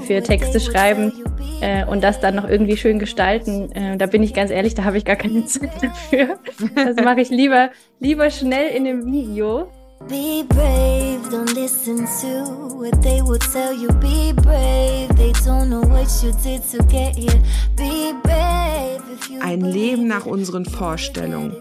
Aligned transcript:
Für 0.00 0.22
Texte 0.22 0.60
schreiben 0.60 1.12
äh, 1.60 1.84
und 1.84 2.02
das 2.02 2.20
dann 2.20 2.36
noch 2.36 2.48
irgendwie 2.48 2.76
schön 2.76 2.98
gestalten, 2.98 3.72
äh, 3.72 3.96
da 3.96 4.06
bin 4.06 4.22
ich 4.22 4.34
ganz 4.34 4.50
ehrlich, 4.50 4.74
da 4.74 4.84
habe 4.84 4.98
ich 4.98 5.04
gar 5.04 5.16
keine 5.16 5.44
Zeit 5.46 5.70
dafür. 5.82 6.38
Das 6.74 6.96
mache 6.96 7.20
ich 7.20 7.30
lieber, 7.30 7.70
lieber 8.00 8.30
schnell 8.30 8.68
in 8.76 8.86
einem 8.86 9.06
Video. 9.06 9.68
Be 10.08 10.44
brave, 10.48 11.20
don't 11.30 11.52
listen 11.54 12.06
to 12.20 12.76
what 12.76 13.02
they 13.02 13.20
will 13.20 13.38
tell 13.38 13.72
you. 13.74 13.88
Be 14.00 14.32
brave, 14.32 15.08
they 15.16 15.32
don't 15.44 15.68
know 15.68 15.82
what 15.82 16.08
you 16.22 16.32
did 16.42 16.62
to 16.70 16.78
get 16.84 17.16
here. 17.16 17.42
Be 17.76 18.14
brave. 18.22 19.02
Ein 19.40 19.60
Leben 19.60 20.06
nach 20.06 20.24
unseren 20.24 20.64
Vorstellungen. 20.64 21.56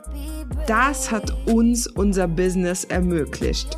Das 0.68 1.12
hat 1.12 1.34
uns 1.48 1.88
unser 1.88 2.28
Business 2.28 2.84
ermöglicht. 2.84 3.78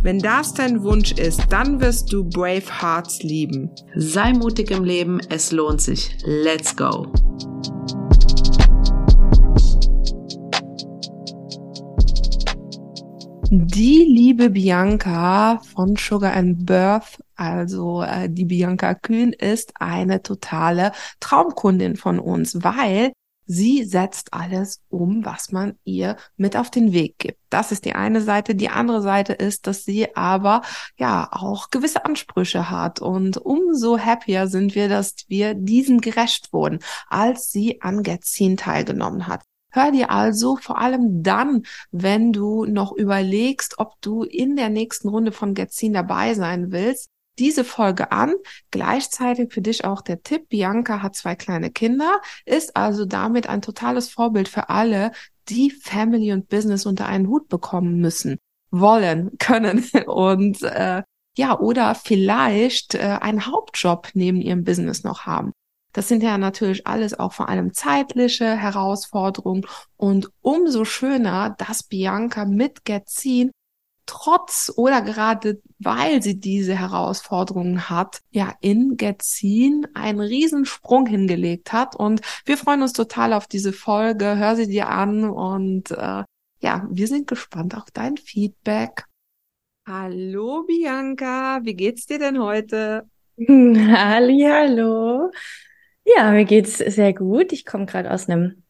Wenn 0.00 0.18
das 0.18 0.54
dein 0.54 0.82
Wunsch 0.82 1.12
ist, 1.12 1.40
dann 1.50 1.80
wirst 1.80 2.12
du 2.12 2.24
Brave 2.24 2.80
Hearts 2.80 3.22
lieben. 3.22 3.70
Sei 3.94 4.32
mutig 4.32 4.70
im 4.70 4.84
Leben, 4.84 5.20
es 5.28 5.52
lohnt 5.52 5.80
sich. 5.80 6.16
Let's 6.24 6.74
go! 6.74 7.12
Die 13.54 14.04
liebe 14.08 14.48
Bianca 14.48 15.60
von 15.74 15.94
Sugar 15.96 16.32
and 16.32 16.64
Birth, 16.64 17.22
also 17.36 18.02
äh, 18.02 18.30
die 18.30 18.46
Bianca 18.46 18.94
Kühn, 18.94 19.34
ist 19.34 19.74
eine 19.78 20.22
totale 20.22 20.92
Traumkundin 21.20 21.96
von 21.96 22.18
uns, 22.18 22.64
weil 22.64 23.12
Sie 23.54 23.84
setzt 23.84 24.32
alles 24.32 24.80
um, 24.88 25.26
was 25.26 25.52
man 25.52 25.78
ihr 25.84 26.16
mit 26.38 26.56
auf 26.56 26.70
den 26.70 26.94
Weg 26.94 27.18
gibt. 27.18 27.38
Das 27.50 27.70
ist 27.70 27.84
die 27.84 27.94
eine 27.94 28.22
Seite. 28.22 28.54
Die 28.54 28.70
andere 28.70 29.02
Seite 29.02 29.34
ist, 29.34 29.66
dass 29.66 29.84
sie 29.84 30.16
aber 30.16 30.62
ja 30.96 31.28
auch 31.30 31.68
gewisse 31.68 32.06
Ansprüche 32.06 32.70
hat. 32.70 33.00
Und 33.00 33.36
umso 33.36 33.98
happier 33.98 34.46
sind 34.46 34.74
wir, 34.74 34.88
dass 34.88 35.16
wir 35.28 35.52
diesen 35.52 36.00
gerecht 36.00 36.54
wurden, 36.54 36.78
als 37.10 37.52
sie 37.52 37.82
an 37.82 38.02
Getzin 38.02 38.56
teilgenommen 38.56 39.26
hat. 39.26 39.42
Hör 39.70 39.92
dir 39.92 40.10
also 40.10 40.56
vor 40.56 40.78
allem 40.78 41.22
dann, 41.22 41.64
wenn 41.90 42.32
du 42.32 42.64
noch 42.64 42.92
überlegst, 42.92 43.78
ob 43.78 44.00
du 44.00 44.22
in 44.22 44.56
der 44.56 44.70
nächsten 44.70 45.08
Runde 45.08 45.32
von 45.32 45.52
Getzin 45.52 45.92
dabei 45.92 46.32
sein 46.32 46.72
willst, 46.72 47.10
diese 47.38 47.64
Folge 47.64 48.12
an. 48.12 48.34
Gleichzeitig 48.70 49.52
für 49.52 49.62
dich 49.62 49.84
auch 49.84 50.02
der 50.02 50.22
Tipp. 50.22 50.48
Bianca 50.48 51.02
hat 51.02 51.16
zwei 51.16 51.34
kleine 51.34 51.70
Kinder, 51.70 52.20
ist 52.44 52.76
also 52.76 53.04
damit 53.04 53.48
ein 53.48 53.62
totales 53.62 54.10
Vorbild 54.10 54.48
für 54.48 54.68
alle, 54.68 55.12
die 55.48 55.70
Family 55.70 56.32
und 56.32 56.48
Business 56.48 56.86
unter 56.86 57.06
einen 57.06 57.28
Hut 57.28 57.48
bekommen 57.48 57.98
müssen, 58.00 58.38
wollen, 58.70 59.30
können 59.38 59.84
und 60.06 60.62
äh, 60.62 61.02
ja, 61.36 61.58
oder 61.58 61.94
vielleicht 61.94 62.94
äh, 62.94 63.18
einen 63.20 63.46
Hauptjob 63.46 64.10
neben 64.14 64.40
ihrem 64.40 64.64
Business 64.64 65.02
noch 65.02 65.24
haben. 65.24 65.52
Das 65.94 66.08
sind 66.08 66.22
ja 66.22 66.38
natürlich 66.38 66.86
alles 66.86 67.18
auch 67.18 67.32
vor 67.32 67.48
allem 67.48 67.74
zeitliche 67.74 68.56
Herausforderungen 68.56 69.66
und 69.96 70.30
umso 70.40 70.84
schöner, 70.84 71.54
dass 71.58 71.82
Bianca 71.82 72.44
mit 72.46 72.84
Getzin 72.84 73.50
trotz 74.06 74.72
oder 74.76 75.02
gerade 75.02 75.60
weil 75.78 76.22
sie 76.22 76.38
diese 76.38 76.78
Herausforderungen 76.78 77.90
hat, 77.90 78.20
ja 78.30 78.54
in 78.60 78.96
Getzin 78.96 79.86
einen 79.94 80.20
Riesensprung 80.20 81.06
hingelegt 81.06 81.72
hat. 81.72 81.96
Und 81.96 82.20
wir 82.44 82.56
freuen 82.56 82.82
uns 82.82 82.92
total 82.92 83.32
auf 83.32 83.46
diese 83.46 83.72
Folge. 83.72 84.36
Hör 84.36 84.56
sie 84.56 84.68
dir 84.68 84.88
an 84.88 85.28
und 85.28 85.90
äh, 85.90 86.24
ja, 86.60 86.86
wir 86.90 87.08
sind 87.08 87.26
gespannt 87.26 87.76
auf 87.76 87.90
dein 87.92 88.16
Feedback. 88.16 89.04
Hallo 89.86 90.62
Bianca, 90.64 91.60
wie 91.64 91.74
geht's 91.74 92.06
dir 92.06 92.20
denn 92.20 92.40
heute? 92.40 93.08
Halli, 93.48 94.46
hallo. 94.48 95.30
Ja, 96.04 96.30
mir 96.30 96.44
geht's 96.44 96.78
sehr 96.78 97.12
gut. 97.12 97.52
Ich 97.52 97.64
komme 97.64 97.86
gerade 97.86 98.10
aus 98.12 98.28
einem 98.28 98.62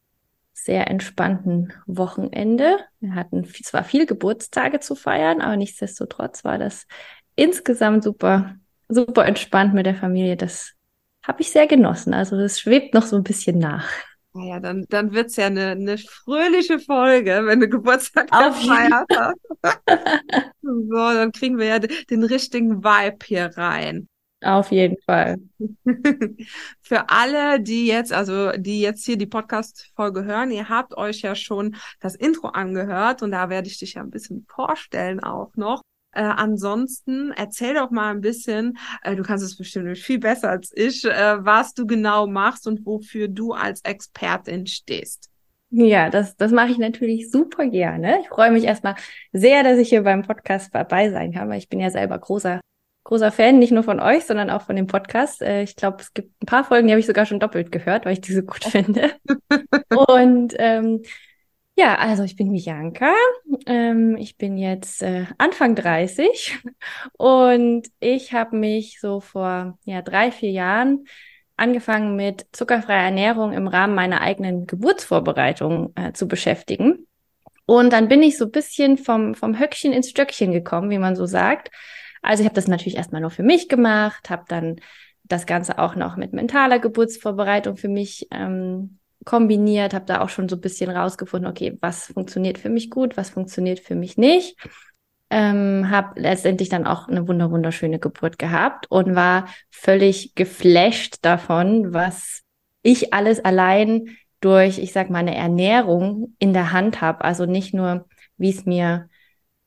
sehr 0.53 0.89
entspannten 0.89 1.73
Wochenende. 1.87 2.79
Wir 3.01 3.15
hatten 3.15 3.45
zwar 3.45 3.85
viel 3.85 4.07
Geburtstage 4.07 4.81
zu 4.81 4.95
feiern, 4.95 5.41
aber 5.41 5.57
nichtsdestotrotz 5.57 6.45
war 6.45 6.59
das 6.59 6.87
insgesamt 7.35 8.05
super, 8.05 8.57
super 8.89 9.27
entspannt 9.27 9.75
mit 9.75 9.87
der 9.87 9.95
Familie. 9.95 10.37
Das 10.37 10.73
habe 11.23 11.43
ich 11.43 11.51
sehr 11.51 11.67
genossen. 11.67 12.15
Also 12.15 12.37
das 12.37 12.61
schwebt 12.61 12.95
noch 12.95 13.05
so 13.05 13.17
ein 13.17 13.23
bisschen 13.23 13.59
nach. 13.59 13.89
Naja, 14.35 14.61
dann, 14.61 14.87
dann 14.89 15.13
wird's 15.13 15.37
ja 15.37 15.47
eine, 15.47 15.73
eine 15.73 15.99
fröhliche 15.99 16.79
Folge, 16.79 17.43
wenn 17.45 17.61
du 17.61 17.69
Geburtstag 17.69 18.31
gefeiert 18.31 19.07
hast. 19.15 19.37
so, 20.63 20.97
dann 20.97 21.33
kriegen 21.33 21.59
wir 21.59 21.67
ja 21.67 21.79
den 21.79 22.25
richtigen 22.25 22.83
Vibe 22.83 23.19
hier 23.27 23.51
rein. 23.57 24.09
Auf 24.43 24.73
jeden 24.73 24.97
Fall. 25.03 25.39
Für 26.81 27.09
alle, 27.09 27.61
die 27.61 27.87
jetzt, 27.87 28.13
also 28.13 28.51
die 28.53 28.81
jetzt 28.81 29.05
hier 29.05 29.17
die 29.17 29.27
Podcast-Folge 29.27 30.25
hören, 30.25 30.51
ihr 30.51 30.69
habt 30.69 30.97
euch 30.97 31.21
ja 31.21 31.35
schon 31.37 31.77
das 32.01 32.17
Intro 32.17 32.49
angehört 32.49 33.23
und 33.23 33.31
da 33.31 33.49
werde 33.49 33.69
ich 33.69 33.79
dich 33.79 33.95
ja 33.95 34.03
ein 34.03 34.11
bisschen 34.11 34.45
vorstellen 34.49 35.21
auch 35.21 35.53
noch. 35.55 35.83
Äh, 36.15 36.23
ansonsten 36.23 37.33
erzähl 37.33 37.75
doch 37.75 37.91
mal 37.91 38.11
ein 38.11 38.21
bisschen, 38.21 38.77
äh, 39.03 39.15
du 39.15 39.23
kannst 39.23 39.45
es 39.45 39.57
bestimmt 39.57 39.97
viel 39.97 40.19
besser 40.19 40.51
als 40.51 40.71
ich, 40.75 41.05
äh, 41.05 41.45
was 41.45 41.73
du 41.73 41.87
genau 41.87 42.27
machst 42.27 42.67
und 42.67 42.85
wofür 42.85 43.29
du 43.29 43.53
als 43.53 43.81
Expertin 43.83 44.67
stehst. 44.67 45.31
Ja, 45.71 46.11
das, 46.11 46.37
das 46.37 46.53
mache 46.53 46.71
ich 46.71 46.79
natürlich 46.79 47.31
super 47.31 47.67
gerne. 47.67 48.21
Ich 48.21 48.29
freue 48.29 48.51
mich 48.51 48.65
erstmal 48.65 48.97
sehr, 49.33 49.63
dass 49.63 49.79
ich 49.79 49.89
hier 49.89 50.03
beim 50.03 50.23
Podcast 50.23 50.75
dabei 50.75 51.11
sein 51.11 51.33
kann, 51.33 51.49
weil 51.49 51.59
ich 51.59 51.71
bin 51.71 51.81
ja 51.81 51.89
selber 51.89 52.19
großer 52.19 52.61
großer 53.05 53.33
Fan, 53.33 53.59
nicht 53.59 53.73
nur 53.73 53.83
von 53.83 54.01
euch, 54.01 54.25
sondern 54.25 54.51
auch 54.51 54.63
von 54.63 54.77
dem 54.77 54.87
Podcast. 54.87 55.43
Äh, 55.43 55.63
ich 55.63 55.77
glaube, 55.77 55.99
es 56.01 56.15
gibt 56.15 56.43
ein 56.43 56.47
paar 56.47 56.65
Folgen, 56.65 56.87
die 56.87 56.93
habe 56.93 57.01
ich 57.01 57.07
sogar 57.07 57.27
schon 57.27 57.41
doppelt 57.41 57.73
gehört, 57.73 58.05
weil 58.05 58.15
ich 58.15 58.21
die 58.21 58.33
so 58.33 58.43
gut 58.43 58.65
finde. 58.65 59.13
und 60.09 60.55
ähm, 60.59 61.03
ja, 61.75 61.97
also 61.97 62.23
ich 62.23 62.37
bin 62.37 62.53
Bianca. 62.53 63.13
Ähm, 63.67 64.17
ich 64.17 64.37
bin 64.37 64.59
jetzt 64.59 65.03
äh, 65.03 65.25
Anfang 65.39 65.75
30 65.75 66.59
und 67.17 67.89
ich 67.99 68.33
habe 68.35 68.57
mich 68.57 69.01
so 69.01 69.21
vor 69.21 69.79
ja, 69.85 70.03
drei, 70.03 70.31
vier 70.31 70.51
Jahren 70.51 71.07
angefangen 71.57 72.17
mit 72.17 72.47
zuckerfreier 72.53 73.05
Ernährung 73.05 73.53
im 73.53 73.69
Rahmen 73.69 73.95
meiner 73.95 74.21
eigenen 74.21 74.67
Geburtsvorbereitung 74.67 75.93
äh, 75.97 76.13
zu 76.13 76.29
beschäftigen. 76.29 77.07
Und 77.65 77.93
dann 77.93 78.09
bin 78.09 78.23
ich 78.23 78.37
so 78.37 78.47
ein 78.47 78.51
bisschen 78.51 78.99
vom, 78.99 79.35
vom 79.35 79.59
Höckchen 79.59 79.93
ins 79.93 80.11
Stöckchen 80.11 80.53
gekommen, 80.53 80.91
wie 80.91 80.99
man 80.99 81.17
so 81.17 81.27
sagt 81.27 81.71
also 82.23 82.43
ich 82.43 82.47
habe 82.47 82.55
das 82.55 82.69
natürlich 82.69 82.97
erstmal 82.97 83.21
nur 83.21 83.31
für 83.31 83.43
mich 83.43 83.69
gemacht, 83.69 84.31
habe 84.31 84.45
dann 84.49 84.77
das 85.25 85.47
Ganze 85.47 85.79
auch 85.79 85.97
noch 85.97 86.17
mit 86.17 86.33
mentaler 86.33 86.79
Geburtsvorbereitung 86.79 87.77
für 87.77 87.89
mich 87.89 88.29
ähm, 88.31 88.99
kombiniert, 89.25 89.95
habe 89.95 90.05
da 90.07 90.21
auch 90.21 90.29
schon 90.29 90.49
so 90.49 90.57
ein 90.57 90.61
bisschen 90.61 90.91
rausgefunden, 90.91 91.51
okay, 91.51 91.77
was 91.81 92.07
funktioniert 92.07 92.59
für 92.59 92.71
mich 92.71 92.91
gut, 92.91 93.17
was 93.17 93.31
funktioniert 93.31 93.81
für 93.81 93.95
mich 93.95 94.17
nicht. 94.17 94.57
Ähm, 95.31 95.89
habe 95.91 96.21
letztendlich 96.21 96.69
dann 96.69 96.87
auch 96.87 97.09
eine 97.09 97.27
wunder 97.27 97.51
wunderschöne 97.51 97.99
Geburt 97.99 98.39
gehabt 98.39 98.91
und 98.91 99.15
war 99.15 99.47
völlig 99.71 100.35
geflasht 100.35 101.17
davon, 101.23 101.95
was 101.95 102.43
ich 102.83 103.15
alles 103.15 103.43
allein 103.45 104.17
durch, 104.41 104.79
ich 104.79 104.93
sag 104.93 105.09
mal, 105.09 105.21
eine 105.21 105.37
Ernährung 105.37 106.35
in 106.39 106.53
der 106.53 106.73
Hand 106.73 107.01
habe. 107.01 107.25
Also 107.25 107.47
nicht 107.47 107.73
nur, 107.73 108.07
wie 108.37 108.51
es 108.51 108.67
mir 108.67 109.09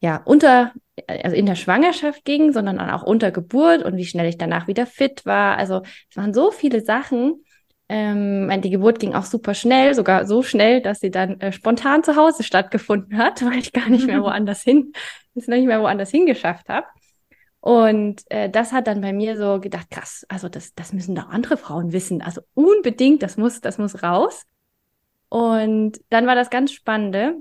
ja 0.01 0.21
unter 0.25 0.73
also 1.07 1.35
in 1.35 1.45
der 1.45 1.55
Schwangerschaft 1.55 2.23
ging, 2.25 2.53
sondern 2.53 2.79
auch 2.79 3.03
unter 3.03 3.31
Geburt 3.31 3.83
und 3.83 3.97
wie 3.97 4.05
schnell 4.05 4.27
ich 4.27 4.37
danach 4.37 4.67
wieder 4.67 4.85
fit 4.85 5.25
war. 5.25 5.57
Also 5.57 5.81
es 6.09 6.17
waren 6.17 6.33
so 6.33 6.51
viele 6.51 6.81
Sachen. 6.81 7.43
Ähm, 7.87 8.49
die 8.61 8.69
Geburt 8.71 8.99
ging 8.99 9.13
auch 9.13 9.25
super 9.25 9.53
schnell, 9.53 9.93
sogar 9.93 10.25
so 10.25 10.41
schnell, 10.41 10.81
dass 10.81 10.99
sie 10.99 11.11
dann 11.11 11.39
äh, 11.41 11.51
spontan 11.51 12.03
zu 12.03 12.15
Hause 12.15 12.43
stattgefunden 12.43 13.17
hat, 13.17 13.41
weil 13.45 13.59
ich 13.59 13.73
gar 13.73 13.89
nicht 13.89 14.07
mehr 14.07 14.21
woanders 14.21 14.61
hin, 14.61 14.93
es 15.35 15.47
nicht 15.47 15.67
mehr 15.67 15.81
woanders 15.81 16.11
hingeschafft 16.11 16.69
habe. 16.69 16.87
Und 17.59 18.21
äh, 18.29 18.49
das 18.49 18.71
hat 18.71 18.87
dann 18.87 19.01
bei 19.01 19.11
mir 19.11 19.37
so 19.37 19.59
gedacht, 19.59 19.89
krass, 19.89 20.25
also 20.29 20.49
das, 20.49 20.75
das 20.75 20.93
müssen 20.93 21.15
doch 21.15 21.29
andere 21.29 21.57
Frauen 21.57 21.93
wissen. 21.93 22.21
Also 22.21 22.41
unbedingt, 22.53 23.23
das 23.23 23.37
muss, 23.37 23.59
das 23.59 23.77
muss 23.77 24.03
raus. 24.03 24.43
Und 25.29 25.99
dann 26.09 26.27
war 26.27 26.35
das 26.35 26.49
ganz 26.49 26.71
Spannende, 26.71 27.35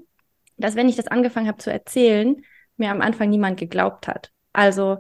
dass 0.57 0.77
wenn 0.77 0.89
ich 0.89 0.97
das 0.97 1.09
angefangen 1.09 1.47
habe 1.47 1.59
zu 1.59 1.71
erzählen, 1.71 2.43
mir 2.77 2.91
am 2.91 3.01
Anfang 3.01 3.31
niemand 3.31 3.59
geglaubt 3.59 4.09
hat. 4.09 4.33
Also 4.53 4.99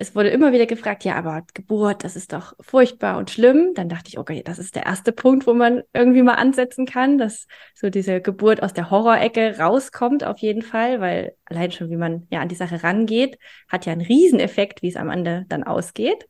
es 0.00 0.14
wurde 0.14 0.28
immer 0.28 0.52
wieder 0.52 0.66
gefragt, 0.66 1.04
ja, 1.04 1.16
aber 1.16 1.44
Geburt, 1.54 2.04
das 2.04 2.14
ist 2.14 2.32
doch 2.32 2.54
furchtbar 2.60 3.18
und 3.18 3.30
schlimm. 3.30 3.72
Dann 3.74 3.88
dachte 3.88 4.08
ich, 4.08 4.18
okay, 4.18 4.42
das 4.44 4.60
ist 4.60 4.76
der 4.76 4.86
erste 4.86 5.10
Punkt, 5.10 5.46
wo 5.48 5.54
man 5.54 5.82
irgendwie 5.92 6.22
mal 6.22 6.34
ansetzen 6.34 6.86
kann, 6.86 7.18
dass 7.18 7.48
so 7.74 7.90
diese 7.90 8.20
Geburt 8.20 8.62
aus 8.62 8.72
der 8.72 8.90
Horrorecke 8.90 9.58
rauskommt 9.58 10.22
auf 10.22 10.38
jeden 10.38 10.62
Fall, 10.62 11.00
weil 11.00 11.34
allein 11.46 11.72
schon, 11.72 11.90
wie 11.90 11.96
man 11.96 12.28
ja 12.30 12.40
an 12.40 12.48
die 12.48 12.54
Sache 12.54 12.84
rangeht, 12.84 13.38
hat 13.68 13.86
ja 13.86 13.92
einen 13.92 14.02
Rieseneffekt, 14.02 14.82
wie 14.82 14.88
es 14.88 14.96
am 14.96 15.10
Ende 15.10 15.46
dann 15.48 15.64
ausgeht. 15.64 16.28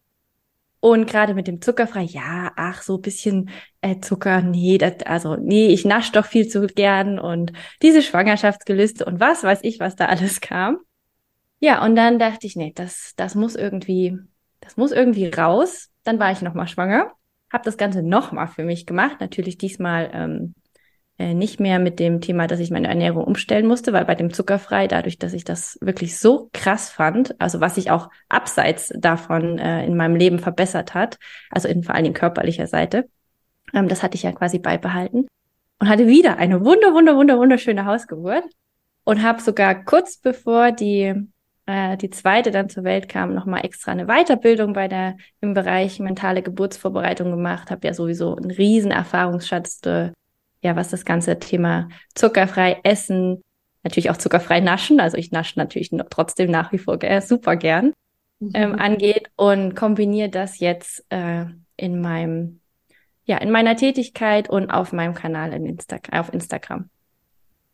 Und 0.80 1.08
gerade 1.08 1.34
mit 1.34 1.48
dem 1.48 1.60
Zuckerfrei, 1.60 2.02
ja, 2.02 2.52
ach, 2.56 2.82
so 2.82 2.98
bisschen 2.98 3.50
äh, 3.80 3.98
Zucker, 3.98 4.42
nee, 4.42 4.78
das, 4.78 4.94
also 5.04 5.34
nee, 5.36 5.68
ich 5.68 5.84
nasch 5.84 6.12
doch 6.12 6.24
viel 6.24 6.46
zu 6.46 6.66
gern 6.66 7.18
und 7.18 7.52
diese 7.82 8.00
Schwangerschaftsgelüste 8.00 9.04
und 9.04 9.18
was 9.18 9.42
weiß 9.42 9.60
ich, 9.62 9.80
was 9.80 9.96
da 9.96 10.06
alles 10.06 10.40
kam. 10.40 10.78
Ja, 11.60 11.84
und 11.84 11.96
dann 11.96 12.20
dachte 12.20 12.46
ich, 12.46 12.54
nee, 12.54 12.72
das, 12.74 13.14
das 13.16 13.34
muss 13.34 13.56
irgendwie, 13.56 14.16
das 14.60 14.76
muss 14.76 14.92
irgendwie 14.92 15.26
raus. 15.28 15.90
Dann 16.04 16.20
war 16.20 16.30
ich 16.30 16.42
nochmal 16.42 16.68
schwanger, 16.68 17.12
habe 17.52 17.64
das 17.64 17.76
Ganze 17.76 18.02
nochmal 18.02 18.46
für 18.46 18.62
mich 18.62 18.86
gemacht. 18.86 19.16
Natürlich 19.20 19.58
diesmal 19.58 20.10
ähm, 20.12 20.54
äh, 20.67 20.67
nicht 21.18 21.58
mehr 21.58 21.80
mit 21.80 21.98
dem 21.98 22.20
Thema, 22.20 22.46
dass 22.46 22.60
ich 22.60 22.70
meine 22.70 22.88
Ernährung 22.88 23.24
umstellen 23.24 23.66
musste, 23.66 23.92
weil 23.92 24.04
bei 24.04 24.14
dem 24.14 24.32
Zuckerfrei, 24.32 24.86
dadurch, 24.86 25.18
dass 25.18 25.32
ich 25.32 25.44
das 25.44 25.76
wirklich 25.80 26.18
so 26.18 26.48
krass 26.52 26.90
fand, 26.90 27.40
also 27.40 27.60
was 27.60 27.74
sich 27.74 27.90
auch 27.90 28.08
abseits 28.28 28.92
davon 28.96 29.58
äh, 29.58 29.84
in 29.84 29.96
meinem 29.96 30.14
Leben 30.14 30.38
verbessert 30.38 30.94
hat, 30.94 31.18
also 31.50 31.66
in 31.66 31.82
vor 31.82 31.94
allen 31.94 32.04
Dingen 32.04 32.14
körperlicher 32.14 32.68
Seite, 32.68 33.08
ähm, 33.74 33.88
das 33.88 34.02
hatte 34.02 34.14
ich 34.14 34.22
ja 34.22 34.32
quasi 34.32 34.60
beibehalten 34.60 35.26
und 35.80 35.88
hatte 35.88 36.06
wieder 36.06 36.36
eine 36.38 36.64
wunder, 36.64 36.92
wunder, 36.92 37.16
wunder, 37.16 37.38
wunderschöne 37.38 37.84
Hausgeburt 37.84 38.44
und 39.04 39.22
habe 39.22 39.42
sogar 39.42 39.84
kurz 39.84 40.18
bevor 40.18 40.70
die 40.70 41.14
äh, 41.66 41.96
die 41.98 42.10
zweite 42.10 42.50
dann 42.50 42.70
zur 42.70 42.84
Welt 42.84 43.08
kam, 43.08 43.34
nochmal 43.34 43.64
extra 43.64 43.92
eine 43.92 44.06
Weiterbildung 44.06 44.72
bei 44.72 44.88
der 44.88 45.16
im 45.40 45.52
Bereich 45.52 46.00
mentale 46.00 46.42
Geburtsvorbereitung 46.42 47.30
gemacht, 47.30 47.70
habe 47.70 47.86
ja 47.86 47.92
sowieso 47.92 48.36
einen 48.36 48.50
riesen 48.50 48.90
Erfahrungsschatz 48.90 49.80
äh, 49.84 50.12
ja, 50.62 50.76
was 50.76 50.88
das 50.88 51.04
ganze 51.04 51.38
Thema 51.38 51.88
zuckerfrei 52.14 52.80
essen, 52.82 53.42
natürlich 53.82 54.10
auch 54.10 54.16
zuckerfrei 54.16 54.60
naschen, 54.60 55.00
also 55.00 55.16
ich 55.16 55.30
nasche 55.30 55.58
natürlich 55.58 55.90
trotzdem 56.10 56.50
nach 56.50 56.72
wie 56.72 56.78
vor 56.78 56.98
super 57.20 57.56
gern, 57.56 57.92
mhm. 58.40 58.50
ähm, 58.54 58.74
angeht 58.74 59.30
und 59.36 59.74
kombiniere 59.74 60.28
das 60.28 60.58
jetzt 60.58 61.04
äh, 61.10 61.46
in 61.76 62.00
meinem, 62.00 62.60
ja, 63.24 63.38
in 63.38 63.50
meiner 63.50 63.76
Tätigkeit 63.76 64.50
und 64.50 64.70
auf 64.70 64.92
meinem 64.92 65.14
Kanal 65.14 65.52
in 65.52 65.66
Insta 65.66 65.98
auf 66.12 66.32
Instagram. 66.32 66.90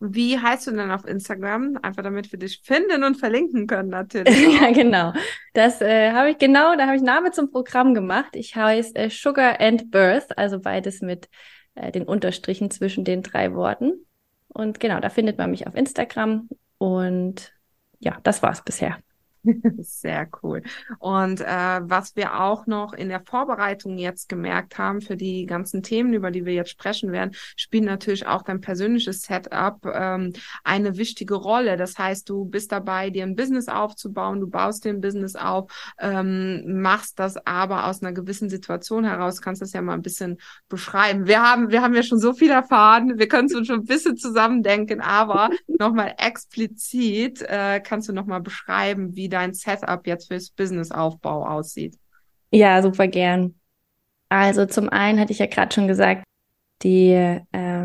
Wie 0.01 0.39
heißt 0.39 0.67
du 0.67 0.73
denn 0.73 0.91
auf 0.91 1.07
Instagram? 1.07 1.79
Einfach 1.81 2.03
damit 2.03 2.31
wir 2.31 2.39
dich 2.39 2.61
finden 2.63 3.05
und 3.05 3.17
verlinken 3.17 3.67
können, 3.67 3.89
natürlich. 3.89 4.37
ja, 4.61 4.71
genau. 4.71 5.15
Das 5.55 5.81
äh, 5.81 6.13
habe 6.13 6.31
ich 6.31 6.39
genau, 6.39 6.77
da 6.77 6.87
habe 6.87 6.97
ich 6.97 7.03
Name 7.03 7.31
zum 7.31 7.51
Programm 7.51 7.95
gemacht. 7.95 8.35
Ich 8.35 8.55
heiße 8.55 8.95
äh, 8.97 9.09
Sugar 9.09 9.61
and 9.61 9.91
Birth, 9.91 10.37
also 10.37 10.61
beides 10.61 11.01
mit 11.01 11.29
äh, 11.75 11.93
den 11.93 12.05
Unterstrichen 12.05 12.71
zwischen 12.71 13.05
den 13.05 13.23
drei 13.23 13.55
Worten. 13.55 13.93
Und 14.49 14.81
genau, 14.81 15.01
da 15.01 15.11
findet 15.11 15.39
man 15.39 15.51
mich 15.51 15.67
auf 15.67 15.75
Instagram. 15.75 16.49
Und 16.79 17.53
ja, 17.99 18.19
das 18.23 18.43
war's 18.43 18.65
bisher. 18.65 18.99
Sehr 19.79 20.29
cool. 20.43 20.63
Und 20.99 21.41
äh, 21.41 21.81
was 21.83 22.17
wir 22.17 22.41
auch 22.41 22.67
noch 22.67 22.93
in 22.95 23.09
der 23.09 23.21
Vorbereitung 23.21 23.99
jetzt 23.99 24.29
gemerkt 24.29 24.79
haben 24.79 25.01
für 25.01 25.17
die 25.17 25.45
ganzen 25.45 25.83
Themen, 25.83 26.15
über 26.15 26.31
die 26.31 26.47
wir 26.47 26.55
jetzt 26.55 26.71
sprechen 26.71 27.13
werden, 27.13 27.33
spielt 27.57 27.85
natürlich 27.85 28.27
auch 28.27 28.43
dein 28.43 28.61
persönliches 28.61 29.23
Setup 29.23 29.85
ähm, 29.85 30.33
eine 30.63 30.97
wichtige 30.97 31.35
Rolle. 31.35 31.77
Das 31.77 31.99
heißt, 31.99 32.29
du 32.29 32.47
bist 32.47 32.73
dabei, 32.73 33.11
dir 33.11 33.25
ein 33.25 33.37
Business 33.37 33.69
aufzubauen, 33.69 34.41
du 34.41 34.49
baust 34.49 34.85
dir 34.85 34.91
ein 34.91 35.01
Business 35.01 35.37
auf, 35.37 35.71
ähm, 35.99 36.81
machst 36.81 37.19
das 37.19 37.37
aber 37.47 37.87
aus 37.87 38.03
einer 38.03 38.13
gewissen 38.13 38.49
Situation 38.49 39.05
heraus. 39.05 39.43
Kannst 39.43 39.61
das 39.61 39.73
ja 39.73 39.83
mal 39.83 39.95
ein 39.95 40.03
bisschen 40.03 40.39
beschreiben. 40.69 41.27
Wir 41.27 41.43
haben, 41.43 41.71
wir 41.71 41.83
haben 41.83 41.95
ja 41.95 42.03
schon 42.03 42.19
so 42.19 42.33
viel 42.33 42.51
erfahren, 42.51 43.19
wir 43.19 43.29
können 43.29 43.49
es 43.49 43.55
uns 43.55 43.67
schon 43.67 43.81
ein 43.81 43.87
bisschen 43.87 44.17
zusammendenken, 44.17 45.01
aber 45.03 45.51
nochmal 45.67 46.15
explizit 46.17 47.43
äh, 47.43 47.81
kannst 47.81 48.09
du 48.09 48.13
nochmal 48.15 48.41
beschreiben, 48.41 49.15
wie 49.15 49.34
dein 49.35 49.53
Setup 49.53 50.07
jetzt 50.07 50.29
fürs 50.29 50.51
Businessaufbau 50.51 51.47
aussieht. 51.47 51.99
Ja, 52.51 52.83
super 52.83 53.09
gern. 53.09 53.55
Also 54.29 54.67
zum 54.67 54.89
einen 54.89 55.21
hatte 55.21 55.33
ich 55.33 55.39
ja 55.39 55.47
gerade 55.47 55.75
schon 55.75 55.89
gesagt, 55.89 56.25
die 56.83 57.11
äh, 57.11 57.41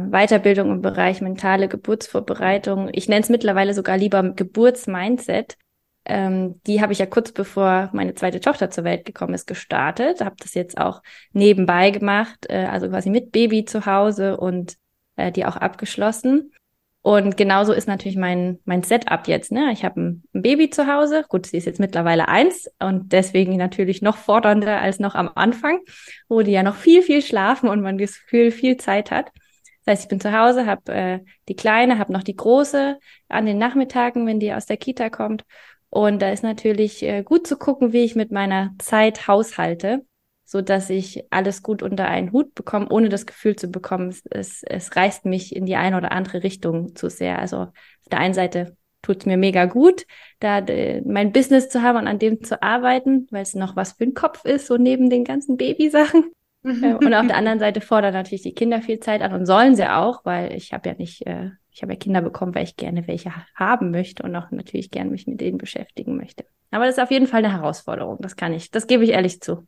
Weiterbildung 0.09 0.71
im 0.71 0.81
Bereich 0.81 1.21
mentale 1.21 1.67
Geburtsvorbereitung, 1.67 2.89
ich 2.91 3.07
nenne 3.07 3.21
es 3.21 3.29
mittlerweile 3.29 3.73
sogar 3.73 3.97
lieber 3.97 4.23
Geburtsmindset, 4.23 5.57
ähm, 6.05 6.59
die 6.65 6.81
habe 6.81 6.91
ich 6.91 6.99
ja 6.99 7.05
kurz 7.05 7.31
bevor 7.31 7.89
meine 7.93 8.15
zweite 8.15 8.39
Tochter 8.39 8.71
zur 8.71 8.83
Welt 8.83 9.05
gekommen 9.05 9.33
ist, 9.35 9.45
gestartet. 9.45 10.21
Habe 10.21 10.35
das 10.39 10.55
jetzt 10.55 10.77
auch 10.79 11.03
nebenbei 11.33 11.91
gemacht, 11.91 12.47
äh, 12.49 12.65
also 12.65 12.89
quasi 12.89 13.09
mit 13.09 13.31
Baby 13.31 13.65
zu 13.65 13.85
Hause 13.85 14.37
und 14.37 14.77
äh, 15.17 15.31
die 15.31 15.45
auch 15.45 15.55
abgeschlossen. 15.55 16.51
Und 17.09 17.37
genauso 17.37 17.73
ist 17.73 17.87
natürlich 17.87 18.19
mein, 18.19 18.59
mein 18.65 18.83
Setup 18.83 19.27
jetzt. 19.27 19.51
Ne? 19.51 19.71
Ich 19.71 19.83
habe 19.83 19.99
ein, 19.99 20.23
Baby 20.31 20.69
zu 20.69 20.85
Hause. 20.85 21.25
Gut, 21.27 21.47
sie 21.47 21.57
ist 21.57 21.65
jetzt 21.65 21.79
mittlerweile 21.79 22.27
eins 22.27 22.69
und 22.79 23.11
deswegen 23.13 23.57
natürlich 23.57 24.03
noch 24.03 24.15
fordernder 24.15 24.79
als 24.79 24.99
noch 24.99 25.15
am 25.15 25.31
Anfang, 25.33 25.79
wo 26.27 26.43
die 26.43 26.51
ja 26.51 26.61
noch 26.61 26.75
viel, 26.75 27.01
viel 27.01 27.23
schlafen 27.23 27.67
und 27.67 27.81
man 27.81 27.97
das 27.97 28.19
Gefühl 28.21 28.51
viel 28.51 28.77
Zeit 28.77 29.09
hat. 29.09 29.31
Das 29.83 29.93
heißt, 29.93 30.03
ich 30.03 30.09
bin 30.09 30.19
zu 30.19 30.37
Hause, 30.39 30.67
habe 30.67 30.91
äh, 30.91 31.19
die 31.47 31.55
Kleine, 31.55 31.97
habe 31.97 32.13
noch 32.13 32.21
die 32.21 32.35
Große 32.35 32.99
an 33.27 33.45
den 33.47 33.57
Nachmittagen, 33.57 34.27
wenn 34.27 34.39
die 34.39 34.53
aus 34.53 34.67
der 34.67 34.77
Kita 34.77 35.09
kommt. 35.09 35.45
Und 35.89 36.21
da 36.21 36.29
ist 36.29 36.43
natürlich 36.43 37.01
äh, 37.01 37.23
gut 37.23 37.47
zu 37.47 37.57
gucken, 37.57 37.91
wie 37.91 38.03
ich 38.03 38.15
mit 38.15 38.31
meiner 38.31 38.75
Zeit 38.77 39.27
haushalte 39.27 40.05
so 40.49 40.63
dass 40.63 40.89
ich 40.89 41.25
alles 41.29 41.61
gut 41.61 41.83
unter 41.83 42.07
einen 42.07 42.31
Hut 42.31 42.55
bekomme, 42.55 42.87
ohne 42.89 43.09
das 43.09 43.27
Gefühl 43.27 43.55
zu 43.55 43.67
bekommen, 43.67 44.15
es, 44.31 44.63
es, 44.63 44.95
reißt 44.95 45.25
mich 45.25 45.55
in 45.55 45.67
die 45.67 45.75
eine 45.75 45.95
oder 45.95 46.11
andere 46.11 46.41
Richtung 46.41 46.95
zu 46.95 47.07
sehr. 47.11 47.37
Also 47.37 47.57
auf 47.57 48.09
der 48.11 48.17
einen 48.17 48.33
Seite 48.33 48.75
tut 49.03 49.17
es 49.19 49.25
mir 49.27 49.37
mega 49.37 49.65
gut, 49.65 50.07
da 50.39 50.57
äh, 50.57 51.03
mein 51.05 51.33
Business 51.33 51.69
zu 51.69 51.83
haben 51.83 51.99
und 51.99 52.07
an 52.07 52.17
dem 52.17 52.43
zu 52.43 52.63
arbeiten, 52.63 53.27
weil 53.29 53.43
es 53.43 53.53
noch 53.53 53.75
was 53.75 53.91
für 53.91 54.05
den 54.05 54.15
Kopf 54.15 54.43
ist, 54.43 54.65
so 54.65 54.77
neben 54.77 55.11
den 55.11 55.23
ganzen 55.23 55.55
Babysachen. 55.55 56.31
äh, 56.63 56.95
und 56.95 57.13
auf 57.13 57.27
der 57.27 57.37
anderen 57.37 57.59
Seite 57.59 57.79
fordern 57.79 58.15
natürlich 58.15 58.41
die 58.41 58.55
Kinder 58.55 58.81
viel 58.81 58.99
Zeit 58.99 59.21
an 59.21 59.33
und 59.33 59.45
sollen 59.45 59.75
sie 59.75 59.87
auch, 59.87 60.25
weil 60.25 60.53
ich 60.53 60.73
habe 60.73 60.89
ja 60.89 60.95
nicht, 60.95 61.27
äh, 61.27 61.51
ich 61.69 61.83
habe 61.83 61.93
ja 61.93 61.99
Kinder 61.99 62.23
bekommen, 62.23 62.55
weil 62.55 62.63
ich 62.63 62.75
gerne 62.75 63.07
welche 63.07 63.31
haben 63.53 63.91
möchte 63.91 64.23
und 64.23 64.35
auch 64.35 64.49
natürlich 64.49 64.89
gerne 64.89 65.11
mich 65.11 65.27
mit 65.27 65.41
denen 65.41 65.59
beschäftigen 65.59 66.17
möchte. 66.17 66.43
Aber 66.71 66.85
das 66.85 66.97
ist 66.97 67.03
auf 67.03 67.11
jeden 67.11 67.27
Fall 67.27 67.45
eine 67.45 67.53
Herausforderung, 67.53 68.17
das 68.19 68.35
kann 68.35 68.51
ich, 68.51 68.71
das 68.71 68.87
gebe 68.87 69.03
ich 69.03 69.11
ehrlich 69.11 69.41
zu. 69.41 69.67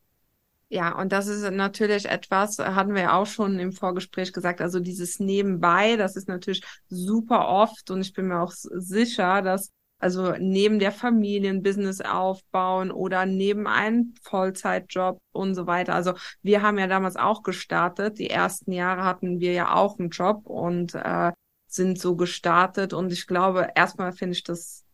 Ja, 0.74 0.98
und 0.98 1.12
das 1.12 1.28
ist 1.28 1.52
natürlich 1.52 2.06
etwas, 2.06 2.58
hatten 2.58 2.96
wir 2.96 3.02
ja 3.02 3.18
auch 3.20 3.26
schon 3.26 3.60
im 3.60 3.74
Vorgespräch 3.74 4.32
gesagt, 4.32 4.62
also 4.62 4.80
dieses 4.80 5.20
Nebenbei, 5.20 5.98
das 5.98 6.16
ist 6.16 6.30
natürlich 6.30 6.64
super 6.88 7.50
oft 7.50 7.92
und 7.92 8.00
ich 8.00 8.14
bin 8.14 8.28
mir 8.28 8.40
auch 8.40 8.54
sicher, 8.54 9.42
dass 9.42 9.70
also 10.00 10.34
neben 10.40 10.80
der 10.80 10.94
Familienbusiness 10.94 12.00
aufbauen 12.00 12.90
oder 12.90 13.26
neben 13.26 13.68
einem 13.68 14.14
Vollzeitjob 14.24 15.20
und 15.34 15.56
so 15.56 15.68
weiter. 15.68 15.94
Also 15.94 16.14
wir 16.42 16.62
haben 16.62 16.80
ja 16.80 16.88
damals 16.88 17.18
auch 17.18 17.44
gestartet. 17.44 18.18
Die 18.18 18.30
ersten 18.30 18.72
Jahre 18.72 19.04
hatten 19.04 19.42
wir 19.42 19.52
ja 19.52 19.76
auch 19.76 20.00
einen 20.00 20.10
Job 20.10 20.46
und 20.46 20.96
äh, 20.96 21.34
sind 21.68 22.00
so 22.00 22.16
gestartet. 22.16 22.94
Und 22.94 23.12
ich 23.12 23.28
glaube, 23.28 23.72
erstmal 23.76 24.14
finde 24.14 24.38
ich 24.38 24.44
das 24.44 24.86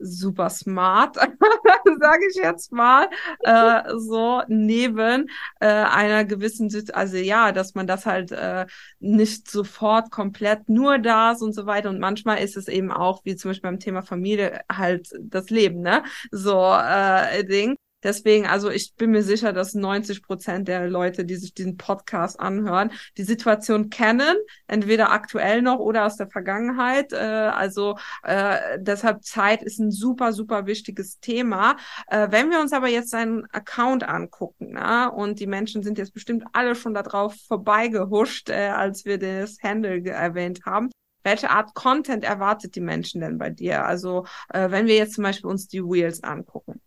super 0.00 0.50
smart, 0.50 1.16
sage 2.00 2.24
ich 2.30 2.36
jetzt 2.36 2.72
mal, 2.72 3.08
äh, 3.40 3.82
so 3.96 4.42
neben 4.48 5.28
äh, 5.60 5.66
einer 5.66 6.24
gewissen, 6.24 6.70
also 6.92 7.16
ja, 7.16 7.52
dass 7.52 7.74
man 7.74 7.86
das 7.86 8.06
halt 8.06 8.32
äh, 8.32 8.66
nicht 8.98 9.50
sofort 9.50 10.10
komplett 10.10 10.68
nur 10.68 10.98
das 10.98 11.42
und 11.42 11.54
so 11.54 11.66
weiter. 11.66 11.90
Und 11.90 12.00
manchmal 12.00 12.42
ist 12.42 12.56
es 12.56 12.68
eben 12.68 12.90
auch, 12.90 13.24
wie 13.24 13.36
zum 13.36 13.50
Beispiel 13.50 13.70
beim 13.70 13.80
Thema 13.80 14.02
Familie, 14.02 14.60
halt 14.70 15.10
das 15.20 15.50
Leben, 15.50 15.80
ne? 15.80 16.02
So 16.30 16.56
äh, 16.56 17.44
Ding. 17.44 17.76
Deswegen, 18.02 18.46
also 18.46 18.70
ich 18.70 18.94
bin 18.96 19.10
mir 19.10 19.22
sicher, 19.22 19.52
dass 19.52 19.74
90 19.74 20.22
Prozent 20.22 20.68
der 20.68 20.88
Leute, 20.88 21.24
die 21.24 21.36
sich 21.36 21.52
diesen 21.52 21.76
Podcast 21.76 22.40
anhören, 22.40 22.92
die 23.18 23.24
Situation 23.24 23.90
kennen, 23.90 24.36
entweder 24.66 25.10
aktuell 25.10 25.60
noch 25.62 25.78
oder 25.78 26.06
aus 26.06 26.16
der 26.16 26.28
Vergangenheit. 26.28 27.12
Äh, 27.12 27.16
also 27.16 27.98
äh, 28.22 28.78
deshalb 28.78 29.22
Zeit 29.24 29.62
ist 29.62 29.78
ein 29.78 29.90
super, 29.90 30.32
super 30.32 30.66
wichtiges 30.66 31.20
Thema. 31.20 31.76
Äh, 32.06 32.28
wenn 32.30 32.50
wir 32.50 32.60
uns 32.60 32.72
aber 32.72 32.88
jetzt 32.88 33.10
seinen 33.10 33.46
Account 33.52 34.08
angucken, 34.08 34.70
na, 34.72 35.08
und 35.08 35.40
die 35.40 35.46
Menschen 35.46 35.82
sind 35.82 35.98
jetzt 35.98 36.14
bestimmt 36.14 36.44
alle 36.52 36.74
schon 36.74 36.94
darauf 36.94 37.34
vorbeigehuscht, 37.48 38.48
äh, 38.48 38.68
als 38.68 39.04
wir 39.04 39.18
das 39.18 39.58
Handle 39.62 40.02
erwähnt 40.10 40.64
haben. 40.64 40.90
Welche 41.22 41.50
Art 41.50 41.74
Content 41.74 42.24
erwartet 42.24 42.74
die 42.76 42.80
Menschen 42.80 43.20
denn 43.20 43.36
bei 43.36 43.50
dir? 43.50 43.84
Also 43.84 44.24
äh, 44.48 44.70
wenn 44.70 44.86
wir 44.86 44.96
jetzt 44.96 45.14
zum 45.14 45.24
Beispiel 45.24 45.50
uns 45.50 45.68
die 45.68 45.82
Wheels 45.82 46.22
angucken. 46.22 46.80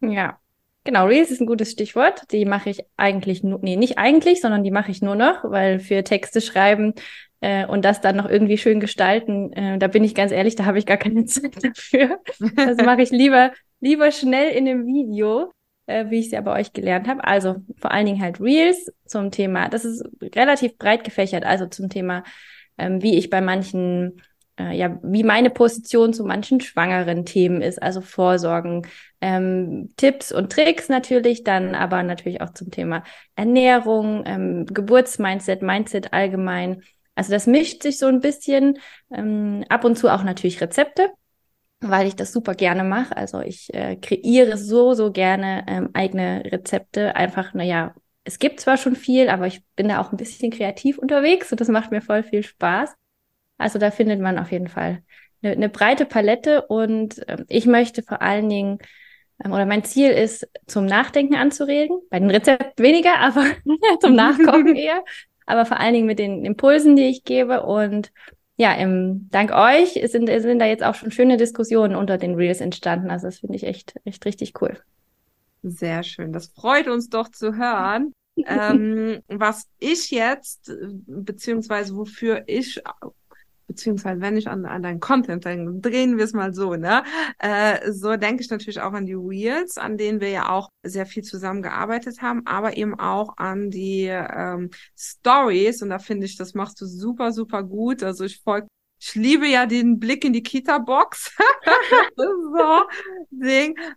Ja, 0.00 0.38
Genau, 0.86 1.06
Reels 1.06 1.30
ist 1.30 1.40
ein 1.40 1.46
gutes 1.46 1.72
Stichwort. 1.72 2.22
Die 2.32 2.44
mache 2.44 2.70
ich 2.70 2.84
eigentlich 2.96 3.42
nur, 3.42 3.58
nee, 3.60 3.76
nicht 3.76 3.98
eigentlich, 3.98 4.40
sondern 4.40 4.62
die 4.64 4.70
mache 4.70 4.90
ich 4.90 5.02
nur 5.02 5.16
noch, 5.16 5.44
weil 5.44 5.80
für 5.80 6.04
Texte 6.04 6.40
schreiben 6.40 6.94
äh, 7.40 7.66
und 7.66 7.84
das 7.84 8.00
dann 8.00 8.16
noch 8.16 8.28
irgendwie 8.28 8.56
schön 8.56 8.80
gestalten, 8.80 9.52
äh, 9.52 9.78
da 9.78 9.88
bin 9.88 10.04
ich 10.04 10.14
ganz 10.14 10.32
ehrlich, 10.32 10.56
da 10.56 10.64
habe 10.64 10.78
ich 10.78 10.86
gar 10.86 10.96
keine 10.96 11.24
Zeit 11.26 11.62
dafür. 11.62 12.20
Das 12.56 12.78
mache 12.78 13.02
ich 13.02 13.10
lieber 13.10 13.52
lieber 13.80 14.10
schnell 14.10 14.50
in 14.56 14.64
dem 14.64 14.86
Video, 14.86 15.52
äh, 15.86 16.06
wie 16.08 16.20
ich 16.20 16.26
es 16.26 16.32
ja 16.32 16.40
bei 16.40 16.58
euch 16.58 16.72
gelernt 16.72 17.08
habe. 17.08 17.24
Also 17.24 17.56
vor 17.78 17.90
allen 17.90 18.06
Dingen 18.06 18.22
halt 18.22 18.40
Reels 18.40 18.92
zum 19.04 19.30
Thema, 19.30 19.68
das 19.68 19.84
ist 19.84 20.04
relativ 20.34 20.78
breit 20.78 21.04
gefächert, 21.04 21.44
also 21.44 21.66
zum 21.66 21.88
Thema, 21.88 22.24
ähm, 22.78 23.02
wie 23.02 23.16
ich 23.16 23.30
bei 23.30 23.40
manchen 23.40 24.22
äh, 24.58 24.76
ja, 24.76 24.98
wie 25.02 25.22
meine 25.22 25.50
Position 25.50 26.12
zu 26.12 26.24
manchen 26.24 26.60
schwangeren 26.60 27.24
Themen 27.24 27.62
ist, 27.62 27.82
also 27.82 28.00
Vorsorgen, 28.00 28.86
ähm, 29.20 29.92
Tipps 29.96 30.32
und 30.32 30.52
Tricks 30.52 30.88
natürlich, 30.88 31.44
dann 31.44 31.74
aber 31.74 32.02
natürlich 32.02 32.40
auch 32.40 32.50
zum 32.50 32.70
Thema 32.70 33.02
Ernährung, 33.34 34.24
ähm, 34.26 34.66
Geburtsmindset, 34.66 35.62
Mindset 35.62 36.12
allgemein. 36.12 36.82
Also 37.14 37.32
das 37.32 37.46
mischt 37.46 37.82
sich 37.82 37.98
so 37.98 38.06
ein 38.06 38.20
bisschen, 38.20 38.78
ähm, 39.14 39.64
ab 39.68 39.84
und 39.84 39.96
zu 39.96 40.08
auch 40.12 40.22
natürlich 40.22 40.60
Rezepte, 40.60 41.10
weil 41.80 42.06
ich 42.06 42.16
das 42.16 42.32
super 42.32 42.54
gerne 42.54 42.84
mache. 42.84 43.16
Also 43.16 43.40
ich 43.40 43.72
äh, 43.74 43.96
kreiere 43.96 44.56
so, 44.56 44.94
so 44.94 45.12
gerne 45.12 45.64
ähm, 45.68 45.90
eigene 45.94 46.42
Rezepte. 46.44 47.14
Einfach, 47.16 47.54
naja, 47.54 47.94
es 48.24 48.38
gibt 48.38 48.60
zwar 48.60 48.76
schon 48.76 48.96
viel, 48.96 49.28
aber 49.28 49.46
ich 49.46 49.62
bin 49.76 49.88
da 49.88 50.00
auch 50.00 50.12
ein 50.12 50.16
bisschen 50.16 50.50
kreativ 50.50 50.98
unterwegs 50.98 51.52
und 51.52 51.60
das 51.60 51.68
macht 51.68 51.90
mir 51.90 52.02
voll 52.02 52.22
viel 52.22 52.42
Spaß. 52.42 52.94
Also 53.58 53.78
da 53.78 53.90
findet 53.90 54.20
man 54.20 54.38
auf 54.38 54.52
jeden 54.52 54.68
Fall 54.68 55.02
eine, 55.42 55.52
eine 55.52 55.68
breite 55.68 56.06
Palette 56.06 56.62
und 56.62 57.26
äh, 57.28 57.44
ich 57.48 57.66
möchte 57.66 58.02
vor 58.02 58.22
allen 58.22 58.48
Dingen 58.48 58.78
ähm, 59.44 59.52
oder 59.52 59.66
mein 59.66 59.84
Ziel 59.84 60.10
ist, 60.10 60.48
zum 60.66 60.86
Nachdenken 60.86 61.34
anzuregen. 61.34 62.00
Bei 62.10 62.18
den 62.18 62.30
Rezepten 62.30 62.84
weniger, 62.84 63.18
aber 63.18 63.44
zum 64.00 64.14
Nachkochen 64.14 64.76
eher. 64.76 65.04
Aber 65.46 65.64
vor 65.64 65.78
allen 65.78 65.94
Dingen 65.94 66.06
mit 66.06 66.18
den 66.18 66.44
Impulsen, 66.44 66.96
die 66.96 67.08
ich 67.08 67.24
gebe. 67.24 67.62
Und 67.62 68.10
ja, 68.56 68.74
im, 68.74 69.28
dank 69.30 69.52
euch 69.52 70.00
sind, 70.10 70.28
sind 70.28 70.58
da 70.58 70.66
jetzt 70.66 70.82
auch 70.82 70.94
schon 70.94 71.12
schöne 71.12 71.36
Diskussionen 71.36 71.94
unter 71.94 72.18
den 72.18 72.34
Reels 72.34 72.60
entstanden. 72.60 73.10
Also 73.10 73.28
das 73.28 73.38
finde 73.38 73.56
ich 73.56 73.64
echt, 73.64 73.94
echt 74.04 74.24
richtig 74.24 74.60
cool. 74.60 74.78
Sehr 75.62 76.02
schön. 76.02 76.32
Das 76.32 76.48
freut 76.48 76.88
uns 76.88 77.08
doch 77.08 77.28
zu 77.28 77.56
hören. 77.56 78.12
ähm, 78.44 79.22
was 79.28 79.66
ich 79.78 80.10
jetzt, 80.10 80.70
beziehungsweise 81.06 81.96
wofür 81.96 82.44
ich 82.46 82.82
beziehungsweise 83.66 84.20
wenn 84.20 84.36
ich 84.36 84.48
an, 84.48 84.64
an 84.66 84.82
deinen 84.82 85.00
Content 85.00 85.44
denke, 85.44 85.80
drehen 85.80 86.16
wir 86.16 86.24
es 86.24 86.32
mal 86.32 86.54
so, 86.54 86.74
ne? 86.74 87.02
Äh, 87.38 87.92
so 87.92 88.16
denke 88.16 88.42
ich 88.42 88.50
natürlich 88.50 88.80
auch 88.80 88.92
an 88.92 89.06
die 89.06 89.14
Reels, 89.14 89.78
an 89.78 89.96
denen 89.96 90.20
wir 90.20 90.30
ja 90.30 90.48
auch 90.50 90.70
sehr 90.82 91.06
viel 91.06 91.22
zusammengearbeitet 91.22 92.22
haben, 92.22 92.46
aber 92.46 92.76
eben 92.76 92.98
auch 92.98 93.36
an 93.36 93.70
die 93.70 94.06
ähm, 94.06 94.70
Stories 94.96 95.82
und 95.82 95.90
da 95.90 95.98
finde 95.98 96.26
ich, 96.26 96.36
das 96.36 96.54
machst 96.54 96.80
du 96.80 96.86
super, 96.86 97.32
super 97.32 97.62
gut. 97.62 98.02
Also 98.02 98.24
ich 98.24 98.40
folge 98.42 98.68
ich 98.98 99.14
liebe 99.14 99.46
ja 99.46 99.66
den 99.66 99.98
Blick 99.98 100.24
in 100.24 100.32
die 100.32 100.42
Kita-Box. 100.42 101.36
so. 102.16 102.84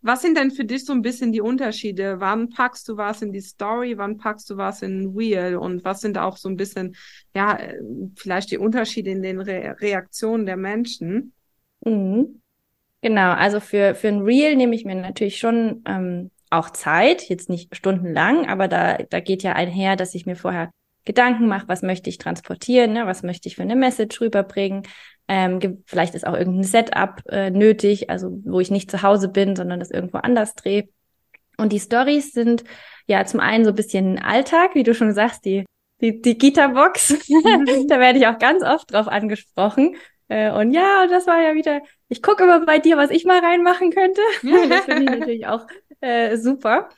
Was 0.02 0.22
sind 0.22 0.38
denn 0.38 0.52
für 0.52 0.66
dich 0.66 0.86
so 0.86 0.94
ein 0.94 1.02
bisschen 1.02 1.32
die 1.32 1.42
Unterschiede? 1.42 2.20
Wann 2.20 2.50
packst 2.50 2.88
du 2.90 2.98
was 2.98 3.22
in 3.22 3.32
die 3.32 3.42
Story? 3.42 3.98
Wann 3.98 4.18
packst 4.18 4.50
du 4.50 4.58
was 4.58 4.82
in 4.82 5.14
Real? 5.16 5.56
Und 5.56 5.86
was 5.86 6.02
sind 6.02 6.18
auch 6.18 6.36
so 6.36 6.50
ein 6.50 6.58
bisschen, 6.58 6.96
ja, 7.34 7.58
vielleicht 8.16 8.52
die 8.52 8.58
Unterschiede 8.58 9.12
in 9.12 9.22
den 9.22 9.40
Re 9.40 9.78
Reaktionen 9.80 10.46
der 10.46 10.58
Menschen? 10.58 11.34
Mhm. 11.86 12.42
Genau, 13.02 13.32
also 13.32 13.62
für, 13.62 13.96
für 13.96 14.10
ein 14.10 14.22
Real 14.22 14.58
nehme 14.58 14.76
ich 14.76 14.84
mir 14.84 14.96
natürlich 14.96 15.38
schon 15.38 15.84
ähm, 15.86 16.32
auch 16.50 16.70
Zeit, 16.72 17.30
jetzt 17.30 17.50
nicht 17.50 17.74
stundenlang, 17.74 18.48
aber 18.48 18.68
da, 18.68 18.98
da 18.98 19.22
geht 19.22 19.44
ja 19.44 19.54
einher, 19.54 19.96
dass 19.96 20.16
ich 20.16 20.26
mir 20.26 20.36
vorher 20.36 20.72
Gedanken 21.06 21.48
mache, 21.48 21.68
was 21.68 21.82
möchte 21.82 22.10
ich 22.10 22.18
transportieren, 22.18 22.94
ne? 22.94 23.06
was 23.06 23.24
möchte 23.24 23.48
ich 23.48 23.56
für 23.56 23.64
eine 23.64 23.76
Message 23.76 24.20
rüberbringen. 24.22 24.84
Ähm, 25.28 25.84
vielleicht 25.86 26.16
ist 26.16 26.26
auch 26.26 26.34
irgendein 26.34 26.64
Setup 26.64 27.22
äh, 27.30 27.52
nötig, 27.52 28.10
also 28.10 28.42
wo 28.46 28.60
ich 28.60 28.72
nicht 28.72 28.90
zu 28.90 29.02
Hause 29.04 29.30
bin, 29.30 29.56
sondern 29.56 29.80
das 29.80 29.92
irgendwo 29.92 30.18
anders 30.18 30.56
drehe. 30.56 30.90
Und 31.58 31.72
die 31.72 31.80
Stories 31.80 32.32
sind 32.32 32.64
ja 33.06 33.26
zum 33.26 33.40
einen 33.40 33.64
so 33.64 33.72
ein 33.72 33.76
bisschen 33.76 34.18
Alltag, 34.20 34.76
wie 34.76 34.84
du 34.84 34.94
schon 34.94 35.14
sagst, 35.14 35.46
die, 35.46 35.66
die, 36.02 36.22
die 36.22 36.38
Gita-Box. 36.38 37.10
da 37.88 38.00
werde 38.00 38.20
ich 38.20 38.28
auch 38.28 38.40
ganz 38.40 38.64
oft 38.64 38.92
drauf 38.92 39.08
angesprochen. 39.08 39.96
Äh, 40.30 40.52
und 40.52 40.72
ja, 40.72 41.08
das 41.08 41.28
war 41.28 41.42
ja 41.42 41.56
wieder, 41.56 41.82
ich 42.08 42.22
gucke 42.22 42.44
immer 42.44 42.66
bei 42.66 42.80
dir, 42.80 42.98
was 42.98 43.10
ich 43.10 43.26
mal 43.26 43.40
reinmachen 43.40 43.92
könnte. 43.92 44.22
das 44.70 44.86
finde 44.86 45.04
ich 45.04 45.10
natürlich 45.20 45.48
auch 45.48 45.68
äh, 46.02 46.38
super. 46.38 46.90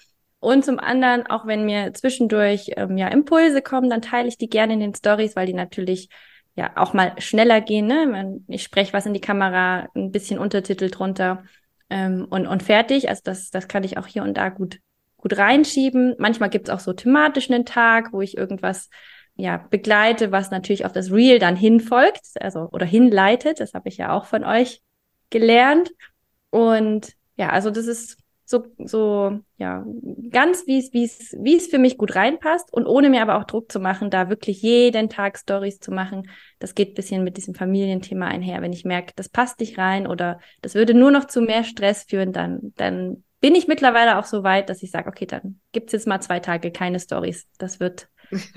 Und 0.42 0.66
zum 0.66 0.80
anderen, 0.80 1.28
auch 1.28 1.46
wenn 1.46 1.66
mir 1.66 1.94
zwischendurch 1.94 2.72
ähm, 2.76 2.98
ja 2.98 3.08
Impulse 3.10 3.62
kommen, 3.62 3.92
dann 3.92 4.02
teile 4.02 4.28
ich 4.28 4.40
die 4.40 4.50
gerne 4.50 4.74
in 4.74 4.80
den 4.80 4.96
Stories, 4.96 5.36
weil 5.36 5.46
die 5.46 5.54
natürlich 5.54 6.10
ja 6.56 6.72
auch 6.78 6.94
mal 6.94 7.14
schneller 7.20 7.62
gehen. 7.62 7.86
Ne? 7.86 8.40
Ich 8.48 8.64
spreche 8.64 8.92
was 8.92 9.06
in 9.06 9.14
die 9.14 9.22
Kamera, 9.22 9.88
ein 9.96 10.12
bisschen 10.12 10.40
Untertitel 10.40 10.90
drunter 10.90 11.44
ähm, 11.92 12.26
und, 12.28 12.48
und 12.48 12.64
fertig. 12.64 13.08
Also 13.08 13.22
das, 13.24 13.52
das 13.52 13.68
kann 13.68 13.84
ich 13.84 14.00
auch 14.00 14.08
hier 14.08 14.24
und 14.24 14.36
da 14.36 14.50
gut, 14.50 14.80
gut 15.16 15.38
reinschieben. 15.38 16.16
Manchmal 16.18 16.50
gibt's 16.50 16.72
auch 16.72 16.80
so 16.80 16.92
thematisch 16.94 17.52
einen 17.52 17.66
Tag, 17.66 18.12
wo 18.12 18.22
ich 18.22 18.36
irgendwas 18.36 18.90
ja 19.36 19.58
begleite, 19.70 20.32
was 20.32 20.50
natürlich 20.50 20.86
auf 20.86 20.92
das 20.92 21.12
Reel 21.12 21.38
dann 21.38 21.56
hinfolgt, 21.56 22.26
also 22.40 22.68
oder 22.72 22.88
hinleitet. 22.88 23.60
Das 23.60 23.76
habe 23.76 23.90
ich 23.90 23.98
ja 23.98 24.12
auch 24.12 24.26
von 24.26 24.44
euch 24.44 24.82
gelernt. 25.30 25.92
Und 26.50 27.14
ja, 27.38 27.50
also 27.50 27.70
das 27.70 27.86
ist 27.86 28.18
so, 28.52 28.66
so, 28.78 29.40
ja, 29.58 29.84
ganz 30.30 30.68
wie 30.68 30.78
es, 30.78 30.94
wie 30.94 31.06
es, 31.06 31.36
wie 31.40 31.56
es 31.56 31.68
für 31.68 31.80
mich 31.80 31.98
gut 31.98 32.16
reinpasst 32.16 32.72
und 32.72 32.86
ohne 32.86 33.10
mir 33.10 33.22
aber 33.22 33.38
auch 33.38 33.46
Druck 33.46 33.72
zu 33.72 33.80
machen, 33.80 34.12
da 34.12 34.30
wirklich 34.30 34.62
jeden 34.62 35.10
Tag 35.10 35.40
Stories 35.40 35.80
zu 35.80 35.92
machen. 35.92 36.30
Das 36.60 36.76
geht 36.76 36.94
bisschen 36.94 37.24
mit 37.24 37.38
diesem 37.38 37.56
Familienthema 37.56 38.28
einher. 38.28 38.62
Wenn 38.62 38.74
ich 38.74 38.86
merke, 38.86 39.14
das 39.16 39.30
passt 39.30 39.60
nicht 39.62 39.80
rein 39.80 40.06
oder 40.06 40.40
das 40.62 40.76
würde 40.76 40.94
nur 40.94 41.10
noch 41.10 41.26
zu 41.26 41.42
mehr 41.42 41.64
Stress 41.64 42.04
führen, 42.04 42.34
dann, 42.34 42.74
dann 42.76 43.24
bin 43.40 43.56
ich 43.56 43.68
mittlerweile 43.68 44.20
auch 44.20 44.26
so 44.26 44.44
weit, 44.44 44.70
dass 44.70 44.84
ich 44.84 44.92
sage, 44.92 45.08
okay, 45.08 45.26
dann 45.26 45.60
gibt's 45.72 45.94
jetzt 45.94 46.08
mal 46.08 46.20
zwei 46.20 46.40
Tage 46.40 46.72
keine 46.72 47.00
Stories. 47.00 47.48
Das 47.58 47.80
wird, 47.80 48.10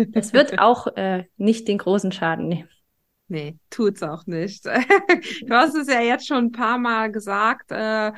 das 0.09 0.33
wird 0.33 0.59
auch 0.59 0.89
äh, 0.97 1.25
nicht 1.37 1.69
den 1.69 1.79
großen 1.79 2.13
Schaden 2.13 2.49
nehmen. 2.49 2.69
Nee, 3.29 3.57
tut's 3.71 4.03
auch 4.03 4.27
nicht. 4.27 4.65
du 4.67 5.55
hast 5.55 5.75
es 5.75 5.89
ja 5.89 6.01
jetzt 6.01 6.27
schon 6.27 6.47
ein 6.47 6.53
paar 6.53 6.79
Mal 6.79 7.11
gesagt, 7.11 7.73
äh, 7.73 8.13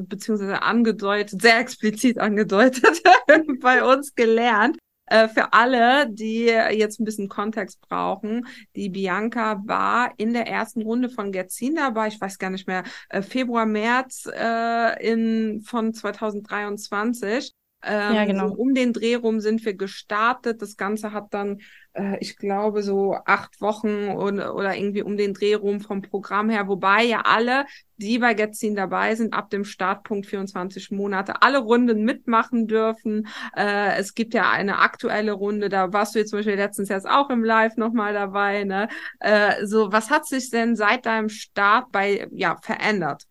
beziehungsweise 0.00 0.62
angedeutet, 0.62 1.40
sehr 1.40 1.58
explizit 1.58 2.18
angedeutet, 2.18 3.02
bei 3.60 3.82
uns 3.82 4.14
gelernt. 4.14 4.76
Äh, 5.06 5.28
für 5.28 5.52
alle, 5.52 6.08
die 6.08 6.44
jetzt 6.44 7.00
ein 7.00 7.04
bisschen 7.04 7.28
Kontext 7.28 7.80
brauchen, 7.80 8.46
die 8.76 8.90
Bianca 8.90 9.60
war 9.66 10.12
in 10.18 10.32
der 10.32 10.46
ersten 10.46 10.82
Runde 10.82 11.08
von 11.08 11.32
Getzin 11.32 11.74
dabei, 11.74 12.08
ich 12.08 12.20
weiß 12.20 12.38
gar 12.38 12.50
nicht 12.50 12.68
mehr, 12.68 12.84
äh, 13.08 13.22
Februar, 13.22 13.66
März 13.66 14.28
äh, 14.32 15.10
in, 15.12 15.62
von 15.62 15.92
2023. 15.92 17.49
Ähm, 17.82 18.14
ja, 18.14 18.24
genau. 18.26 18.48
So 18.48 18.54
um 18.54 18.74
den 18.74 18.92
Dreh 18.92 19.14
rum 19.14 19.40
sind 19.40 19.64
wir 19.64 19.74
gestartet. 19.74 20.60
Das 20.60 20.76
Ganze 20.76 21.12
hat 21.12 21.32
dann, 21.32 21.60
äh, 21.94 22.18
ich 22.20 22.36
glaube, 22.36 22.82
so 22.82 23.16
acht 23.24 23.60
Wochen 23.60 24.08
oder, 24.08 24.54
oder 24.54 24.76
irgendwie 24.76 25.02
um 25.02 25.16
den 25.16 25.32
Dreh 25.32 25.54
rum 25.54 25.80
vom 25.80 26.02
Programm 26.02 26.50
her. 26.50 26.68
Wobei 26.68 27.04
ja 27.04 27.22
alle, 27.22 27.64
die 27.96 28.18
bei 28.18 28.34
Getzin 28.34 28.74
dabei 28.76 29.14
sind, 29.14 29.32
ab 29.32 29.48
dem 29.48 29.64
Startpunkt 29.64 30.26
24 30.26 30.90
Monate 30.90 31.42
alle 31.42 31.58
Runden 31.58 32.04
mitmachen 32.04 32.66
dürfen. 32.66 33.28
Äh, 33.56 33.96
es 33.98 34.14
gibt 34.14 34.34
ja 34.34 34.50
eine 34.50 34.78
aktuelle 34.80 35.32
Runde, 35.32 35.70
da 35.70 35.92
warst 35.92 36.14
du 36.14 36.18
jetzt 36.18 36.30
zum 36.30 36.40
Beispiel 36.40 36.56
letztens 36.56 36.90
jetzt 36.90 37.08
auch 37.08 37.30
im 37.30 37.44
Live 37.44 37.76
nochmal 37.76 38.12
dabei. 38.12 38.64
Ne? 38.64 38.88
Äh, 39.20 39.64
so, 39.66 39.90
was 39.90 40.10
hat 40.10 40.26
sich 40.26 40.50
denn 40.50 40.76
seit 40.76 41.06
deinem 41.06 41.30
Start 41.30 41.90
bei 41.92 42.28
ja 42.32 42.56
verändert? 42.62 43.29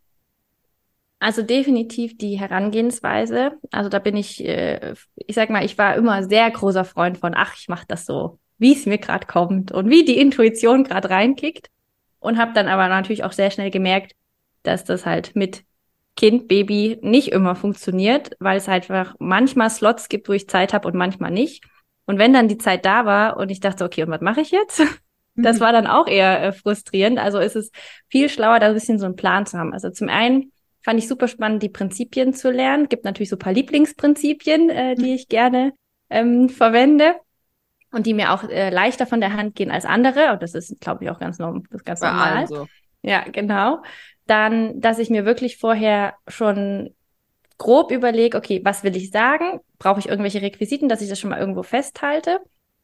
Also 1.20 1.42
definitiv 1.42 2.18
die 2.18 2.40
Herangehensweise. 2.40 3.52
Also 3.72 3.90
da 3.90 4.00
bin 4.00 4.16
ich, 4.16 4.44
äh, 4.46 4.94
ich 5.16 5.36
sag 5.36 5.50
mal, 5.50 5.66
ich 5.66 5.78
war 5.78 5.96
immer 5.96 6.24
sehr 6.24 6.50
großer 6.50 6.86
Freund 6.86 7.18
von, 7.18 7.34
ach, 7.36 7.56
ich 7.58 7.68
mache 7.68 7.86
das 7.88 8.06
so, 8.06 8.40
wie 8.58 8.74
es 8.74 8.86
mir 8.86 8.98
gerade 8.98 9.28
kommt 9.28 9.72
und 9.72 9.90
wie 9.90 10.06
die 10.06 10.18
Intuition 10.18 10.86
gerade 10.86 11.10
reinkickt. 11.10 11.70
Und 12.20 12.38
habe 12.38 12.54
dann 12.54 12.68
aber 12.68 12.88
natürlich 12.90 13.24
auch 13.24 13.32
sehr 13.32 13.52
schnell 13.52 13.72
gemerkt, 13.72 14.14
dass 14.64 14.84
das 14.84 15.06
halt 15.06 15.36
mit 15.36 15.64
Kind, 16.18 16.50
Baby 16.50 17.00
nicht 17.02 17.32
immer 17.32 17.56
funktioniert, 17.56 18.32
weil 18.40 18.58
es 18.58 18.68
halt 18.68 18.90
einfach 18.90 19.16
manchmal 19.20 19.70
Slots 19.70 20.10
gibt, 20.10 20.28
wo 20.28 20.34
ich 20.34 20.50
Zeit 20.50 20.74
habe 20.74 20.88
und 20.88 20.96
manchmal 20.96 21.32
nicht. 21.32 21.64
Und 22.06 22.18
wenn 22.18 22.34
dann 22.34 22.50
die 22.50 22.58
Zeit 22.58 22.86
da 22.86 23.06
war 23.06 23.38
und 23.38 23.52
ich 23.52 23.62
dachte, 23.62 23.86
okay, 23.86 24.04
und 24.04 24.10
was 24.10 24.22
mache 24.22 24.42
ich 24.42 24.52
jetzt? 24.52 24.82
Das 25.42 25.58
mhm. 25.58 25.62
war 25.62 25.72
dann 25.72 25.88
auch 25.88 26.08
eher 26.08 26.44
äh, 26.44 26.52
frustrierend. 26.52 27.18
Also 27.18 27.40
ist 27.40 27.56
es 27.56 27.72
viel 28.10 28.28
schlauer, 28.28 28.60
da 28.60 28.68
ein 28.68 28.74
bisschen 28.74 29.00
so 29.00 29.06
einen 29.06 29.16
Plan 29.16 29.46
zu 29.46 29.58
haben. 29.58 29.72
Also 29.72 29.90
zum 29.90 30.10
einen 30.10 30.52
Fand 30.90 30.98
ich 30.98 31.08
super 31.08 31.28
spannend, 31.28 31.62
die 31.62 31.70
Prinzipien 31.70 32.34
zu 32.34 32.50
lernen. 32.50 32.90
Gibt 32.90 33.06
natürlich 33.06 33.30
so 33.30 33.36
ein 33.36 33.40
paar 33.40 33.54
Lieblingsprinzipien, 33.54 34.72
äh, 34.72 34.96
die 34.96 35.14
ich 35.14 35.28
gerne 35.28 35.74
ähm, 36.10 36.50
verwende 36.50 37.14
und 37.92 38.08
die 38.08 38.16
mir 38.16 38.34
auch 38.34 38.44
äh, 38.50 38.72
leichter 38.72 39.06
von 39.06 39.22
der 39.22 39.34
Hand 39.34 39.54
gehen 39.54 39.70
als 39.70 39.86
andere. 39.86 40.34
Und 40.34 40.42
das 40.42 40.56
ist, 40.56 40.82
glaube 40.82 41.04
ich, 41.04 41.12
auch 41.12 41.20
ganz, 41.20 41.38
norm 41.38 41.62
ganz 41.86 42.02
normal. 42.02 42.48
So. 42.48 42.68
Ja, 43.04 43.24
genau. 43.32 43.84
Dann, 44.26 44.82
dass 44.82 44.98
ich 44.98 45.12
mir 45.12 45.26
wirklich 45.26 45.58
vorher 45.58 46.16
schon 46.28 46.96
grob 47.60 47.92
überlege, 47.92 48.36
okay, 48.36 48.60
was 48.64 48.84
will 48.84 48.96
ich 48.96 49.12
sagen? 49.12 49.60
Brauche 49.78 50.00
ich 50.00 50.10
irgendwelche 50.10 50.42
Requisiten, 50.42 50.90
dass 50.90 51.02
ich 51.02 51.10
das 51.10 51.20
schon 51.20 51.30
mal 51.30 51.40
irgendwo 51.40 51.62
festhalte? 51.62 52.40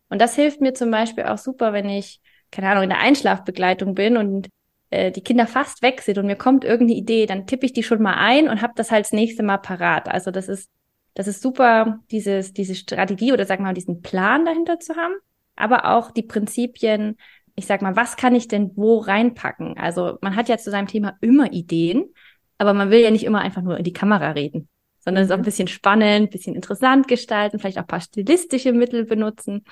Und 0.09 0.21
das 0.21 0.35
hilft 0.35 0.61
mir 0.61 0.75
zum 0.75 0.91
Beispiel 0.91 1.23
auch 1.23 1.39
super, 1.39 1.73
wenn 1.73 1.89
ich, 1.89 2.21
keine 2.51 2.69
Ahnung, 2.69 2.83
in 2.83 2.89
der 2.91 2.99
Einschlafbegleitung 2.99 3.95
bin 3.95 4.15
und 4.15 4.49
äh, 4.95 5.11
die 5.11 5.21
Kinder 5.21 5.47
fast 5.47 5.81
weg 5.81 6.01
sind 6.01 6.17
und 6.17 6.25
mir 6.25 6.35
kommt 6.35 6.63
irgendeine 6.63 6.97
Idee, 6.99 7.25
dann 7.25 7.47
tippe 7.47 7.65
ich 7.65 7.73
die 7.73 7.83
schon 7.83 8.01
mal 8.01 8.15
ein 8.15 8.49
und 8.49 8.61
habe 8.61 8.73
das 8.75 8.91
halt 8.91 9.05
das 9.05 9.11
nächste 9.11 9.43
Mal 9.43 9.57
parat. 9.57 10.07
Also 10.07 10.31
das 10.31 10.47
ist, 10.47 10.69
das 11.13 11.27
ist 11.27 11.41
super, 11.41 11.99
dieses, 12.11 12.53
diese 12.53 12.75
Strategie 12.75 13.33
oder 13.33 13.45
sag 13.45 13.59
mal, 13.59 13.73
diesen 13.73 14.01
Plan 14.01 14.45
dahinter 14.45 14.79
zu 14.79 14.95
haben, 14.95 15.15
aber 15.55 15.91
auch 15.91 16.11
die 16.11 16.23
Prinzipien, 16.23 17.17
ich 17.55 17.65
sag 17.65 17.81
mal, 17.81 17.95
was 17.95 18.17
kann 18.17 18.35
ich 18.35 18.47
denn 18.47 18.71
wo 18.75 18.97
reinpacken? 18.97 19.77
Also 19.77 20.17
man 20.21 20.35
hat 20.35 20.49
ja 20.49 20.57
zu 20.57 20.71
seinem 20.71 20.87
Thema 20.87 21.17
immer 21.21 21.51
Ideen, 21.51 22.13
aber 22.57 22.73
man 22.73 22.89
will 22.89 22.99
ja 22.99 23.11
nicht 23.11 23.25
immer 23.25 23.41
einfach 23.41 23.61
nur 23.61 23.77
in 23.77 23.83
die 23.83 23.93
Kamera 23.93 24.31
reden, 24.31 24.69
sondern 24.99 25.23
mhm. 25.23 25.25
es 25.25 25.31
auch 25.31 25.37
ein 25.37 25.45
bisschen 25.45 25.67
spannend, 25.67 26.27
ein 26.27 26.29
bisschen 26.29 26.55
interessant 26.55 27.07
gestalten, 27.07 27.59
vielleicht 27.59 27.77
auch 27.77 27.83
ein 27.83 27.87
paar 27.87 28.01
stilistische 28.01 28.71
Mittel 28.71 29.05
benutzen. 29.05 29.65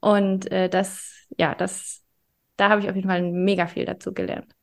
Und 0.00 0.50
äh, 0.52 0.68
das, 0.68 1.26
ja, 1.36 1.54
das, 1.54 2.02
da 2.56 2.68
habe 2.68 2.80
ich 2.80 2.88
auf 2.88 2.96
jeden 2.96 3.08
Fall 3.08 3.22
mega 3.22 3.66
viel 3.66 3.84
dazu 3.84 4.12
gelernt. 4.12 4.54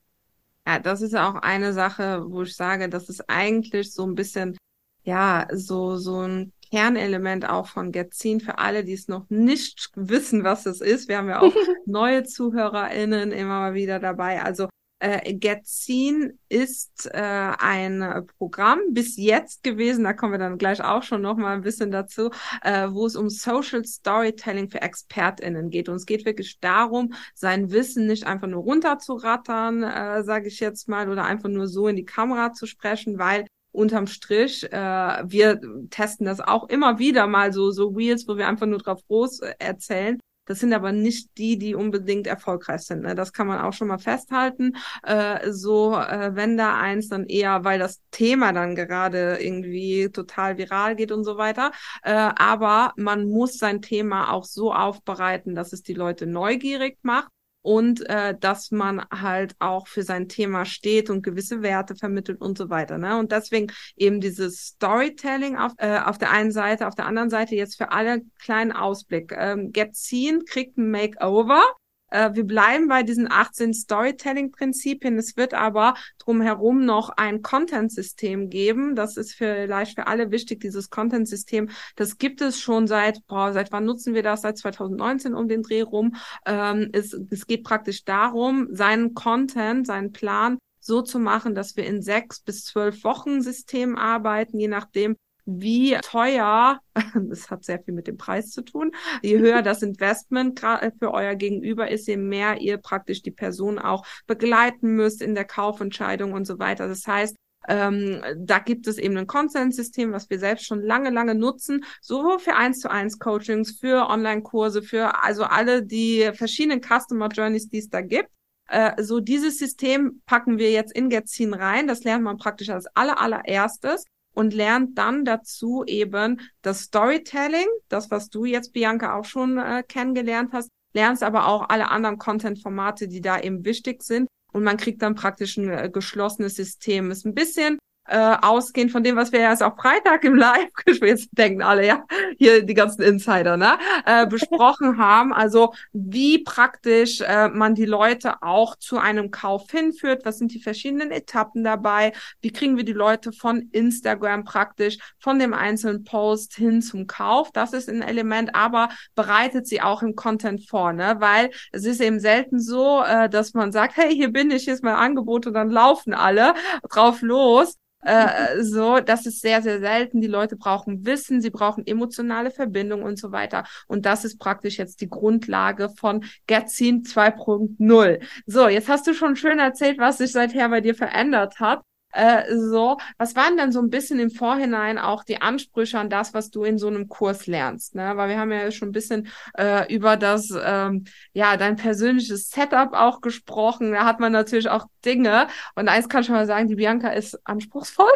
Ja, 0.67 0.79
das 0.79 1.01
ist 1.01 1.13
ja 1.13 1.29
auch 1.29 1.35
eine 1.35 1.73
Sache, 1.73 2.25
wo 2.27 2.41
ich 2.41 2.55
sage, 2.55 2.89
das 2.89 3.09
ist 3.09 3.29
eigentlich 3.29 3.93
so 3.93 4.05
ein 4.05 4.15
bisschen, 4.15 4.57
ja, 5.03 5.47
so, 5.53 5.97
so 5.97 6.21
ein 6.21 6.53
Kernelement 6.71 7.47
auch 7.47 7.67
von 7.67 7.91
Getzin 7.91 8.41
für 8.41 8.57
alle, 8.57 8.83
die 8.83 8.93
es 8.93 9.07
noch 9.07 9.29
nicht 9.29 9.91
wissen, 9.95 10.43
was 10.43 10.65
es 10.65 10.81
ist. 10.81 11.07
Wir 11.07 11.17
haben 11.17 11.29
ja 11.29 11.41
auch 11.41 11.53
neue 11.85 12.23
ZuhörerInnen 12.23 13.31
immer 13.31 13.59
mal 13.59 13.73
wieder 13.75 13.99
dabei. 13.99 14.41
Also 14.41 14.67
äh, 15.05 15.33
Getzin 15.35 16.39
ist 16.49 17.09
äh, 17.13 17.19
ein 17.19 18.25
Programm 18.37 18.79
bis 18.89 19.17
jetzt 19.17 19.63
gewesen, 19.63 20.03
da 20.03 20.13
kommen 20.13 20.33
wir 20.33 20.39
dann 20.39 20.57
gleich 20.57 20.83
auch 20.83 21.03
schon 21.03 21.21
noch 21.21 21.37
mal 21.37 21.53
ein 21.53 21.61
bisschen 21.61 21.91
dazu, 21.91 22.31
äh, 22.63 22.87
wo 22.89 23.05
es 23.05 23.15
um 23.15 23.29
Social 23.29 23.85
Storytelling 23.85 24.69
für 24.69 24.81
ExpertInnen 24.81 25.69
geht. 25.69 25.89
Und 25.89 25.95
es 25.95 26.05
geht 26.07 26.25
wirklich 26.25 26.59
darum, 26.59 27.13
sein 27.35 27.71
Wissen 27.71 28.07
nicht 28.07 28.25
einfach 28.25 28.47
nur 28.47 28.63
runterzurattern, 28.63 29.83
äh, 29.83 30.23
sage 30.23 30.47
ich 30.47 30.59
jetzt 30.59 30.89
mal, 30.89 31.09
oder 31.09 31.25
einfach 31.25 31.49
nur 31.49 31.67
so 31.67 31.87
in 31.87 31.95
die 31.95 32.05
Kamera 32.05 32.53
zu 32.53 32.65
sprechen, 32.65 33.19
weil 33.19 33.45
unterm 33.71 34.07
Strich, 34.07 34.63
äh, 34.71 34.77
wir 34.77 35.61
testen 35.91 36.25
das 36.25 36.39
auch 36.39 36.67
immer 36.69 36.97
wieder 36.97 37.27
mal 37.27 37.53
so, 37.53 37.71
so 37.71 37.89
Reels, 37.89 38.27
wo 38.27 38.37
wir 38.37 38.47
einfach 38.47 38.65
nur 38.65 38.79
drauf 38.79 39.05
groß 39.07 39.41
erzählen. 39.59 40.19
Das 40.45 40.59
sind 40.59 40.73
aber 40.73 40.91
nicht 40.91 41.37
die, 41.37 41.57
die 41.57 41.75
unbedingt 41.75 42.27
erfolgreich 42.27 42.81
sind. 42.81 43.01
Ne? 43.01 43.15
Das 43.15 43.33
kann 43.33 43.47
man 43.47 43.61
auch 43.61 43.73
schon 43.73 43.87
mal 43.87 43.97
festhalten. 43.97 44.75
Äh, 45.03 45.51
so, 45.51 45.95
äh, 45.95 46.35
wenn 46.35 46.57
da 46.57 46.79
eins, 46.79 47.09
dann 47.09 47.25
eher, 47.25 47.63
weil 47.63 47.79
das 47.79 48.01
Thema 48.11 48.53
dann 48.53 48.75
gerade 48.75 49.37
irgendwie 49.39 50.09
total 50.11 50.57
viral 50.57 50.95
geht 50.95 51.11
und 51.11 51.23
so 51.23 51.37
weiter. 51.37 51.71
Äh, 52.03 52.11
aber 52.13 52.93
man 52.95 53.27
muss 53.29 53.57
sein 53.57 53.81
Thema 53.81 54.31
auch 54.31 54.45
so 54.45 54.73
aufbereiten, 54.73 55.55
dass 55.55 55.73
es 55.73 55.83
die 55.83 55.93
Leute 55.93 56.25
neugierig 56.27 56.97
macht 57.01 57.29
und 57.65 58.07
äh, 58.07 58.37
dass 58.39 58.69
man 58.69 59.03
halt 59.09 59.55
auch 59.57 59.87
für 59.87 60.03
sein 60.03 60.29
Thema 60.29 60.65
steht 60.65 61.09
und 61.09 61.23
gewisse 61.23 61.63
Werte 61.63 61.95
vermittelt 61.95 62.39
und 62.39 62.59
so 62.59 62.69
weiter. 62.69 62.99
Ne? 62.99 63.17
Und 63.17 63.31
deswegen 63.31 63.73
eben 63.95 64.21
dieses 64.21 64.59
Storytelling 64.67 65.57
auf, 65.57 65.71
äh, 65.77 65.97
auf 65.97 66.19
der 66.19 66.29
einen 66.29 66.51
Seite, 66.51 66.87
auf 66.87 66.93
der 66.93 67.07
anderen 67.07 67.31
Seite 67.31 67.55
jetzt 67.55 67.77
für 67.77 67.91
alle 67.91 68.21
kleinen 68.37 68.71
Ausblick. 68.71 69.33
Ähm, 69.35 69.71
Get 69.71 69.95
Seen 69.95 70.45
kriegt 70.45 70.77
ein 70.77 70.91
Makeover 70.91 71.63
wir 72.11 72.43
bleiben 72.43 72.87
bei 72.87 73.03
diesen 73.03 73.31
18 73.31 73.73
Storytelling-Prinzipien. 73.73 75.17
Es 75.17 75.37
wird 75.37 75.53
aber 75.53 75.95
drumherum 76.19 76.85
noch 76.85 77.09
ein 77.09 77.41
Content-System 77.41 78.49
geben. 78.49 78.95
Das 78.95 79.17
ist 79.17 79.33
vielleicht 79.33 79.95
für 79.95 80.07
alle 80.07 80.31
wichtig, 80.31 80.61
dieses 80.61 80.89
Content-System. 80.89 81.69
Das 81.95 82.17
gibt 82.17 82.41
es 82.41 82.59
schon 82.59 82.87
seit, 82.87 83.25
boah, 83.27 83.53
seit 83.53 83.71
wann 83.71 83.85
nutzen 83.85 84.13
wir 84.13 84.23
das? 84.23 84.41
Seit 84.41 84.57
2019 84.57 85.33
um 85.33 85.47
den 85.47 85.63
Dreh 85.63 85.81
rum. 85.81 86.15
Ähm, 86.45 86.89
es, 86.93 87.13
es 87.29 87.47
geht 87.47 87.63
praktisch 87.63 88.03
darum, 88.05 88.67
seinen 88.71 89.13
Content, 89.13 89.87
seinen 89.87 90.11
Plan 90.11 90.57
so 90.79 91.01
zu 91.01 91.19
machen, 91.19 91.55
dass 91.55 91.75
wir 91.75 91.85
in 91.85 92.01
sechs 92.01 92.39
bis 92.39 92.63
zwölf 92.63 93.03
Wochen 93.03 93.41
System 93.41 93.97
arbeiten, 93.97 94.59
je 94.59 94.67
nachdem, 94.67 95.15
wie 95.45 95.97
teuer, 96.01 96.79
das 97.29 97.49
hat 97.49 97.63
sehr 97.63 97.79
viel 97.79 97.93
mit 97.93 98.07
dem 98.07 98.17
Preis 98.17 98.51
zu 98.51 98.63
tun, 98.63 98.91
je 99.21 99.37
höher 99.39 99.61
das 99.61 99.81
Investment 99.81 100.61
äh, 100.63 100.91
für 100.99 101.13
euer 101.13 101.35
Gegenüber 101.35 101.89
ist, 101.89 102.07
je 102.07 102.17
mehr 102.17 102.59
ihr 102.59 102.77
praktisch 102.77 103.21
die 103.21 103.31
Person 103.31 103.79
auch 103.79 104.05
begleiten 104.27 104.95
müsst 104.95 105.21
in 105.21 105.35
der 105.35 105.45
Kaufentscheidung 105.45 106.33
und 106.33 106.45
so 106.45 106.59
weiter. 106.59 106.87
Das 106.87 107.05
heißt, 107.05 107.35
ähm, 107.67 108.21
da 108.37 108.59
gibt 108.59 108.87
es 108.87 108.97
eben 108.97 109.17
ein 109.17 109.27
Konsenssystem, 109.27 110.11
was 110.11 110.29
wir 110.29 110.39
selbst 110.39 110.65
schon 110.65 110.81
lange, 110.81 111.09
lange 111.09 111.35
nutzen, 111.35 111.83
sowohl 112.01 112.39
für 112.39 112.55
eins 112.55 112.79
zu 112.79 112.89
eins 112.89 113.17
Coachings, 113.17 113.77
für 113.79 114.07
Online-Kurse, 114.09 114.83
für 114.83 115.23
also 115.23 115.43
alle 115.43 115.83
die 115.83 116.29
verschiedenen 116.33 116.81
Customer 116.81 117.27
Journeys, 117.29 117.69
die 117.69 117.79
es 117.79 117.89
da 117.89 118.01
gibt. 118.01 118.29
Äh, 118.67 119.01
so 119.03 119.19
dieses 119.19 119.57
System 119.57 120.21
packen 120.25 120.57
wir 120.57 120.71
jetzt 120.71 120.93
in 120.95 121.09
Getzin 121.09 121.53
rein. 121.53 121.87
Das 121.87 122.03
lernt 122.03 122.23
man 122.23 122.37
praktisch 122.37 122.69
als 122.69 122.87
aller, 122.95 123.19
allererstes 123.19 124.05
und 124.35 124.53
lernt 124.53 124.97
dann 124.97 125.25
dazu 125.25 125.83
eben 125.87 126.41
das 126.61 126.81
Storytelling, 126.81 127.67
das, 127.89 128.11
was 128.11 128.29
du 128.29 128.45
jetzt, 128.45 128.73
Bianca, 128.73 129.17
auch 129.17 129.25
schon 129.25 129.57
äh, 129.57 129.83
kennengelernt 129.87 130.51
hast, 130.53 130.69
lernst 130.93 131.23
aber 131.23 131.47
auch 131.47 131.69
alle 131.69 131.89
anderen 131.89 132.17
Content-Formate, 132.17 133.07
die 133.07 133.21
da 133.21 133.39
eben 133.39 133.65
wichtig 133.65 134.03
sind. 134.03 134.27
Und 134.51 134.63
man 134.63 134.77
kriegt 134.77 135.01
dann 135.01 135.15
praktisch 135.15 135.57
ein 135.57 135.69
äh, 135.69 135.89
geschlossenes 135.91 136.55
System. 136.55 137.11
Ist 137.11 137.25
ein 137.25 137.33
bisschen 137.33 137.79
äh, 138.07 138.35
ausgehend 138.41 138.91
von 138.91 139.03
dem, 139.03 139.15
was 139.15 139.31
wir 139.31 139.39
erst 139.39 139.63
auch 139.63 139.75
Freitag 139.75 140.23
im 140.23 140.35
Live-Gespräch, 140.35 141.09
jetzt 141.09 141.29
denken 141.31 141.61
alle, 141.61 141.85
ja, 141.85 142.05
hier 142.37 142.63
die 142.63 142.73
ganzen 142.73 143.01
Insider, 143.01 143.57
ne, 143.57 143.77
äh, 144.05 144.27
besprochen 144.29 144.97
haben. 144.97 145.33
Also 145.33 145.73
wie 145.93 146.43
praktisch 146.43 147.21
äh, 147.21 147.49
man 147.49 147.75
die 147.75 147.85
Leute 147.85 148.41
auch 148.41 148.75
zu 148.75 148.97
einem 148.97 149.31
Kauf 149.31 149.69
hinführt, 149.71 150.25
was 150.25 150.37
sind 150.37 150.53
die 150.53 150.61
verschiedenen 150.61 151.11
Etappen 151.11 151.63
dabei, 151.63 152.13
wie 152.41 152.51
kriegen 152.51 152.77
wir 152.77 152.85
die 152.85 152.93
Leute 152.93 153.31
von 153.31 153.69
Instagram 153.71 154.43
praktisch, 154.43 154.97
von 155.19 155.39
dem 155.39 155.53
einzelnen 155.53 156.03
Post 156.03 156.55
hin 156.55 156.81
zum 156.81 157.07
Kauf. 157.07 157.51
Das 157.51 157.73
ist 157.73 157.89
ein 157.89 158.01
Element, 158.01 158.55
aber 158.55 158.89
bereitet 159.15 159.67
sie 159.67 159.81
auch 159.81 160.03
im 160.03 160.15
Content 160.15 160.67
vor, 160.67 160.93
ne? 160.93 161.15
weil 161.19 161.51
es 161.71 161.85
ist 161.85 162.01
eben 162.01 162.19
selten 162.19 162.59
so, 162.59 163.03
äh, 163.03 163.29
dass 163.29 163.53
man 163.53 163.71
sagt, 163.71 163.97
hey, 163.97 164.13
hier 164.13 164.31
bin 164.31 164.51
ich, 164.51 164.65
hier 164.65 164.73
ist 164.73 164.83
mein 164.83 164.95
Angebot 164.95 165.47
und 165.47 165.53
dann 165.53 165.69
laufen 165.69 166.13
alle 166.13 166.53
drauf 166.89 167.21
los, 167.21 167.77
äh, 168.05 168.63
so, 168.63 168.99
das 168.99 169.25
ist 169.25 169.41
sehr, 169.41 169.61
sehr 169.61 169.79
selten. 169.79 170.21
Die 170.21 170.27
Leute 170.27 170.55
brauchen 170.55 171.05
Wissen, 171.05 171.41
sie 171.41 171.49
brauchen 171.49 171.85
emotionale 171.85 172.51
Verbindung 172.51 173.03
und 173.03 173.17
so 173.17 173.31
weiter. 173.31 173.65
Und 173.87 174.05
das 174.05 174.25
ist 174.25 174.39
praktisch 174.39 174.77
jetzt 174.77 175.01
die 175.01 175.09
Grundlage 175.09 175.89
von 175.89 176.23
Getzin 176.47 177.03
2.0. 177.03 178.21
So, 178.45 178.67
jetzt 178.67 178.89
hast 178.89 179.07
du 179.07 179.13
schon 179.13 179.35
schön 179.35 179.59
erzählt, 179.59 179.97
was 179.97 180.19
sich 180.19 180.31
seither 180.31 180.69
bei 180.69 180.81
dir 180.81 180.95
verändert 180.95 181.59
hat. 181.59 181.81
Äh, 182.15 182.55
so, 182.55 182.97
was 183.17 183.35
waren 183.35 183.57
denn 183.57 183.73
so 183.73 183.81
ein 183.81 183.89
bisschen 183.89 184.19
im 184.19 184.31
Vorhinein 184.31 184.97
auch 184.97 185.25
die 185.25 185.41
Ansprüche 185.41 185.99
an 185.99 186.09
das, 186.09 186.33
was 186.33 186.49
du 186.49 186.63
in 186.63 186.77
so 186.77 186.87
einem 186.87 187.09
Kurs 187.09 187.45
lernst? 187.45 187.93
Ne? 187.93 188.13
Weil 188.15 188.29
wir 188.29 188.39
haben 188.39 188.51
ja 188.53 188.71
schon 188.71 188.89
ein 188.89 188.93
bisschen 188.93 189.27
äh, 189.57 189.93
über 189.93 190.15
das, 190.15 190.49
ähm, 190.63 191.05
ja, 191.33 191.57
dein 191.57 191.75
persönliches 191.75 192.49
Setup 192.49 192.93
auch 192.93 193.19
gesprochen. 193.19 193.91
Da 193.91 194.05
hat 194.05 194.21
man 194.21 194.31
natürlich 194.31 194.69
auch 194.69 194.85
Dinge. 195.03 195.47
Und 195.75 195.89
eins 195.89 196.07
kann 196.07 196.21
ich 196.21 196.27
schon 196.27 196.35
mal 196.35 196.47
sagen, 196.47 196.69
die 196.69 196.75
Bianca 196.75 197.09
ist 197.09 197.37
anspruchsvoll. 197.45 198.13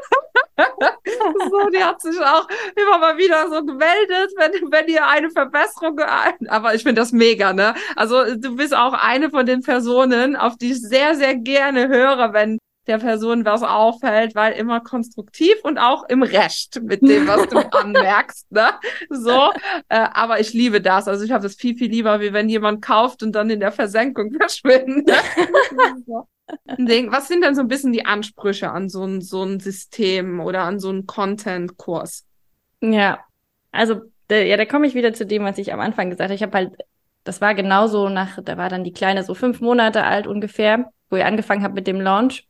so, 1.52 1.70
die 1.70 1.84
hat 1.84 2.02
sich 2.02 2.18
auch 2.20 2.48
immer 2.76 3.00
mal 3.00 3.18
wieder 3.18 3.50
so 3.50 3.66
gemeldet, 3.66 4.34
wenn, 4.38 4.72
wenn 4.72 4.88
ihr 4.88 5.06
eine 5.06 5.30
Verbesserung, 5.30 6.00
aber 6.48 6.76
ich 6.76 6.84
finde 6.84 7.02
das 7.02 7.12
mega, 7.12 7.54
ne? 7.54 7.76
Also 7.96 8.36
du 8.36 8.56
bist 8.56 8.76
auch 8.76 8.94
eine 8.94 9.30
von 9.30 9.46
den 9.46 9.62
Personen, 9.62 10.36
auf 10.36 10.58
die 10.58 10.72
ich 10.72 10.82
sehr, 10.82 11.16
sehr 11.16 11.36
gerne 11.36 11.88
höre, 11.88 12.34
wenn 12.34 12.60
der 12.90 12.98
Person 12.98 13.46
was 13.46 13.64
auffällt, 13.64 14.36
weil 14.36 14.54
immer 14.54 14.82
konstruktiv 14.82 15.56
und 15.64 15.78
auch 15.78 16.04
im 16.10 16.24
Recht 16.24 16.82
mit 16.82 17.02
dem, 17.02 17.28
was 17.28 17.48
du 17.48 17.58
anmerkst. 17.72 18.52
Ne? 18.52 18.72
So, 19.10 19.52
äh, 19.88 20.08
aber 20.12 20.40
ich 20.40 20.54
liebe 20.54 20.82
das. 20.82 21.08
Also 21.08 21.24
ich 21.24 21.32
habe 21.32 21.44
das 21.44 21.56
viel, 21.56 21.78
viel 21.78 21.90
lieber, 21.90 22.20
wie 22.20 22.34
wenn 22.34 22.50
jemand 22.50 22.82
kauft 22.82 23.24
und 23.24 23.34
dann 23.34 23.50
in 23.50 23.60
der 23.60 23.72
Versenkung 23.72 24.34
verschwindet. 24.38 25.10
Was 27.12 27.28
sind 27.28 27.44
denn 27.44 27.54
so 27.54 27.62
ein 27.62 27.68
bisschen 27.68 27.94
die 27.94 28.08
Ansprüche 28.08 28.72
an 28.72 28.90
so 28.90 29.04
ein, 29.04 29.22
so 29.22 29.44
ein 29.44 29.60
System 29.60 30.40
oder 30.40 30.62
an 30.62 30.80
so 30.80 30.90
einen 30.90 31.06
Content-Kurs? 31.06 32.26
Ja, 32.82 33.20
also 33.72 34.02
ja, 34.32 34.58
da 34.58 34.66
komme 34.66 34.88
ich 34.88 34.96
wieder 34.96 35.14
zu 35.14 35.28
dem, 35.28 35.44
was 35.44 35.60
ich 35.60 35.74
am 35.74 35.80
Anfang 35.80 36.10
gesagt 36.10 36.30
habe. 36.30 36.36
Ich 36.36 36.44
habe 36.44 36.58
halt, 36.58 36.74
das 37.24 37.42
war 37.42 37.54
genauso 37.54 38.10
nach, 38.10 38.40
da 38.44 38.58
war 38.58 38.70
dann 38.70 38.84
die 38.84 38.94
Kleine 38.94 39.24
so 39.24 39.36
fünf 39.36 39.62
Monate 39.62 40.04
alt 40.04 40.26
ungefähr, 40.26 40.92
wo 41.10 41.18
ich 41.18 41.24
angefangen 41.24 41.64
habe 41.64 41.76
mit 41.76 41.88
dem 41.88 42.02
Launch. 42.02 42.49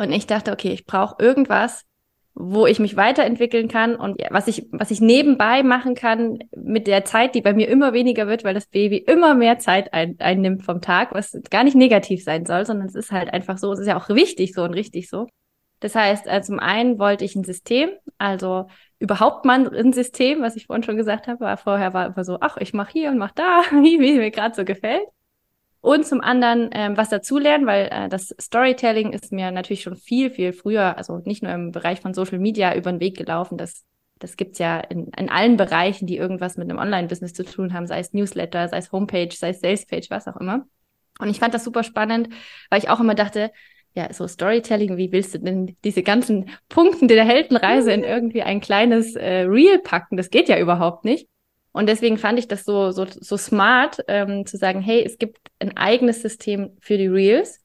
Und 0.00 0.12
ich 0.12 0.26
dachte, 0.26 0.50
okay, 0.50 0.72
ich 0.72 0.86
brauche 0.86 1.16
irgendwas, 1.22 1.84
wo 2.32 2.66
ich 2.66 2.78
mich 2.78 2.96
weiterentwickeln 2.96 3.68
kann 3.68 3.96
und 3.96 4.18
was 4.30 4.48
ich, 4.48 4.66
was 4.72 4.90
ich 4.90 5.02
nebenbei 5.02 5.62
machen 5.62 5.94
kann 5.94 6.38
mit 6.56 6.86
der 6.86 7.04
Zeit, 7.04 7.34
die 7.34 7.42
bei 7.42 7.52
mir 7.52 7.68
immer 7.68 7.92
weniger 7.92 8.26
wird, 8.26 8.42
weil 8.42 8.54
das 8.54 8.64
Baby 8.64 8.96
immer 8.96 9.34
mehr 9.34 9.58
Zeit 9.58 9.92
ein, 9.92 10.16
einnimmt 10.18 10.64
vom 10.64 10.80
Tag, 10.80 11.12
was 11.12 11.38
gar 11.50 11.64
nicht 11.64 11.76
negativ 11.76 12.24
sein 12.24 12.46
soll, 12.46 12.64
sondern 12.64 12.86
es 12.86 12.94
ist 12.94 13.12
halt 13.12 13.30
einfach 13.34 13.58
so, 13.58 13.72
es 13.72 13.80
ist 13.80 13.88
ja 13.88 13.98
auch 13.98 14.08
wichtig 14.08 14.54
so 14.54 14.62
und 14.62 14.72
richtig 14.72 15.10
so. 15.10 15.26
Das 15.80 15.94
heißt, 15.94 16.26
äh, 16.28 16.40
zum 16.40 16.60
einen 16.60 16.98
wollte 16.98 17.26
ich 17.26 17.36
ein 17.36 17.44
System, 17.44 17.90
also 18.16 18.68
überhaupt 19.00 19.44
mal 19.44 19.68
ein 19.76 19.92
System, 19.92 20.40
was 20.40 20.56
ich 20.56 20.66
vorhin 20.66 20.82
schon 20.82 20.96
gesagt 20.96 21.26
habe, 21.26 21.40
war 21.40 21.58
vorher 21.58 21.92
war 21.92 22.06
immer 22.06 22.24
so, 22.24 22.38
ach, 22.40 22.56
ich 22.56 22.72
mache 22.72 22.92
hier 22.92 23.10
und 23.10 23.18
mache 23.18 23.34
da, 23.34 23.62
wie, 23.70 24.00
wie 24.00 24.14
mir 24.14 24.30
gerade 24.30 24.54
so 24.54 24.64
gefällt. 24.64 25.04
Und 25.80 26.06
zum 26.06 26.20
anderen 26.20 26.68
ähm, 26.72 26.96
was 26.96 27.08
dazulernen, 27.08 27.66
weil 27.66 27.88
äh, 27.90 28.08
das 28.08 28.34
Storytelling 28.40 29.12
ist 29.12 29.32
mir 29.32 29.50
natürlich 29.50 29.82
schon 29.82 29.96
viel, 29.96 30.30
viel 30.30 30.52
früher, 30.52 30.98
also 30.98 31.18
nicht 31.24 31.42
nur 31.42 31.52
im 31.52 31.72
Bereich 31.72 32.00
von 32.00 32.12
Social 32.12 32.38
Media 32.38 32.74
über 32.74 32.92
den 32.92 33.00
Weg 33.00 33.16
gelaufen. 33.16 33.56
Das, 33.56 33.84
das 34.18 34.36
gibt's 34.36 34.58
ja 34.58 34.78
in, 34.80 35.08
in 35.16 35.30
allen 35.30 35.56
Bereichen, 35.56 36.06
die 36.06 36.18
irgendwas 36.18 36.58
mit 36.58 36.68
einem 36.68 36.78
Online-Business 36.78 37.32
zu 37.32 37.44
tun 37.44 37.72
haben, 37.72 37.86
sei 37.86 38.00
es 38.00 38.12
Newsletter, 38.12 38.68
sei 38.68 38.76
es 38.76 38.92
Homepage, 38.92 39.30
sei 39.32 39.50
es 39.50 39.60
Salespage, 39.60 40.08
was 40.10 40.28
auch 40.28 40.36
immer. 40.36 40.66
Und 41.18 41.30
ich 41.30 41.38
fand 41.38 41.54
das 41.54 41.64
super 41.64 41.82
spannend, 41.82 42.28
weil 42.68 42.80
ich 42.80 42.90
auch 42.90 43.00
immer 43.00 43.14
dachte, 43.14 43.50
ja, 43.94 44.12
so 44.12 44.28
Storytelling, 44.28 44.96
wie 44.96 45.12
willst 45.12 45.34
du 45.34 45.38
denn 45.38 45.76
diese 45.82 46.02
ganzen 46.02 46.50
Punkte 46.68 47.06
der 47.06 47.24
Heldenreise 47.24 47.92
in 47.92 48.04
irgendwie 48.04 48.42
ein 48.42 48.60
kleines 48.60 49.16
äh, 49.16 49.42
Reel 49.42 49.78
packen? 49.78 50.16
Das 50.16 50.30
geht 50.30 50.48
ja 50.48 50.58
überhaupt 50.58 51.04
nicht. 51.04 51.26
Und 51.72 51.88
deswegen 51.88 52.18
fand 52.18 52.38
ich 52.38 52.48
das 52.48 52.64
so, 52.64 52.90
so, 52.90 53.06
so 53.08 53.36
smart, 53.36 53.98
ähm, 54.08 54.44
zu 54.46 54.56
sagen, 54.56 54.80
hey, 54.80 55.04
es 55.04 55.18
gibt 55.18 55.38
ein 55.60 55.76
eigenes 55.76 56.22
System 56.22 56.76
für 56.80 56.98
die 56.98 57.06
Reels. 57.06 57.62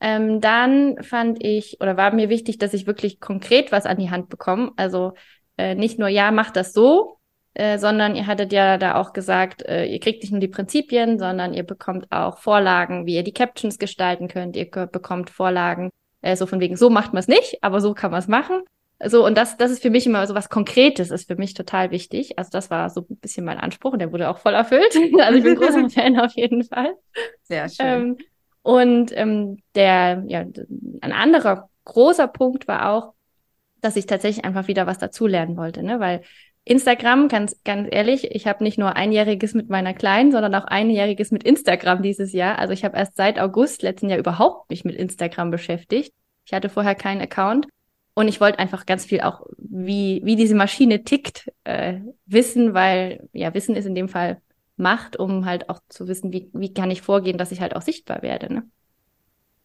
Ähm, 0.00 0.40
dann 0.40 1.02
fand 1.02 1.42
ich 1.42 1.78
oder 1.80 1.96
war 1.96 2.12
mir 2.14 2.28
wichtig, 2.28 2.58
dass 2.58 2.74
ich 2.74 2.86
wirklich 2.86 3.20
konkret 3.20 3.72
was 3.72 3.86
an 3.86 3.98
die 3.98 4.10
Hand 4.10 4.28
bekomme. 4.28 4.72
Also 4.76 5.12
äh, 5.58 5.74
nicht 5.74 5.98
nur, 5.98 6.08
ja, 6.08 6.30
mach 6.30 6.50
das 6.50 6.72
so, 6.72 7.18
äh, 7.54 7.78
sondern 7.78 8.16
ihr 8.16 8.26
hattet 8.26 8.52
ja 8.52 8.76
da 8.78 8.96
auch 8.96 9.12
gesagt, 9.12 9.62
äh, 9.62 9.86
ihr 9.86 10.00
kriegt 10.00 10.22
nicht 10.22 10.32
nur 10.32 10.40
die 10.40 10.48
Prinzipien, 10.48 11.18
sondern 11.18 11.54
ihr 11.54 11.62
bekommt 11.62 12.10
auch 12.12 12.38
Vorlagen, 12.38 13.06
wie 13.06 13.14
ihr 13.16 13.22
die 13.22 13.32
Captions 13.32 13.78
gestalten 13.78 14.28
könnt. 14.28 14.56
Ihr 14.56 14.66
bekommt 14.70 15.30
Vorlagen, 15.30 15.90
äh, 16.20 16.36
so 16.36 16.46
von 16.46 16.60
wegen, 16.60 16.76
so 16.76 16.90
macht 16.90 17.14
man 17.14 17.20
es 17.20 17.28
nicht, 17.28 17.62
aber 17.62 17.80
so 17.80 17.94
kann 17.94 18.10
man 18.10 18.20
es 18.20 18.28
machen. 18.28 18.62
So, 19.04 19.26
und 19.26 19.36
das, 19.36 19.58
das 19.58 19.70
ist 19.70 19.82
für 19.82 19.90
mich 19.90 20.06
immer 20.06 20.26
so 20.26 20.34
was 20.34 20.48
Konkretes, 20.48 21.10
ist 21.10 21.26
für 21.26 21.36
mich 21.36 21.52
total 21.52 21.90
wichtig. 21.90 22.38
Also 22.38 22.50
das 22.50 22.70
war 22.70 22.88
so 22.88 23.02
ein 23.10 23.16
bisschen 23.18 23.44
mein 23.44 23.58
Anspruch 23.58 23.92
und 23.92 23.98
der 23.98 24.10
wurde 24.10 24.30
auch 24.30 24.38
voll 24.38 24.54
erfüllt. 24.54 24.94
Also 25.20 25.38
ich 25.38 25.44
bin 25.44 25.54
großer 25.54 25.90
Fan 25.90 26.18
auf 26.18 26.32
jeden 26.34 26.64
Fall. 26.64 26.94
Sehr 27.42 27.68
schön. 27.68 27.86
Ähm, 27.86 28.18
und 28.62 29.16
ähm, 29.16 29.58
der, 29.74 30.24
ja, 30.26 30.44
ein 31.00 31.12
anderer 31.12 31.68
großer 31.84 32.26
Punkt 32.26 32.66
war 32.68 32.90
auch, 32.90 33.12
dass 33.80 33.96
ich 33.96 34.06
tatsächlich 34.06 34.44
einfach 34.44 34.66
wieder 34.66 34.86
was 34.86 34.98
dazulernen 34.98 35.56
wollte, 35.56 35.82
ne? 35.82 36.00
Weil 36.00 36.22
Instagram, 36.64 37.28
ganz, 37.28 37.62
ganz 37.64 37.88
ehrlich, 37.92 38.34
ich 38.34 38.48
habe 38.48 38.64
nicht 38.64 38.76
nur 38.76 38.96
einjähriges 38.96 39.54
mit 39.54 39.68
meiner 39.68 39.94
Kleinen, 39.94 40.32
sondern 40.32 40.54
auch 40.56 40.64
einjähriges 40.64 41.30
mit 41.30 41.44
Instagram 41.44 42.02
dieses 42.02 42.32
Jahr. 42.32 42.58
Also 42.58 42.72
ich 42.72 42.84
habe 42.84 42.96
erst 42.96 43.16
seit 43.16 43.38
August 43.38 43.82
letzten 43.82 44.08
Jahr 44.08 44.18
überhaupt 44.18 44.68
mich 44.68 44.84
mit 44.84 44.96
Instagram 44.96 45.52
beschäftigt. 45.52 46.12
Ich 46.44 46.52
hatte 46.52 46.68
vorher 46.68 46.96
keinen 46.96 47.20
Account 47.20 47.68
und 48.16 48.28
ich 48.28 48.40
wollte 48.40 48.58
einfach 48.58 48.86
ganz 48.86 49.04
viel 49.04 49.20
auch, 49.20 49.46
wie, 49.58 50.22
wie 50.24 50.36
diese 50.36 50.54
Maschine 50.54 51.04
tickt, 51.04 51.52
äh, 51.64 52.00
wissen, 52.24 52.72
weil 52.72 53.28
ja, 53.34 53.52
Wissen 53.52 53.76
ist 53.76 53.84
in 53.84 53.94
dem 53.94 54.08
Fall 54.08 54.40
Macht, 54.78 55.18
um 55.18 55.44
halt 55.44 55.68
auch 55.68 55.80
zu 55.90 56.08
wissen, 56.08 56.32
wie, 56.32 56.50
wie 56.54 56.72
kann 56.72 56.90
ich 56.90 57.02
vorgehen, 57.02 57.36
dass 57.36 57.52
ich 57.52 57.60
halt 57.60 57.76
auch 57.76 57.82
sichtbar 57.82 58.22
werde. 58.22 58.52
Ne? 58.52 58.70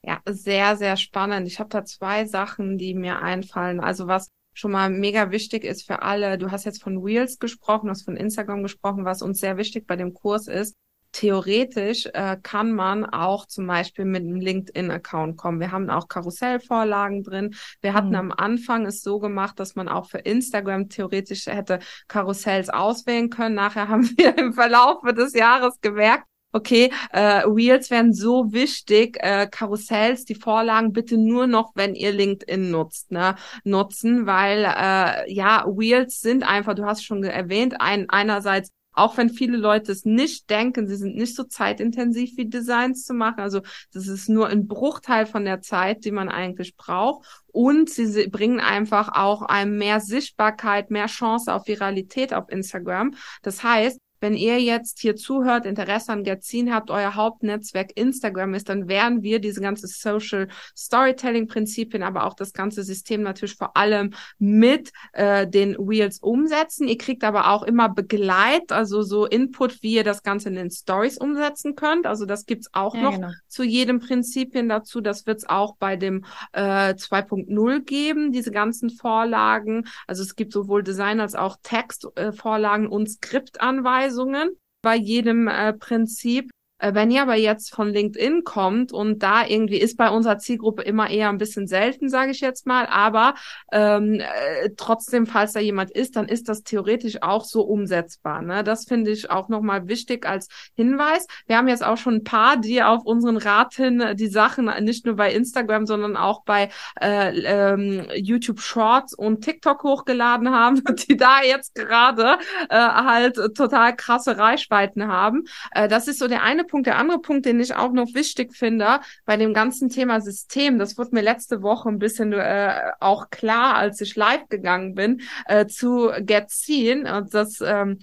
Ja, 0.03 0.19
sehr, 0.25 0.75
sehr 0.75 0.97
spannend. 0.97 1.47
Ich 1.47 1.59
habe 1.59 1.69
da 1.69 1.85
zwei 1.85 2.25
Sachen, 2.25 2.77
die 2.77 2.93
mir 2.93 3.21
einfallen. 3.21 3.79
Also 3.79 4.07
was 4.07 4.29
schon 4.53 4.71
mal 4.71 4.89
mega 4.89 5.31
wichtig 5.31 5.63
ist 5.63 5.87
für 5.87 6.01
alle, 6.01 6.37
du 6.37 6.51
hast 6.51 6.65
jetzt 6.65 6.83
von 6.83 6.97
Reels 6.97 7.39
gesprochen, 7.39 7.85
du 7.85 7.91
hast 7.91 8.03
von 8.03 8.17
Instagram 8.17 8.63
gesprochen, 8.63 9.05
was 9.05 9.21
uns 9.21 9.39
sehr 9.39 9.55
wichtig 9.55 9.87
bei 9.87 9.95
dem 9.95 10.13
Kurs 10.13 10.47
ist, 10.47 10.75
theoretisch 11.11 12.07
äh, 12.13 12.37
kann 12.41 12.71
man 12.71 13.05
auch 13.05 13.45
zum 13.45 13.67
Beispiel 13.67 14.05
mit 14.05 14.23
einem 14.23 14.39
LinkedIn-Account 14.39 15.37
kommen. 15.37 15.59
Wir 15.59 15.71
haben 15.71 15.89
auch 15.89 16.07
Karussellvorlagen 16.07 17.23
drin. 17.23 17.55
Wir 17.81 17.93
hatten 17.93 18.09
mhm. 18.09 18.15
am 18.15 18.31
Anfang 18.31 18.85
es 18.85 19.01
so 19.01 19.19
gemacht, 19.19 19.59
dass 19.59 19.75
man 19.75 19.87
auch 19.87 20.09
für 20.09 20.19
Instagram 20.19 20.89
theoretisch 20.89 21.47
hätte 21.47 21.79
Karussells 22.07 22.69
auswählen 22.69 23.29
können. 23.29 23.55
Nachher 23.55 23.87
haben 23.89 24.09
wir 24.17 24.37
im 24.37 24.53
Verlauf 24.53 25.01
des 25.13 25.33
Jahres 25.33 25.79
gemerkt, 25.81 26.25
okay, 26.53 26.91
äh, 27.11 27.43
Reels 27.45 27.89
werden 27.89 28.13
so 28.13 28.51
wichtig, 28.51 29.17
äh, 29.21 29.47
Karussells, 29.49 30.25
die 30.25 30.35
Vorlagen 30.35 30.93
bitte 30.93 31.17
nur 31.17 31.47
noch, 31.47 31.71
wenn 31.75 31.95
ihr 31.95 32.11
LinkedIn 32.11 32.71
nutzt, 32.71 33.11
ne, 33.11 33.35
nutzen, 33.63 34.25
weil 34.25 34.65
äh, 34.65 35.31
ja, 35.31 35.65
Reels 35.65 36.21
sind 36.21 36.43
einfach, 36.43 36.75
du 36.75 36.85
hast 36.85 37.05
schon 37.05 37.23
erwähnt, 37.23 37.79
ein, 37.79 38.09
einerseits 38.09 38.69
auch 38.93 39.17
wenn 39.17 39.29
viele 39.29 39.57
Leute 39.57 39.91
es 39.91 40.05
nicht 40.05 40.49
denken, 40.49 40.87
sie 40.87 40.95
sind 40.95 41.15
nicht 41.15 41.35
so 41.35 41.43
zeitintensiv 41.43 42.37
wie 42.37 42.49
Designs 42.49 43.05
zu 43.05 43.13
machen. 43.13 43.39
Also 43.39 43.61
das 43.93 44.07
ist 44.07 44.29
nur 44.29 44.47
ein 44.47 44.67
Bruchteil 44.67 45.25
von 45.25 45.45
der 45.45 45.61
Zeit, 45.61 46.05
die 46.05 46.11
man 46.11 46.29
eigentlich 46.29 46.75
braucht. 46.75 47.25
Und 47.47 47.89
sie 47.89 48.27
bringen 48.27 48.59
einfach 48.59 49.09
auch 49.13 49.41
einem 49.43 49.77
mehr 49.77 49.99
Sichtbarkeit, 49.99 50.91
mehr 50.91 51.07
Chance 51.07 51.53
auf 51.53 51.67
Viralität 51.67 52.33
auf 52.33 52.49
Instagram. 52.49 53.15
Das 53.41 53.63
heißt, 53.63 53.99
wenn 54.21 54.35
ihr 54.35 54.61
jetzt 54.61 54.99
hier 54.99 55.15
zuhört, 55.15 55.65
Interesse 55.65 56.11
an 56.13 56.23
Gazin 56.23 56.73
habt, 56.73 56.91
euer 56.91 57.15
Hauptnetzwerk 57.15 57.91
Instagram 57.95 58.53
ist, 58.53 58.69
dann 58.69 58.87
werden 58.87 59.23
wir 59.23 59.39
diese 59.39 59.61
ganze 59.61 59.87
Social 59.87 60.47
Storytelling 60.77 61.47
Prinzipien, 61.47 62.03
aber 62.03 62.25
auch 62.25 62.35
das 62.35 62.53
ganze 62.53 62.83
System 62.83 63.23
natürlich 63.23 63.55
vor 63.55 63.75
allem 63.75 64.13
mit 64.37 64.91
äh, 65.13 65.47
den 65.47 65.75
Wheels 65.77 66.19
umsetzen. 66.19 66.87
Ihr 66.87 66.99
kriegt 66.99 67.23
aber 67.23 67.49
auch 67.49 67.63
immer 67.63 67.89
Begleit, 67.89 68.71
also 68.71 69.01
so 69.01 69.25
Input, 69.25 69.81
wie 69.81 69.95
ihr 69.95 70.03
das 70.03 70.21
Ganze 70.21 70.49
in 70.49 70.55
den 70.55 70.69
Stories 70.69 71.17
umsetzen 71.17 71.75
könnt. 71.75 72.05
Also 72.05 72.25
das 72.25 72.45
gibt's 72.45 72.69
auch 72.73 72.93
ja, 72.93 73.01
noch 73.01 73.15
genau. 73.15 73.31
zu 73.47 73.63
jedem 73.63 73.99
Prinzipien 73.99 74.69
dazu. 74.69 75.01
Das 75.01 75.25
wird's 75.25 75.49
auch 75.49 75.75
bei 75.77 75.95
dem 75.95 76.25
äh, 76.53 76.93
2.0 76.93 77.79
geben, 77.81 78.31
diese 78.31 78.51
ganzen 78.51 78.91
Vorlagen. 78.91 79.87
Also 80.05 80.21
es 80.21 80.35
gibt 80.35 80.53
sowohl 80.53 80.83
Design 80.83 81.19
als 81.19 81.33
auch 81.33 81.57
Textvorlagen 81.63 82.85
äh, 82.85 82.89
und 82.89 83.09
Skriptanweisungen. 83.09 84.10
Anweisungen 84.11 84.57
bei 84.81 84.95
jedem 84.95 85.47
äh, 85.47 85.73
Prinzip. 85.73 86.51
Äh, 86.81 86.93
wenn 86.93 87.11
ihr 87.11 87.21
aber 87.21 87.35
jetzt 87.35 87.73
von 87.73 87.89
LinkedIn 87.89 88.43
kommt 88.43 88.91
und 88.91 89.23
da 89.23 89.45
irgendwie 89.45 89.77
ist 89.77 89.97
bei 89.97 90.09
unserer 90.09 90.39
Zielgruppe 90.39 90.81
immer 90.81 91.09
eher 91.09 91.29
ein 91.29 91.37
bisschen 91.37 91.67
selten, 91.67 92.09
sage 92.09 92.31
ich 92.31 92.41
jetzt 92.41 92.65
mal, 92.65 92.87
aber 92.87 93.35
ähm, 93.71 94.19
äh, 94.19 94.69
trotzdem, 94.75 95.27
falls 95.27 95.53
da 95.53 95.59
jemand 95.59 95.91
ist, 95.91 96.15
dann 96.15 96.27
ist 96.27 96.49
das 96.49 96.63
theoretisch 96.63 97.21
auch 97.21 97.45
so 97.45 97.61
umsetzbar. 97.61 98.41
Ne? 98.41 98.63
Das 98.63 98.85
finde 98.85 99.11
ich 99.11 99.29
auch 99.29 99.47
nochmal 99.47 99.87
wichtig 99.87 100.25
als 100.25 100.47
Hinweis. 100.75 101.27
Wir 101.45 101.57
haben 101.57 101.67
jetzt 101.67 101.85
auch 101.85 101.97
schon 101.97 102.15
ein 102.15 102.23
paar, 102.23 102.57
die 102.57 102.81
auf 102.81 103.05
unseren 103.05 103.37
Rat 103.37 103.75
hin 103.75 104.03
die 104.15 104.27
Sachen 104.27 104.65
nicht 104.83 105.05
nur 105.05 105.15
bei 105.15 105.31
Instagram, 105.31 105.85
sondern 105.85 106.17
auch 106.17 106.43
bei 106.43 106.69
äh, 106.99 107.39
ähm, 107.41 108.07
YouTube 108.15 108.59
Shorts 108.59 109.13
und 109.13 109.41
TikTok 109.43 109.83
hochgeladen 109.83 110.49
haben, 110.49 110.81
die 111.07 111.15
da 111.15 111.43
jetzt 111.43 111.75
gerade 111.75 112.37
äh, 112.69 112.75
halt 112.75 113.35
total 113.55 113.95
krasse 113.95 114.37
Reichweiten 114.37 115.07
haben. 115.07 115.43
Äh, 115.71 115.87
das 115.87 116.07
ist 116.07 116.19
so 116.19 116.27
der 116.27 116.43
eine 116.43 116.63
Punkt. 116.71 116.87
Der 116.87 116.97
andere 116.97 117.19
Punkt, 117.19 117.45
den 117.45 117.59
ich 117.59 117.75
auch 117.75 117.91
noch 117.91 118.13
wichtig 118.13 118.55
finde 118.55 119.01
bei 119.25 119.37
dem 119.37 119.53
ganzen 119.53 119.89
Thema 119.89 120.21
System, 120.21 120.79
das 120.79 120.97
wurde 120.97 121.11
mir 121.13 121.21
letzte 121.21 121.61
Woche 121.61 121.89
ein 121.89 121.99
bisschen 121.99 122.33
äh, 122.33 122.91
auch 122.99 123.29
klar, 123.29 123.75
als 123.75 124.01
ich 124.01 124.15
live 124.15 124.47
gegangen 124.49 124.95
bin, 124.95 125.21
äh, 125.47 125.67
zu 125.67 126.11
Get 126.21 126.49
Seen. 126.49 127.05
Und 127.05 127.33
das 127.33 127.61
ähm, 127.61 127.99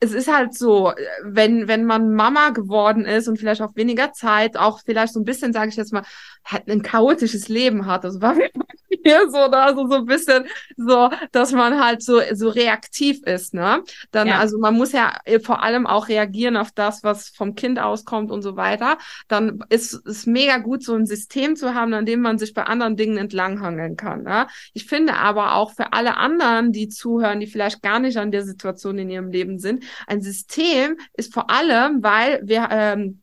es 0.00 0.12
ist 0.12 0.32
halt 0.32 0.54
so, 0.54 0.92
wenn, 1.24 1.66
wenn 1.66 1.84
man 1.84 2.14
Mama 2.14 2.50
geworden 2.50 3.04
ist 3.04 3.26
und 3.26 3.36
vielleicht 3.36 3.60
auch 3.60 3.74
weniger 3.74 4.12
Zeit, 4.12 4.56
auch 4.56 4.80
vielleicht 4.84 5.12
so 5.12 5.20
ein 5.20 5.24
bisschen, 5.24 5.52
sage 5.52 5.70
ich 5.70 5.76
jetzt 5.76 5.92
mal, 5.92 6.04
halt 6.44 6.68
ein 6.68 6.82
chaotisches 6.82 7.48
Leben 7.48 7.86
hat. 7.86 8.04
Das 8.04 8.20
war 8.20 8.34
mir 9.04 9.30
so, 9.30 9.48
da 9.48 9.64
also 9.64 9.88
so 9.88 9.96
ein 9.96 10.06
bisschen 10.06 10.44
so, 10.76 11.10
dass 11.32 11.52
man 11.52 11.82
halt 11.82 12.02
so, 12.02 12.20
so 12.32 12.48
reaktiv 12.48 13.22
ist, 13.24 13.54
ne? 13.54 13.82
Dann, 14.12 14.28
ja. 14.28 14.38
also 14.38 14.58
man 14.58 14.76
muss 14.76 14.92
ja 14.92 15.14
vor 15.42 15.62
allem 15.62 15.86
auch 15.86 16.08
reagieren 16.08 16.56
auf 16.56 16.70
das, 16.70 17.02
was 17.02 17.30
vom 17.30 17.54
Kind 17.54 17.80
auskommt 17.80 18.30
und 18.30 18.42
so 18.42 18.56
weiter. 18.56 18.98
Dann 19.26 19.64
ist 19.68 19.94
es 20.06 20.26
mega 20.26 20.58
gut, 20.58 20.84
so 20.84 20.94
ein 20.94 21.06
System 21.06 21.56
zu 21.56 21.74
haben, 21.74 21.92
an 21.92 22.06
dem 22.06 22.20
man 22.20 22.38
sich 22.38 22.54
bei 22.54 22.62
anderen 22.64 22.96
Dingen 22.96 23.16
entlanghangeln 23.16 23.96
kann. 23.96 24.22
Ne? 24.22 24.46
Ich 24.74 24.86
finde 24.86 25.14
aber 25.14 25.54
auch 25.54 25.72
für 25.72 25.92
alle 25.92 26.16
anderen, 26.16 26.72
die 26.72 26.88
zuhören, 26.88 27.40
die 27.40 27.46
vielleicht 27.46 27.82
gar 27.82 27.98
nicht 27.98 28.16
an 28.16 28.30
der 28.30 28.44
Situation 28.44 28.98
in 28.98 29.10
ihrem 29.10 29.30
Leben 29.30 29.58
sind, 29.58 29.84
ein 30.06 30.20
System 30.20 30.98
ist 31.14 31.32
vor 31.32 31.50
allem, 31.50 32.02
weil 32.02 32.40
wir 32.44 32.68
ähm, 32.70 33.22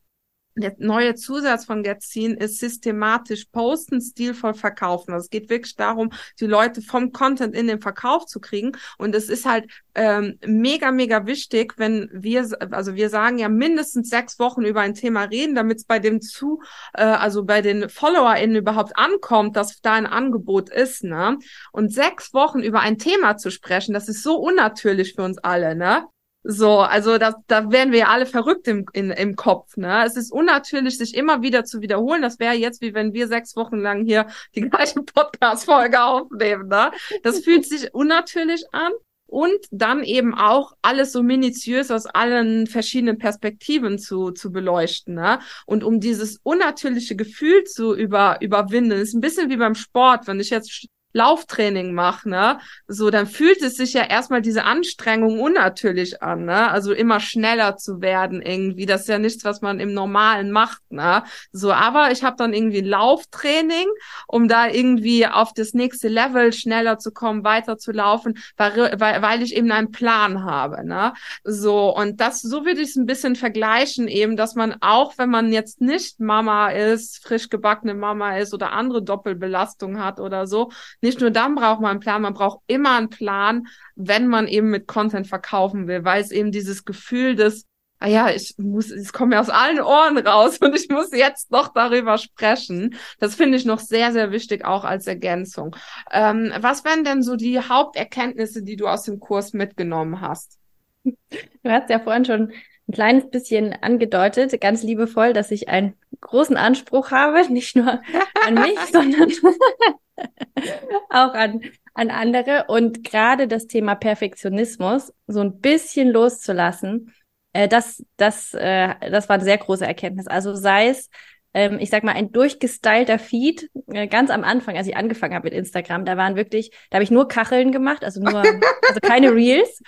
der 0.57 0.73
neue 0.77 1.15
Zusatz 1.15 1.65
von 1.65 1.83
Getzin 1.83 2.35
ist 2.35 2.59
systematisch 2.59 3.45
posten, 3.45 3.99
stilvoll 3.99 4.53
verkaufen. 4.53 5.13
Also 5.13 5.25
es 5.25 5.29
geht 5.29 5.49
wirklich 5.49 5.75
darum, 5.75 6.11
die 6.39 6.45
Leute 6.45 6.81
vom 6.81 7.11
Content 7.11 7.53
in 7.53 7.67
den 7.67 7.81
Verkauf 7.81 8.25
zu 8.25 8.39
kriegen. 8.39 8.71
Und 8.97 9.15
es 9.15 9.29
ist 9.29 9.45
halt 9.45 9.69
ähm, 9.95 10.39
mega, 10.45 10.91
mega 10.91 11.25
wichtig, 11.25 11.73
wenn 11.77 12.09
wir, 12.13 12.47
also 12.71 12.95
wir 12.95 13.09
sagen 13.09 13.37
ja 13.37 13.49
mindestens 13.49 14.09
sechs 14.09 14.39
Wochen 14.39 14.63
über 14.63 14.79
ein 14.79 14.93
Thema 14.93 15.23
reden, 15.23 15.55
damit 15.55 15.79
es 15.79 15.85
bei 15.85 15.99
dem 15.99 16.21
zu, 16.21 16.61
äh, 16.93 17.03
also 17.03 17.43
bei 17.43 17.61
den 17.61 17.89
FollowerInnen 17.89 18.55
überhaupt 18.55 18.97
ankommt, 18.97 19.57
dass 19.57 19.81
da 19.81 19.93
ein 19.93 20.07
Angebot 20.07 20.69
ist, 20.69 21.03
ne? 21.03 21.37
Und 21.73 21.93
sechs 21.93 22.33
Wochen 22.33 22.59
über 22.59 22.79
ein 22.79 22.97
Thema 22.97 23.35
zu 23.37 23.51
sprechen, 23.51 23.93
das 23.93 24.07
ist 24.07 24.23
so 24.23 24.37
unnatürlich 24.37 25.15
für 25.15 25.23
uns 25.23 25.37
alle, 25.39 25.75
ne? 25.75 26.05
So, 26.47 26.77
also 26.77 27.17
da, 27.17 27.33
da 27.47 27.71
werden 27.71 27.91
wir 27.91 27.99
ja 27.99 28.07
alle 28.09 28.27
verrückt 28.27 28.67
im, 28.67 28.85
in, 28.93 29.09
im 29.09 29.35
Kopf. 29.35 29.77
Ne? 29.77 30.03
Es 30.05 30.15
ist 30.15 30.31
unnatürlich, 30.31 30.95
sich 30.95 31.15
immer 31.15 31.41
wieder 31.41 31.65
zu 31.65 31.81
wiederholen. 31.81 32.21
Das 32.21 32.37
wäre 32.37 32.53
jetzt, 32.53 32.81
wie 32.81 32.93
wenn 32.93 33.13
wir 33.13 33.27
sechs 33.27 33.55
Wochen 33.55 33.77
lang 33.77 34.05
hier 34.05 34.27
die 34.53 34.61
gleiche 34.69 35.01
Podcast-Folge 35.01 36.03
aufnehmen. 36.03 36.67
Ne? 36.67 36.91
Das 37.23 37.39
fühlt 37.39 37.65
sich 37.65 37.91
unnatürlich 37.95 38.63
an. 38.71 38.91
und 39.27 39.57
dann 39.71 40.03
eben 40.03 40.35
auch 40.35 40.73
alles 40.83 41.11
so 41.11 41.23
minutiös 41.23 41.89
aus 41.89 42.05
allen 42.05 42.67
verschiedenen 42.67 43.17
Perspektiven 43.17 43.97
zu, 43.97 44.29
zu 44.29 44.51
beleuchten. 44.51 45.15
Ne? 45.15 45.39
Und 45.65 45.83
um 45.83 45.99
dieses 45.99 46.39
unnatürliche 46.43 47.15
Gefühl 47.15 47.63
zu 47.63 47.95
über, 47.95 48.37
überwinden, 48.41 48.91
ist 48.91 49.15
ein 49.15 49.21
bisschen 49.21 49.49
wie 49.49 49.57
beim 49.57 49.73
Sport. 49.73 50.27
Wenn 50.27 50.39
ich 50.39 50.51
jetzt 50.51 50.87
Lauftraining 51.15 51.93
mache, 51.93 52.29
ne, 52.29 52.59
so, 52.87 53.09
dann 53.09 53.25
fühlt 53.25 53.61
es 53.61 53.77
sich 53.77 53.93
ja 53.93 54.03
erstmal 54.03 54.41
diese 54.41 54.65
Anstrengung 54.65 55.39
unnatürlich 55.39 56.21
an, 56.21 56.43
ne, 56.43 56.69
also 56.69 56.91
immer 56.91 57.21
schneller 57.21 57.77
zu 57.77 58.01
werden 58.01 58.41
irgendwie, 58.41 58.85
das 58.85 59.01
ist 59.03 59.07
ja 59.07 59.17
nichts, 59.17 59.45
was 59.45 59.61
man 59.61 59.79
im 59.79 59.93
Normalen 59.93 60.51
macht, 60.51 60.81
ne, 60.89 61.23
so, 61.53 61.71
aber 61.71 62.11
ich 62.11 62.25
habe 62.25 62.35
dann 62.37 62.53
irgendwie 62.53 62.81
Lauftraining, 62.81 63.87
um 64.27 64.49
da 64.49 64.67
irgendwie 64.67 65.25
auf 65.25 65.53
das 65.53 65.73
nächste 65.73 66.09
Level 66.09 66.51
schneller 66.51 66.99
zu 66.99 67.11
kommen, 67.13 67.45
weiter 67.45 67.77
zu 67.77 67.93
laufen, 67.93 68.37
weil, 68.57 68.99
weil, 68.99 69.21
weil 69.21 69.41
ich 69.41 69.55
eben 69.55 69.71
einen 69.71 69.91
Plan 69.91 70.43
habe, 70.43 70.85
ne, 70.85 71.13
so, 71.45 71.95
und 71.95 72.19
das, 72.19 72.41
so 72.41 72.65
würde 72.65 72.81
ich 72.81 72.89
es 72.89 72.95
ein 72.97 73.05
bisschen 73.05 73.37
vergleichen 73.37 74.09
eben, 74.09 74.35
dass 74.35 74.55
man 74.55 74.75
auch, 74.81 75.17
wenn 75.17 75.29
man 75.29 75.53
jetzt 75.53 75.79
nicht 75.79 76.19
Mama 76.19 76.71
ist, 76.71 77.23
frisch 77.23 77.47
gebackene 77.47 77.93
Mama 77.93 78.37
ist 78.37 78.53
oder 78.53 78.73
andere 78.73 79.01
Doppelbelastung 79.01 80.03
hat 80.03 80.19
oder 80.19 80.45
so, 80.45 80.71
nicht 81.05 81.21
nur 81.21 81.29
dann 81.29 81.55
braucht 81.55 81.81
man 81.81 81.91
einen 81.91 81.99
Plan, 81.99 82.21
man 82.23 82.33
braucht 82.33 82.61
immer 82.65 82.97
einen 82.97 83.09
Plan, 83.09 83.67
wenn 83.95 84.27
man 84.27 84.47
eben 84.47 84.71
mit 84.71 84.87
Content 84.87 85.27
verkaufen 85.27 85.87
will, 85.87 86.03
weil 86.03 86.21
es 86.21 86.31
eben 86.31 86.51
dieses 86.51 86.83
Gefühl 86.83 87.35
des, 87.35 87.67
ah 87.99 88.07
ja, 88.07 88.29
ich 88.29 88.55
muss, 88.57 88.89
es 88.89 89.13
kommt 89.13 89.29
mir 89.29 89.39
aus 89.39 89.51
allen 89.51 89.79
Ohren 89.79 90.17
raus 90.17 90.57
und 90.57 90.75
ich 90.75 90.89
muss 90.89 91.11
jetzt 91.11 91.51
noch 91.51 91.69
darüber 91.69 92.17
sprechen. 92.17 92.95
Das 93.19 93.35
finde 93.35 93.57
ich 93.57 93.65
noch 93.65 93.79
sehr, 93.79 94.11
sehr 94.11 94.31
wichtig, 94.31 94.65
auch 94.65 94.83
als 94.83 95.05
Ergänzung. 95.05 95.75
Ähm, 96.11 96.51
was 96.59 96.83
wären 96.83 97.03
denn 97.03 97.21
so 97.21 97.35
die 97.35 97.59
Haupterkenntnisse, 97.59 98.63
die 98.63 98.75
du 98.75 98.87
aus 98.87 99.03
dem 99.03 99.19
Kurs 99.19 99.53
mitgenommen 99.53 100.21
hast? 100.21 100.57
Du 101.03 101.69
hast 101.69 101.89
ja 101.91 101.99
vorhin 101.99 102.25
schon 102.25 102.51
ein 102.87 102.93
kleines 102.93 103.29
bisschen 103.29 103.73
angedeutet, 103.73 104.59
ganz 104.61 104.83
liebevoll, 104.83 105.33
dass 105.33 105.51
ich 105.51 105.69
einen 105.69 105.95
großen 106.21 106.57
Anspruch 106.57 107.11
habe, 107.11 107.49
nicht 107.51 107.75
nur 107.75 108.01
an 108.45 108.53
mich, 108.53 108.79
sondern 108.91 109.31
auch 111.09 111.33
an, 111.33 111.61
an 111.93 112.09
andere. 112.11 112.65
Und 112.67 113.03
gerade 113.03 113.47
das 113.47 113.67
Thema 113.67 113.95
Perfektionismus 113.95 115.13
so 115.27 115.41
ein 115.41 115.59
bisschen 115.59 116.09
loszulassen, 116.09 117.13
äh, 117.53 117.67
das, 117.67 118.03
das, 118.17 118.53
äh, 118.53 118.93
das 119.09 119.29
war 119.29 119.35
eine 119.35 119.43
sehr 119.43 119.57
große 119.57 119.85
Erkenntnis. 119.85 120.27
Also 120.27 120.53
sei 120.53 120.89
es, 120.89 121.09
ähm, 121.53 121.79
ich 121.79 121.89
sag 121.89 122.03
mal, 122.03 122.13
ein 122.13 122.31
durchgestylter 122.33 123.17
Feed, 123.17 123.69
äh, 123.87 124.07
ganz 124.07 124.29
am 124.29 124.43
Anfang, 124.43 124.77
als 124.77 124.87
ich 124.87 124.97
angefangen 124.97 125.33
habe 125.33 125.45
mit 125.45 125.53
Instagram, 125.53 126.03
da 126.03 126.17
waren 126.17 126.35
wirklich, 126.35 126.71
da 126.89 126.97
habe 126.97 127.03
ich 127.03 127.11
nur 127.11 127.29
Kacheln 127.29 127.71
gemacht, 127.71 128.03
also 128.03 128.19
nur, 128.21 128.39
also 128.39 128.99
keine 129.01 129.33
Reels. 129.33 129.81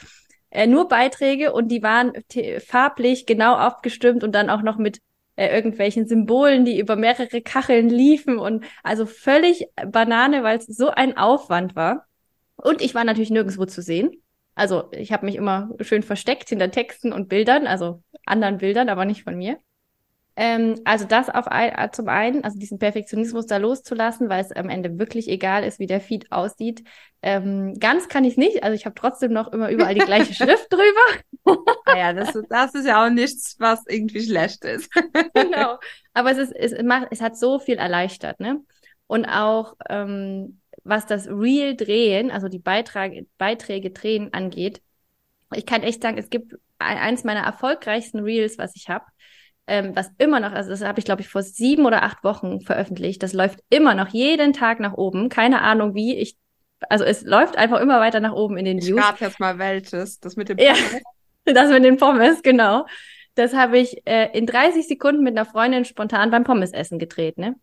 Äh, 0.50 0.68
nur 0.68 0.88
Beiträge 0.88 1.54
und 1.54 1.70
die 1.70 1.84
waren 1.84 2.14
farblich 2.66 3.26
genau 3.26 3.56
abgestimmt 3.56 4.24
und 4.24 4.34
dann 4.34 4.50
auch 4.50 4.62
noch 4.62 4.78
mit 4.78 5.02
äh, 5.36 5.54
irgendwelchen 5.56 6.08
Symbolen, 6.08 6.66
die 6.66 6.80
über 6.80 6.96
mehrere 6.96 7.42
Kacheln 7.42 7.90
liefen 7.90 8.40
und 8.40 8.66
also 8.84 9.06
völlig 9.06 9.68
Banane, 9.86 10.44
weil 10.44 10.58
es 10.58 10.66
so 10.66 10.90
ein 10.90 11.18
Aufwand 11.18 11.76
war. 11.76 12.08
Und 12.56 12.82
ich 12.82 12.96
war 12.96 13.04
natürlich 13.04 13.30
nirgendwo 13.30 13.66
zu 13.66 13.82
sehen. 13.82 14.24
Also 14.56 14.90
ich 14.92 15.12
habe 15.12 15.26
mich 15.26 15.36
immer 15.36 15.70
schön 15.82 16.02
versteckt 16.02 16.50
hinter 16.50 16.72
Texten 16.72 17.14
und 17.14 17.30
Bildern, 17.30 17.68
also 17.68 18.02
anderen 18.26 18.58
Bildern, 18.58 18.90
aber 18.90 19.06
nicht 19.06 19.24
von 19.24 19.38
mir. 19.38 19.60
Ähm, 20.40 20.80
also 20.86 21.06
das 21.06 21.30
auf 21.30 21.48
ein, 21.48 21.74
äh, 21.76 21.90
zum 21.92 22.08
einen, 22.10 22.44
also 22.44 22.60
diesen 22.60 22.78
Perfektionismus 22.78 23.48
da 23.48 23.58
loszulassen, 23.58 24.30
weil 24.30 24.44
es 24.44 24.52
am 24.52 24.70
Ende 24.70 25.00
wirklich 25.00 25.28
egal 25.28 25.64
ist, 25.64 25.80
wie 25.80 25.88
der 25.88 26.00
Feed 26.00 26.32
aussieht. 26.32 26.84
Ähm, 27.24 27.74
ganz 27.80 28.08
kann 28.08 28.24
ich 28.24 28.38
nicht, 28.38 28.62
also 28.62 28.76
ich 28.76 28.86
habe 28.86 28.94
trotzdem 28.94 29.34
noch 29.34 29.52
immer 29.52 29.72
überall 29.72 29.96
die 29.96 30.06
gleiche 30.06 30.34
Schrift 30.36 30.72
drüber. 30.72 31.58
naja, 31.88 32.14
das, 32.14 32.38
das 32.50 32.76
ist 32.76 32.86
ja 32.86 33.04
auch 33.04 33.10
nichts, 33.10 33.56
was 33.58 33.84
irgendwie 33.88 34.22
schlecht 34.22 34.64
ist. 34.64 34.94
genau. 35.34 35.80
Aber 36.14 36.32
es 36.32 36.38
ist, 36.38 36.52
es 36.52 36.84
macht, 36.84 37.08
es 37.10 37.20
hat 37.20 37.36
so 37.36 37.58
viel 37.58 37.78
erleichtert, 37.78 38.40
ne? 38.40 38.62
Und 39.08 39.26
auch 39.26 39.76
ähm, 39.90 40.62
was 40.84 41.08
das 41.08 41.28
Real 41.28 41.76
drehen, 41.76 42.30
also 42.30 42.48
die 42.48 42.60
Beitrag, 42.60 43.12
Beiträge 43.40 43.90
drehen 43.90 44.32
angeht, 44.34 44.84
ich 45.56 45.66
kann 45.66 45.82
echt 45.82 46.04
sagen, 46.04 46.20
es 46.20 46.30
gibt 46.30 46.54
eins 46.78 47.24
meiner 47.24 47.42
erfolgreichsten 47.42 48.20
Reels, 48.20 48.60
was 48.60 48.76
ich 48.76 48.88
habe 48.88 49.06
ähm, 49.68 49.96
was 49.96 50.10
immer 50.18 50.40
noch, 50.40 50.54
also 50.54 50.70
das 50.70 50.82
habe 50.84 51.00
ich 51.00 51.06
glaube 51.06 51.22
ich 51.22 51.28
vor 51.28 51.44
sieben 51.44 51.86
oder 51.86 52.04
acht 52.04 52.24
Wochen 52.24 52.62
veröffentlicht. 52.62 53.22
Das 53.22 53.34
läuft 53.34 53.60
immer 53.70 53.94
noch 53.94 54.08
jeden 54.10 54.54
Tag 54.54 54.80
nach 54.80 54.94
oben. 54.94 55.30
Keine 55.30 55.62
Ahnung 55.62 55.94
wie. 55.94 56.16
Ich, 56.16 56.38
also 56.90 57.04
es 57.04 57.24
läuft 57.24 57.58
einfach 57.58 57.82
immer 57.82 58.00
weiter 58.00 58.22
nach 58.22 58.34
oben 58.34 58.58
in 58.58 58.66
den 58.66 58.82
Views. 58.82 59.02
Ich 59.16 59.20
jetzt 59.20 59.40
mal 59.40 59.60
welches. 59.60 60.20
Das 60.20 60.38
mit 60.38 60.50
dem 60.50 60.58
Pommes. 60.58 60.92
Ja, 61.46 61.54
das 61.54 61.70
mit 61.70 61.84
den 61.84 61.98
Pommes, 61.98 62.42
genau. 62.44 62.86
Das 63.36 63.54
habe 63.54 63.78
ich 63.78 64.02
äh, 64.08 64.30
in 64.38 64.46
30 64.46 64.88
Sekunden 64.88 65.22
mit 65.22 65.38
einer 65.38 65.46
Freundin 65.46 65.86
spontan 65.86 66.32
beim 66.32 66.44
Pommesessen 66.44 66.98
gedreht, 66.98 67.38
ne? 67.38 67.56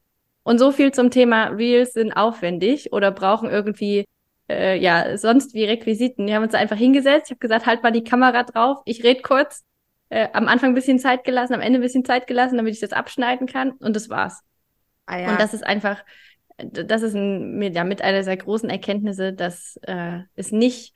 Und 0.45 0.59
so 0.59 0.73
viel 0.73 0.93
zum 0.93 1.11
Thema 1.11 1.47
Reels 1.47 1.95
sind 1.95 2.13
aufwendig 2.13 2.93
oder 2.93 3.11
brauchen 3.11 3.49
irgendwie 3.49 4.05
äh, 4.49 4.79
ja 4.79 5.17
sonst 5.17 5.55
wie 5.55 5.65
Requisiten. 5.65 6.27
Wir 6.27 6.35
haben 6.35 6.43
uns 6.43 6.55
einfach 6.55 6.77
hingesetzt. 6.77 7.29
Ich 7.29 7.31
habe 7.31 7.41
gesagt, 7.41 7.65
halt 7.65 7.83
mal 7.83 7.93
die 7.93 8.05
Kamera 8.05 8.43
drauf. 8.43 8.83
Ich 8.85 9.03
red 9.03 9.23
kurz 9.23 9.65
äh, 10.09 10.29
am 10.33 10.49
Anfang 10.49 10.71
ein 10.71 10.75
bisschen 10.75 10.99
Zeit 10.99 11.25
gelassen, 11.25 11.55
am 11.55 11.61
Ende 11.61 11.79
ein 11.79 11.83
bisschen 11.83 12.05
Zeit 12.05 12.27
gelassen, 12.27 12.57
damit 12.57 12.75
ich 12.75 12.81
das 12.81 12.93
abschneiden 12.93 13.47
kann 13.47 13.73
und 13.73 13.97
das 13.97 14.09
war's. 14.09 14.43
Ah, 15.07 15.19
ja. 15.19 15.31
Und 15.31 15.41
das 15.41 15.55
ist 15.55 15.65
einfach, 15.65 16.05
das 16.59 17.03
ist 17.03 17.15
ein, 17.15 17.61
ja, 17.73 17.85
mit 17.85 18.03
einer 18.03 18.23
sehr 18.23 18.37
großen 18.37 18.71
Erkenntnisse, 18.71 19.33
dass 19.33 19.79
äh, 19.83 20.21
es 20.35 20.53
nicht 20.53 20.95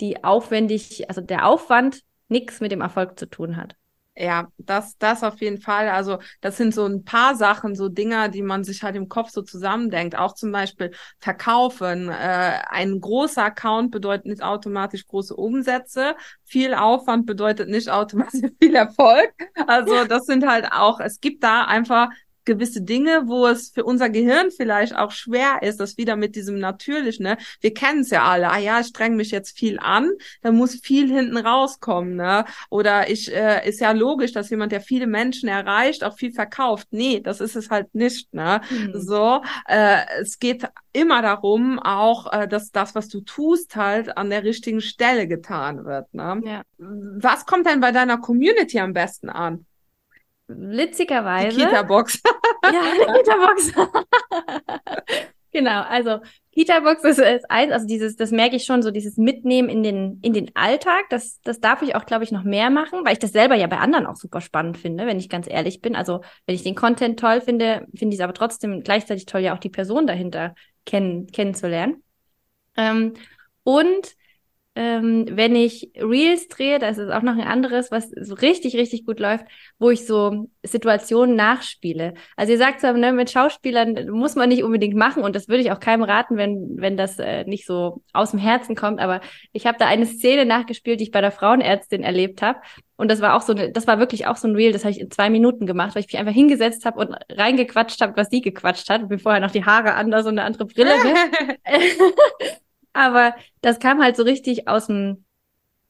die 0.00 0.24
aufwendig, 0.24 1.08
also 1.08 1.20
der 1.20 1.46
Aufwand 1.46 2.02
nichts 2.28 2.60
mit 2.60 2.72
dem 2.72 2.80
Erfolg 2.80 3.18
zu 3.18 3.26
tun 3.26 3.56
hat. 3.56 3.76
Ja, 4.18 4.48
das, 4.56 4.96
das 4.96 5.22
auf 5.22 5.40
jeden 5.42 5.60
Fall. 5.60 5.90
Also 5.90 6.18
das 6.40 6.56
sind 6.56 6.72
so 6.72 6.86
ein 6.86 7.04
paar 7.04 7.34
Sachen, 7.36 7.74
so 7.74 7.90
Dinger, 7.90 8.30
die 8.30 8.40
man 8.40 8.64
sich 8.64 8.82
halt 8.82 8.96
im 8.96 9.10
Kopf 9.10 9.28
so 9.28 9.42
zusammendenkt. 9.42 10.16
Auch 10.16 10.32
zum 10.32 10.52
Beispiel 10.52 10.92
verkaufen. 11.20 12.08
Äh, 12.08 12.60
ein 12.70 12.98
großer 12.98 13.44
Account 13.44 13.90
bedeutet 13.90 14.24
nicht 14.24 14.42
automatisch 14.42 15.06
große 15.06 15.36
Umsätze. 15.36 16.16
Viel 16.44 16.72
Aufwand 16.72 17.26
bedeutet 17.26 17.68
nicht 17.68 17.90
automatisch 17.90 18.50
viel 18.58 18.74
Erfolg. 18.74 19.34
Also 19.66 20.06
das 20.06 20.24
sind 20.24 20.46
halt 20.48 20.72
auch, 20.72 20.98
es 21.00 21.20
gibt 21.20 21.44
da 21.44 21.64
einfach 21.66 22.08
gewisse 22.46 22.80
Dinge, 22.80 23.24
wo 23.26 23.46
es 23.46 23.70
für 23.70 23.84
unser 23.84 24.08
Gehirn 24.08 24.50
vielleicht 24.50 24.96
auch 24.96 25.10
schwer 25.10 25.62
ist, 25.62 25.80
das 25.80 25.98
wieder 25.98 26.16
mit 26.16 26.36
diesem 26.36 26.58
natürlich, 26.58 27.20
ne? 27.20 27.36
Wir 27.60 27.74
kennen 27.74 28.00
es 28.00 28.10
ja 28.10 28.24
alle. 28.24 28.50
Ah 28.50 28.58
ja, 28.58 28.80
ich 28.80 28.86
streng 28.86 29.16
mich 29.16 29.30
jetzt 29.30 29.58
viel 29.58 29.78
an, 29.78 30.10
da 30.42 30.52
muss 30.52 30.80
viel 30.80 31.12
hinten 31.12 31.36
rauskommen, 31.36 32.16
ne? 32.16 32.46
Oder 32.70 33.10
ich 33.10 33.32
äh, 33.34 33.68
ist 33.68 33.80
ja 33.80 33.92
logisch, 33.92 34.32
dass 34.32 34.48
jemand, 34.48 34.72
der 34.72 34.80
viele 34.80 35.06
Menschen 35.06 35.48
erreicht, 35.48 36.04
auch 36.04 36.16
viel 36.16 36.32
verkauft. 36.32 36.88
Nee, 36.92 37.20
das 37.20 37.40
ist 37.40 37.56
es 37.56 37.68
halt 37.68 37.94
nicht, 37.94 38.32
ne? 38.32 38.62
Mhm. 38.70 38.92
So, 38.94 39.42
äh, 39.66 39.98
es 40.20 40.38
geht 40.38 40.66
immer 40.92 41.20
darum, 41.20 41.78
auch, 41.78 42.32
äh, 42.32 42.48
dass 42.48 42.70
das, 42.70 42.94
was 42.94 43.08
du 43.08 43.20
tust, 43.20 43.76
halt 43.76 44.16
an 44.16 44.30
der 44.30 44.44
richtigen 44.44 44.80
Stelle 44.80 45.26
getan 45.26 45.84
wird. 45.84 46.14
Ne? 46.14 46.40
Ja. 46.44 46.62
Was 46.78 47.44
kommt 47.44 47.66
denn 47.66 47.80
bei 47.80 47.92
deiner 47.92 48.18
Community 48.18 48.78
am 48.78 48.92
besten 48.94 49.28
an? 49.28 49.66
witzigerweise. 50.48 51.56
Die 51.56 51.64
Kita-Box. 51.64 52.22
ja, 52.64 52.82
die 52.94 53.12
Kita-Box. 53.12 53.72
genau, 55.52 55.82
also 55.82 56.20
Kita-Box 56.52 57.04
ist, 57.04 57.18
ist 57.18 57.50
eins, 57.50 57.72
also 57.72 57.86
dieses, 57.86 58.16
das 58.16 58.30
merke 58.30 58.56
ich 58.56 58.64
schon, 58.64 58.82
so 58.82 58.90
dieses 58.90 59.16
Mitnehmen 59.16 59.68
in 59.68 59.82
den, 59.82 60.20
in 60.22 60.32
den 60.32 60.54
Alltag, 60.56 61.04
das, 61.10 61.40
das 61.42 61.60
darf 61.60 61.82
ich 61.82 61.94
auch, 61.94 62.06
glaube 62.06 62.24
ich, 62.24 62.32
noch 62.32 62.44
mehr 62.44 62.70
machen, 62.70 63.04
weil 63.04 63.12
ich 63.12 63.18
das 63.18 63.32
selber 63.32 63.56
ja 63.56 63.66
bei 63.66 63.78
anderen 63.78 64.06
auch 64.06 64.16
super 64.16 64.40
spannend 64.40 64.78
finde, 64.78 65.06
wenn 65.06 65.18
ich 65.18 65.28
ganz 65.28 65.46
ehrlich 65.48 65.82
bin. 65.82 65.94
Also, 65.94 66.22
wenn 66.46 66.54
ich 66.54 66.62
den 66.62 66.74
Content 66.74 67.20
toll 67.20 67.40
finde, 67.40 67.86
finde 67.94 68.14
ich 68.14 68.20
es 68.20 68.24
aber 68.24 68.34
trotzdem 68.34 68.82
gleichzeitig 68.82 69.26
toll, 69.26 69.42
ja 69.42 69.54
auch 69.54 69.58
die 69.60 69.68
Person 69.68 70.06
dahinter 70.06 70.54
kennen, 70.86 71.26
kennenzulernen. 71.26 72.02
Ähm, 72.76 73.14
und 73.62 74.16
ähm, 74.76 75.24
wenn 75.30 75.56
ich 75.56 75.90
Reels 75.96 76.48
drehe, 76.48 76.78
das 76.78 76.98
ist 76.98 77.10
auch 77.10 77.22
noch 77.22 77.32
ein 77.32 77.40
anderes, 77.40 77.90
was 77.90 78.10
so 78.10 78.34
richtig, 78.34 78.76
richtig 78.76 79.06
gut 79.06 79.18
läuft, 79.18 79.46
wo 79.78 79.88
ich 79.88 80.06
so 80.06 80.50
Situationen 80.62 81.34
nachspiele. 81.34 82.12
Also 82.36 82.52
ihr 82.52 82.58
sagt 82.58 82.80
zwar, 82.80 82.92
ne, 82.92 83.12
mit 83.12 83.30
Schauspielern 83.30 84.10
muss 84.10 84.34
man 84.34 84.50
nicht 84.50 84.62
unbedingt 84.62 84.94
machen 84.94 85.22
und 85.22 85.34
das 85.34 85.48
würde 85.48 85.62
ich 85.62 85.72
auch 85.72 85.80
keinem 85.80 86.02
raten, 86.02 86.36
wenn, 86.36 86.76
wenn 86.76 86.98
das 86.98 87.18
äh, 87.18 87.44
nicht 87.44 87.66
so 87.66 88.02
aus 88.12 88.32
dem 88.32 88.38
Herzen 88.38 88.76
kommt, 88.76 89.00
aber 89.00 89.22
ich 89.52 89.66
habe 89.66 89.78
da 89.78 89.86
eine 89.86 90.04
Szene 90.04 90.44
nachgespielt, 90.44 91.00
die 91.00 91.04
ich 91.04 91.10
bei 91.10 91.22
der 91.22 91.32
Frauenärztin 91.32 92.02
erlebt 92.02 92.42
habe. 92.42 92.60
Und 92.98 93.10
das 93.10 93.20
war 93.22 93.34
auch 93.34 93.42
so, 93.42 93.54
das 93.54 93.86
war 93.86 93.98
wirklich 93.98 94.26
auch 94.26 94.36
so 94.36 94.46
ein 94.46 94.56
Reel, 94.56 94.72
das 94.72 94.84
habe 94.84 94.92
ich 94.92 95.00
in 95.00 95.10
zwei 95.10 95.30
Minuten 95.30 95.66
gemacht, 95.66 95.94
weil 95.94 96.00
ich 96.00 96.08
mich 96.08 96.18
einfach 96.18 96.32
hingesetzt 96.32 96.84
habe 96.84 97.00
und 97.00 97.14
reingequatscht 97.30 98.00
habe, 98.00 98.16
was 98.16 98.28
sie 98.28 98.40
gequatscht 98.40 98.88
hat. 98.88 99.02
Und 99.02 99.10
mir 99.10 99.18
vorher 99.18 99.40
noch 99.40 99.50
die 99.50 99.64
Haare 99.64 99.94
anders 99.94 100.24
und 100.26 100.38
eine 100.38 100.44
andere 100.44 100.66
Brille. 100.66 100.92
Aber 102.96 103.34
das 103.60 103.78
kam 103.78 104.02
halt 104.02 104.16
so 104.16 104.22
richtig 104.22 104.68
aus 104.68 104.86
dem, 104.86 105.24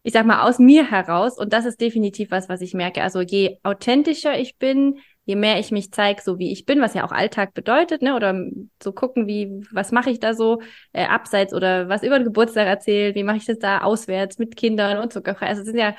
ich 0.02 0.12
sag 0.12 0.26
mal, 0.26 0.42
aus 0.48 0.58
mir 0.58 0.90
heraus. 0.90 1.38
Und 1.38 1.52
das 1.52 1.64
ist 1.66 1.80
definitiv 1.80 2.30
was, 2.30 2.48
was 2.48 2.60
ich 2.60 2.74
merke. 2.74 3.02
Also 3.02 3.20
je 3.20 3.58
authentischer 3.62 4.38
ich 4.38 4.56
bin, 4.58 4.98
je 5.24 5.36
mehr 5.36 5.58
ich 5.58 5.72
mich 5.72 5.92
zeige, 5.92 6.22
so 6.22 6.38
wie 6.38 6.52
ich 6.52 6.64
bin, 6.66 6.80
was 6.80 6.94
ja 6.94 7.04
auch 7.04 7.12
Alltag 7.12 7.54
bedeutet, 7.54 8.02
ne, 8.02 8.14
oder 8.14 8.40
so 8.82 8.92
gucken, 8.92 9.26
wie, 9.26 9.50
was 9.72 9.92
mache 9.92 10.10
ich 10.10 10.20
da 10.20 10.34
so 10.34 10.62
äh, 10.92 11.04
abseits 11.06 11.52
oder 11.52 11.88
was 11.88 12.02
über 12.04 12.18
den 12.18 12.24
Geburtstag 12.24 12.66
erzählt, 12.66 13.16
wie 13.16 13.24
mache 13.24 13.38
ich 13.38 13.46
das 13.46 13.58
da 13.58 13.80
auswärts 13.82 14.38
mit 14.38 14.56
Kindern 14.56 14.98
und 14.98 15.12
zuckerfrei. 15.12 15.48
Also 15.48 15.62
es 15.62 15.66
sind 15.66 15.78
ja, 15.78 15.96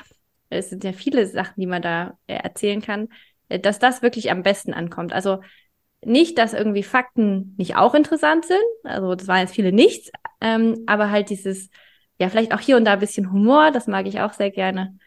es 0.50 0.70
sind 0.70 0.84
ja 0.84 0.94
viele 0.94 1.26
Sachen, 1.28 1.60
die 1.60 1.68
man 1.68 1.82
da 1.82 2.18
äh, 2.28 2.36
erzählen 2.36 2.82
kann, 2.82 3.10
äh, 3.50 3.60
dass 3.60 3.80
das 3.80 4.02
wirklich 4.02 4.32
am 4.32 4.44
besten 4.44 4.74
ankommt. 4.74 5.12
Also 5.14 5.40
nicht, 6.04 6.38
dass 6.38 6.54
irgendwie 6.54 6.84
Fakten 6.84 7.56
nicht 7.58 7.76
auch 7.76 7.96
interessant 7.96 8.46
sind, 8.46 8.60
also 8.84 9.16
das 9.16 9.28
waren 9.28 9.40
jetzt 9.40 9.56
viele 9.56 9.72
nichts, 9.72 10.12
ähm, 10.42 10.84
aber 10.86 11.10
halt 11.10 11.30
dieses, 11.30 11.70
ja, 12.20 12.30
vielleicht 12.30 12.54
auch 12.54 12.60
hier 12.60 12.78
und 12.78 12.86
da 12.86 12.94
ein 12.94 13.00
bisschen 13.00 13.32
Humor, 13.32 13.72
das 13.72 13.88
mag 13.88 14.06
ich 14.06 14.20
auch 14.22 14.34
sehr 14.34 14.52
gerne. 14.52 14.98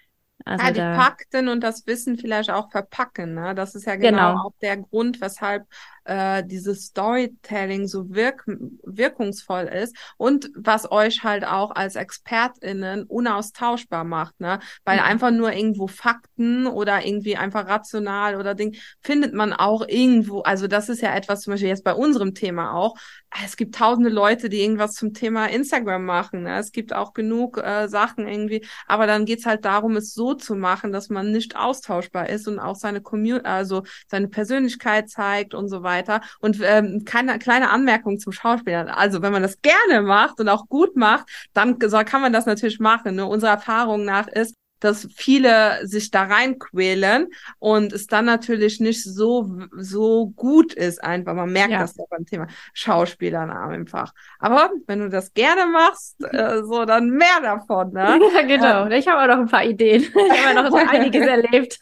Also 0.45 0.65
ja, 0.65 0.71
die 0.71 0.79
da... 0.79 0.95
Fakten 0.95 1.49
und 1.49 1.61
das 1.63 1.87
Wissen 1.87 2.17
vielleicht 2.17 2.51
auch 2.51 2.71
verpacken. 2.71 3.35
Ne? 3.35 3.55
Das 3.55 3.75
ist 3.75 3.85
ja 3.87 3.97
genau, 3.97 4.31
genau. 4.31 4.47
auch 4.47 4.53
der 4.63 4.79
Grund, 4.79 5.21
weshalb 5.21 5.67
äh, 6.05 6.45
dieses 6.45 6.87
Storytelling 6.87 7.87
so 7.87 8.11
wirk 8.11 8.45
wirkungsvoll 8.85 9.65
ist 9.65 9.97
und 10.17 10.51
was 10.57 10.91
euch 10.91 11.23
halt 11.23 11.45
auch 11.45 11.71
als 11.71 11.97
ExpertInnen 11.97 13.05
unaustauschbar 13.05 14.05
macht, 14.05 14.41
ne? 14.41 14.61
Weil 14.85 14.99
mhm. 14.99 15.05
einfach 15.05 15.31
nur 15.31 15.53
irgendwo 15.53 15.87
Fakten 15.87 16.67
oder 16.67 17.05
irgendwie 17.05 17.37
einfach 17.37 17.67
rational 17.69 18.37
oder 18.37 18.55
Ding 18.55 18.77
findet 19.01 19.35
man 19.35 19.53
auch 19.53 19.87
irgendwo, 19.87 20.41
also 20.41 20.67
das 20.67 20.89
ist 20.89 21.03
ja 21.03 21.15
etwas 21.15 21.43
zum 21.43 21.53
Beispiel 21.53 21.69
jetzt 21.69 21.85
bei 21.85 21.95
unserem 21.95 22.35
Thema 22.35 22.75
auch. 22.75 22.97
Es 23.45 23.57
gibt 23.57 23.77
tausende 23.77 24.11
Leute, 24.11 24.49
die 24.49 24.61
irgendwas 24.61 24.95
zum 24.95 25.15
Thema 25.15 25.47
Instagram 25.47 26.05
machen. 26.05 26.43
Ne? 26.43 26.59
Es 26.59 26.73
gibt 26.73 26.93
auch 26.93 27.13
genug 27.13 27.59
äh, 27.59 27.87
Sachen 27.89 28.27
irgendwie, 28.27 28.67
aber 28.89 29.07
dann 29.07 29.25
geht's 29.25 29.47
halt 29.47 29.65
darum, 29.65 29.97
es 29.97 30.15
so 30.15 30.35
zu 30.35 30.57
machen, 30.57 30.91
dass 30.91 31.11
man 31.11 31.31
nicht 31.31 31.55
austauschbar 31.55 32.29
ist 32.29 32.49
und 32.49 32.59
auch 32.59 32.75
seine 32.75 33.01
Community, 33.01 33.47
also 33.47 33.85
seine 34.09 34.27
Persönlichkeit 34.29 35.09
zeigt 35.09 35.55
und 35.55 35.69
so 35.69 35.85
weiter 35.85 35.90
weiter. 35.91 36.21
Und 36.41 36.59
ähm, 36.63 37.03
keine 37.05 37.39
kleine 37.39 37.71
Anmerkung 37.71 38.19
zum 38.19 38.33
Schauspieler. 38.33 38.97
Also 38.97 39.23
wenn 39.23 39.33
man 39.33 39.43
das 39.43 39.61
gerne 39.61 40.03
macht 40.03 40.41
und 40.41 40.49
auch 40.49 40.67
gut 40.69 40.97
macht, 40.97 41.29
dann 41.53 41.79
kann 41.79 42.23
man 42.23 42.33
das 42.33 42.47
natürlich 42.47 42.79
machen. 42.79 43.17
Ne? 43.17 43.27
Unsere 43.27 43.53
Erfahrung 43.53 44.05
nach 44.05 44.29
ist, 44.29 44.55
dass 44.81 45.07
viele 45.15 45.87
sich 45.87 46.11
da 46.11 46.25
reinquälen 46.25 47.29
und 47.59 47.93
es 47.93 48.07
dann 48.07 48.25
natürlich 48.25 48.81
nicht 48.81 49.05
so 49.05 49.61
so 49.77 50.31
gut 50.31 50.73
ist 50.73 51.05
einfach. 51.05 51.35
Man 51.35 51.53
merkt 51.53 51.73
ja. 51.73 51.81
das 51.81 51.97
ja 51.97 52.05
beim 52.11 52.25
Thema 52.25 52.47
Schauspielern 52.73 53.51
einfach. 53.51 54.13
Aber 54.39 54.71
wenn 54.87 55.01
du 55.01 55.09
das 55.09 55.33
gerne 55.35 55.67
machst, 55.67 56.17
äh, 56.25 56.63
so 56.65 56.85
dann 56.87 57.11
mehr 57.11 57.41
davon. 57.43 57.93
Ne? 57.93 58.19
Ja, 58.33 58.43
genau. 58.43 58.87
Ähm, 58.87 58.93
ich 58.93 59.07
habe 59.09 59.23
auch 59.23 59.37
noch 59.37 59.43
ein 59.43 59.51
paar 59.51 59.65
Ideen. 59.65 60.03
Ich 60.03 60.47
habe 60.47 60.55
noch 60.55 60.71
so 60.71 60.77
einiges 60.91 61.27
erlebt. 61.27 61.81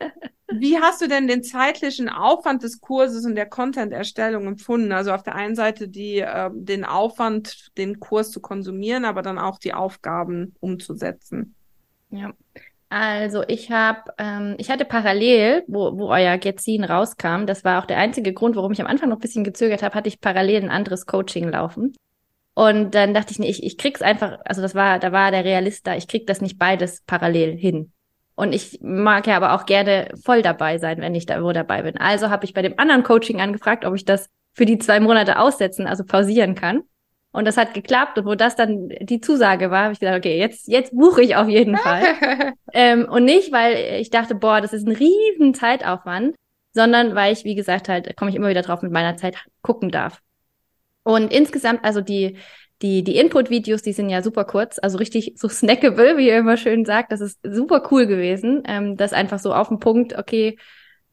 Wie 0.48 0.78
hast 0.78 1.02
du 1.02 1.08
denn 1.08 1.26
den 1.26 1.42
zeitlichen 1.42 2.08
Aufwand 2.08 2.62
des 2.62 2.80
Kurses 2.80 3.24
und 3.24 3.34
der 3.34 3.46
Content-Erstellung 3.46 4.46
empfunden? 4.46 4.92
Also 4.92 5.12
auf 5.12 5.24
der 5.24 5.34
einen 5.34 5.56
Seite 5.56 5.88
die, 5.88 6.18
äh, 6.18 6.50
den 6.52 6.84
Aufwand, 6.84 7.76
den 7.76 7.98
Kurs 7.98 8.30
zu 8.30 8.40
konsumieren, 8.40 9.04
aber 9.04 9.22
dann 9.22 9.38
auch 9.38 9.58
die 9.58 9.74
Aufgaben 9.74 10.54
umzusetzen. 10.60 11.56
Ja, 12.10 12.32
also 12.88 13.42
ich 13.48 13.72
habe, 13.72 14.12
ähm, 14.18 14.54
ich 14.58 14.70
hatte 14.70 14.84
parallel, 14.84 15.64
wo, 15.66 15.98
wo 15.98 16.08
euer 16.08 16.38
Getzin 16.38 16.84
rauskam, 16.84 17.46
das 17.46 17.64
war 17.64 17.82
auch 17.82 17.86
der 17.86 17.98
einzige 17.98 18.32
Grund, 18.32 18.54
warum 18.54 18.70
ich 18.70 18.80
am 18.80 18.86
Anfang 18.86 19.08
noch 19.08 19.16
ein 19.16 19.20
bisschen 19.20 19.42
gezögert 19.42 19.82
habe, 19.82 19.94
hatte 19.94 20.08
ich 20.08 20.20
parallel 20.20 20.62
ein 20.62 20.70
anderes 20.70 21.06
Coaching 21.06 21.48
laufen. 21.48 21.96
Und 22.54 22.94
dann 22.94 23.12
dachte 23.12 23.32
ich, 23.32 23.38
nee, 23.40 23.50
ich, 23.50 23.62
ich 23.64 23.76
krieg's 23.76 24.02
einfach, 24.02 24.38
also 24.44 24.62
das 24.62 24.74
war, 24.76 25.00
da 25.00 25.10
war 25.10 25.32
der 25.32 25.44
Realist 25.44 25.86
da, 25.86 25.96
ich 25.96 26.06
krieg 26.06 26.26
das 26.26 26.40
nicht 26.40 26.58
beides 26.58 27.02
parallel 27.06 27.56
hin. 27.56 27.92
Und 28.36 28.54
ich 28.54 28.80
mag 28.82 29.26
ja 29.26 29.36
aber 29.36 29.54
auch 29.54 29.64
gerne 29.64 30.10
voll 30.22 30.42
dabei 30.42 30.78
sein, 30.78 31.00
wenn 31.00 31.14
ich 31.14 31.24
da 31.24 31.42
wo 31.42 31.52
dabei 31.52 31.82
bin. 31.82 31.96
Also 31.96 32.28
habe 32.28 32.44
ich 32.44 32.52
bei 32.52 32.62
dem 32.62 32.78
anderen 32.78 33.02
Coaching 33.02 33.40
angefragt, 33.40 33.84
ob 33.86 33.94
ich 33.94 34.04
das 34.04 34.28
für 34.52 34.66
die 34.66 34.78
zwei 34.78 35.00
Monate 35.00 35.38
aussetzen, 35.38 35.86
also 35.86 36.04
pausieren 36.04 36.54
kann. 36.54 36.82
Und 37.32 37.46
das 37.46 37.56
hat 37.56 37.72
geklappt. 37.74 38.18
Und 38.18 38.26
wo 38.26 38.34
das 38.34 38.54
dann 38.54 38.88
die 39.00 39.20
Zusage 39.20 39.70
war, 39.70 39.84
habe 39.84 39.94
ich 39.94 40.00
gesagt, 40.00 40.18
okay, 40.18 40.38
jetzt, 40.38 40.68
jetzt 40.68 40.94
buche 40.94 41.22
ich 41.22 41.36
auf 41.36 41.48
jeden 41.48 41.76
Fall. 41.76 42.02
ähm, 42.74 43.06
und 43.08 43.24
nicht, 43.24 43.52
weil 43.52 44.00
ich 44.00 44.10
dachte, 44.10 44.34
boah, 44.34 44.60
das 44.60 44.74
ist 44.74 44.86
ein 44.86 44.94
riesen 44.94 45.54
Zeitaufwand, 45.54 46.36
sondern 46.72 47.14
weil 47.14 47.32
ich, 47.32 47.44
wie 47.44 47.54
gesagt, 47.54 47.88
halt, 47.88 48.16
komme 48.16 48.30
ich 48.30 48.36
immer 48.36 48.48
wieder 48.48 48.62
drauf, 48.62 48.82
mit 48.82 48.92
meiner 48.92 49.16
Zeit 49.16 49.36
gucken 49.62 49.90
darf. 49.90 50.20
Und 51.04 51.32
insgesamt, 51.32 51.84
also 51.84 52.00
die, 52.02 52.36
die, 52.82 53.02
die 53.02 53.16
Input-Videos, 53.16 53.82
die 53.82 53.92
sind 53.92 54.10
ja 54.10 54.22
super 54.22 54.44
kurz, 54.44 54.78
also 54.80 54.98
richtig 54.98 55.34
so 55.36 55.48
snackable, 55.48 56.16
wie 56.16 56.28
ihr 56.28 56.38
immer 56.38 56.56
schön 56.56 56.84
sagt. 56.84 57.12
Das 57.12 57.20
ist 57.20 57.38
super 57.42 57.88
cool 57.90 58.06
gewesen. 58.06 58.62
Ähm, 58.66 58.96
das 58.96 59.12
einfach 59.12 59.38
so 59.38 59.54
auf 59.54 59.68
den 59.68 59.78
Punkt, 59.78 60.16
okay, 60.18 60.58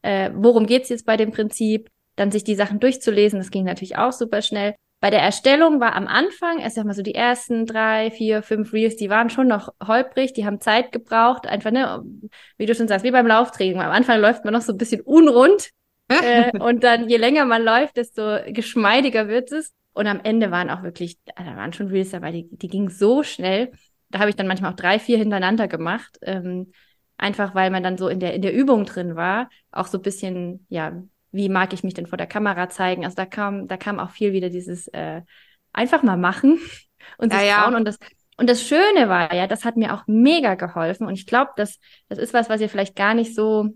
äh, 0.02 0.32
worum 0.34 0.65
geht's 0.65 0.89
jetzt 0.89 1.06
bei 1.06 1.17
dem 1.17 1.32
Prinzip? 1.32 1.89
Dann 2.15 2.32
sich 2.32 2.43
die 2.43 2.56
Sachen 2.56 2.80
durchzulesen, 2.80 3.39
das 3.39 3.49
ging 3.49 3.63
natürlich 3.63 3.97
auch 3.97 4.12
super 4.12 4.43
schnell. 4.43 4.76
Bei 5.04 5.10
der 5.10 5.21
Erstellung 5.21 5.82
war 5.82 5.95
am 5.95 6.08
Anfang, 6.08 6.60
erst 6.60 6.76
sag 6.76 6.86
mal 6.86 6.93
so 6.93 7.02
die 7.02 7.15
ersten 7.15 7.65
drei, 7.65 8.10
vier, 8.12 8.41
fünf 8.41 8.71
Reels, 8.71 8.95
die 8.95 9.10
waren 9.10 9.30
schon 9.30 9.47
noch 9.47 9.73
holprig, 9.86 10.32
die 10.32 10.45
haben 10.45 10.62
Zeit 10.62 10.93
gebraucht, 10.93 11.45
einfach, 11.45 11.71
ne, 11.71 12.04
wie 12.58 12.65
du 12.65 12.73
schon 12.73 12.88
sagst, 12.88 13.04
wie 13.04 13.12
beim 13.12 13.28
Lauftraining. 13.28 13.82
Am 13.82 13.91
Anfang 13.91 14.21
läuft 14.21 14.45
man 14.45 14.54
noch 14.54 14.62
so 14.62 14.71
ein 14.71 14.78
bisschen 14.78 15.02
unrund. 15.02 15.71
äh, 16.10 16.58
und 16.58 16.84
dann, 16.84 17.10
je 17.10 17.17
länger 17.17 17.43
man 17.45 17.63
läuft, 17.63 17.97
desto 17.97 18.38
geschmeidiger 18.47 19.28
wird 19.28 19.52
es. 19.52 19.73
Und 19.93 20.08
am 20.08 20.19
Ende 20.23 20.51
waren 20.51 20.69
auch 20.69 20.84
wirklich, 20.84 21.17
da 21.25 21.45
waren 21.56 21.73
schon 21.73 21.88
Reels 21.88 22.12
dabei, 22.12 22.32
die, 22.32 22.47
die 22.51 22.67
gingen 22.67 22.89
so 22.89 23.23
schnell. 23.23 23.71
Da 24.10 24.19
habe 24.19 24.29
ich 24.29 24.36
dann 24.36 24.47
manchmal 24.47 24.71
auch 24.71 24.75
drei, 24.75 24.99
vier 24.99 25.17
hintereinander 25.17 25.67
gemacht. 25.67 26.17
Ähm, 26.21 26.71
einfach 27.17 27.56
weil 27.56 27.69
man 27.69 27.84
dann 27.84 27.97
so 27.97 28.08
in 28.08 28.19
der, 28.19 28.34
in 28.34 28.41
der 28.41 28.53
Übung 28.53 28.86
drin 28.86 29.15
war. 29.15 29.49
Auch 29.71 29.88
so 29.88 29.97
ein 29.97 30.01
bisschen, 30.01 30.65
ja, 30.69 31.03
wie 31.32 31.49
mag 31.49 31.73
ich 31.73 31.84
mich 31.84 31.93
denn 31.93 32.08
vor 32.08 32.17
der 32.17 32.27
Kamera 32.27 32.69
zeigen? 32.69 33.06
Also 33.06 33.15
da 33.15 33.25
kam, 33.25 33.67
da 33.67 33.77
kam 33.77 33.99
auch 33.99 34.12
viel 34.12 34.34
wieder 34.34 34.49
dieses 34.49 34.88
äh, 34.89 35.21
einfach 35.71 36.03
mal 36.03 36.17
machen 36.17 36.60
und 37.17 37.32
sich 37.32 37.41
ja, 37.41 37.62
trauen. 37.62 37.73
Ja. 37.73 37.77
Und 37.77 37.86
das, 37.86 37.97
und 38.38 38.49
das 38.49 38.63
Schöne 38.63 39.10
war 39.10 39.34
ja, 39.34 39.47
das 39.47 39.63
hat 39.63 39.77
mir 39.77 39.93
auch 39.93 40.03
mega 40.08 40.56
geholfen. 40.56 41.08
Und 41.08 41.13
ich 41.13 41.27
glaube, 41.27 41.51
das, 41.56 41.79
das 42.10 42.17
ist 42.19 42.34
was, 42.34 42.49
was 42.49 42.62
ihr 42.62 42.69
vielleicht 42.69 42.95
gar 42.95 43.13
nicht 43.13 43.36
so 43.36 43.69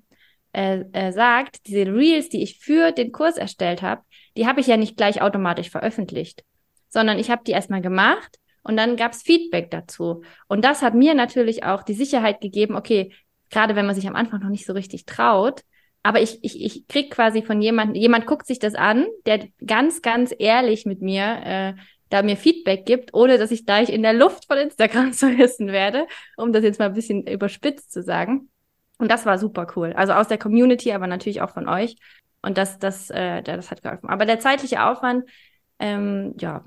äh, 0.57 0.85
äh, 0.91 1.11
sagt. 1.11 1.67
Diese 1.67 1.85
Reels, 1.85 2.29
die 2.29 2.41
ich 2.41 2.57
für 2.57 2.91
den 2.91 3.11
Kurs 3.11 3.37
erstellt 3.37 3.83
habe, 3.83 4.01
die 4.35 4.47
habe 4.47 4.59
ich 4.59 4.65
ja 4.67 4.75
nicht 4.75 4.97
gleich 4.97 5.21
automatisch 5.21 5.69
veröffentlicht, 5.69 6.43
sondern 6.89 7.19
ich 7.19 7.29
habe 7.29 7.43
die 7.45 7.51
erstmal 7.51 7.81
gemacht 7.81 8.39
und 8.63 8.75
dann 8.75 8.95
gab 8.95 9.11
es 9.11 9.21
Feedback 9.21 9.69
dazu. 9.69 10.23
Und 10.47 10.65
das 10.65 10.81
hat 10.81 10.95
mir 10.95 11.13
natürlich 11.13 11.63
auch 11.63 11.83
die 11.83 11.93
Sicherheit 11.93 12.41
gegeben, 12.41 12.75
okay, 12.75 13.13
gerade 13.51 13.75
wenn 13.75 13.85
man 13.85 13.93
sich 13.93 14.07
am 14.07 14.15
Anfang 14.15 14.41
noch 14.41 14.49
nicht 14.49 14.65
so 14.65 14.73
richtig 14.73 15.05
traut, 15.05 15.61
aber 16.01 16.21
ich, 16.21 16.43
ich, 16.43 16.59
ich 16.63 16.87
krieg 16.87 17.11
quasi 17.11 17.43
von 17.43 17.61
jemandem, 17.61 18.01
jemand 18.01 18.25
guckt 18.25 18.47
sich 18.47 18.57
das 18.57 18.73
an, 18.73 19.05
der 19.27 19.47
ganz, 19.65 20.01
ganz 20.01 20.33
ehrlich 20.37 20.85
mit 20.85 21.01
mir 21.01 21.41
äh, 21.43 21.73
da 22.09 22.23
mir 22.23 22.37
Feedback 22.37 22.85
gibt, 22.85 23.13
ohne 23.13 23.37
dass 23.37 23.51
ich 23.51 23.65
gleich 23.65 23.89
in 23.89 24.01
der 24.01 24.13
Luft 24.13 24.45
von 24.47 24.57
Instagram 24.57 25.13
zerrissen 25.13 25.67
werde, 25.67 26.07
um 26.35 26.51
das 26.51 26.63
jetzt 26.63 26.79
mal 26.79 26.85
ein 26.85 26.93
bisschen 26.93 27.27
überspitzt 27.27 27.91
zu 27.91 28.01
sagen. 28.01 28.49
Und 28.97 29.11
das 29.11 29.25
war 29.25 29.37
super 29.37 29.67
cool. 29.75 29.93
Also 29.93 30.13
aus 30.13 30.27
der 30.27 30.37
Community, 30.37 30.91
aber 30.91 31.07
natürlich 31.07 31.41
auch 31.41 31.51
von 31.51 31.67
euch. 31.67 31.95
Und 32.41 32.57
das, 32.57 32.79
das, 32.79 33.09
äh, 33.09 33.41
das 33.43 33.71
hat 33.71 33.83
geholfen. 33.83 34.09
Aber 34.09 34.25
der 34.25 34.39
zeitliche 34.39 34.83
Aufwand, 34.83 35.29
ähm, 35.79 36.33
ja, 36.39 36.63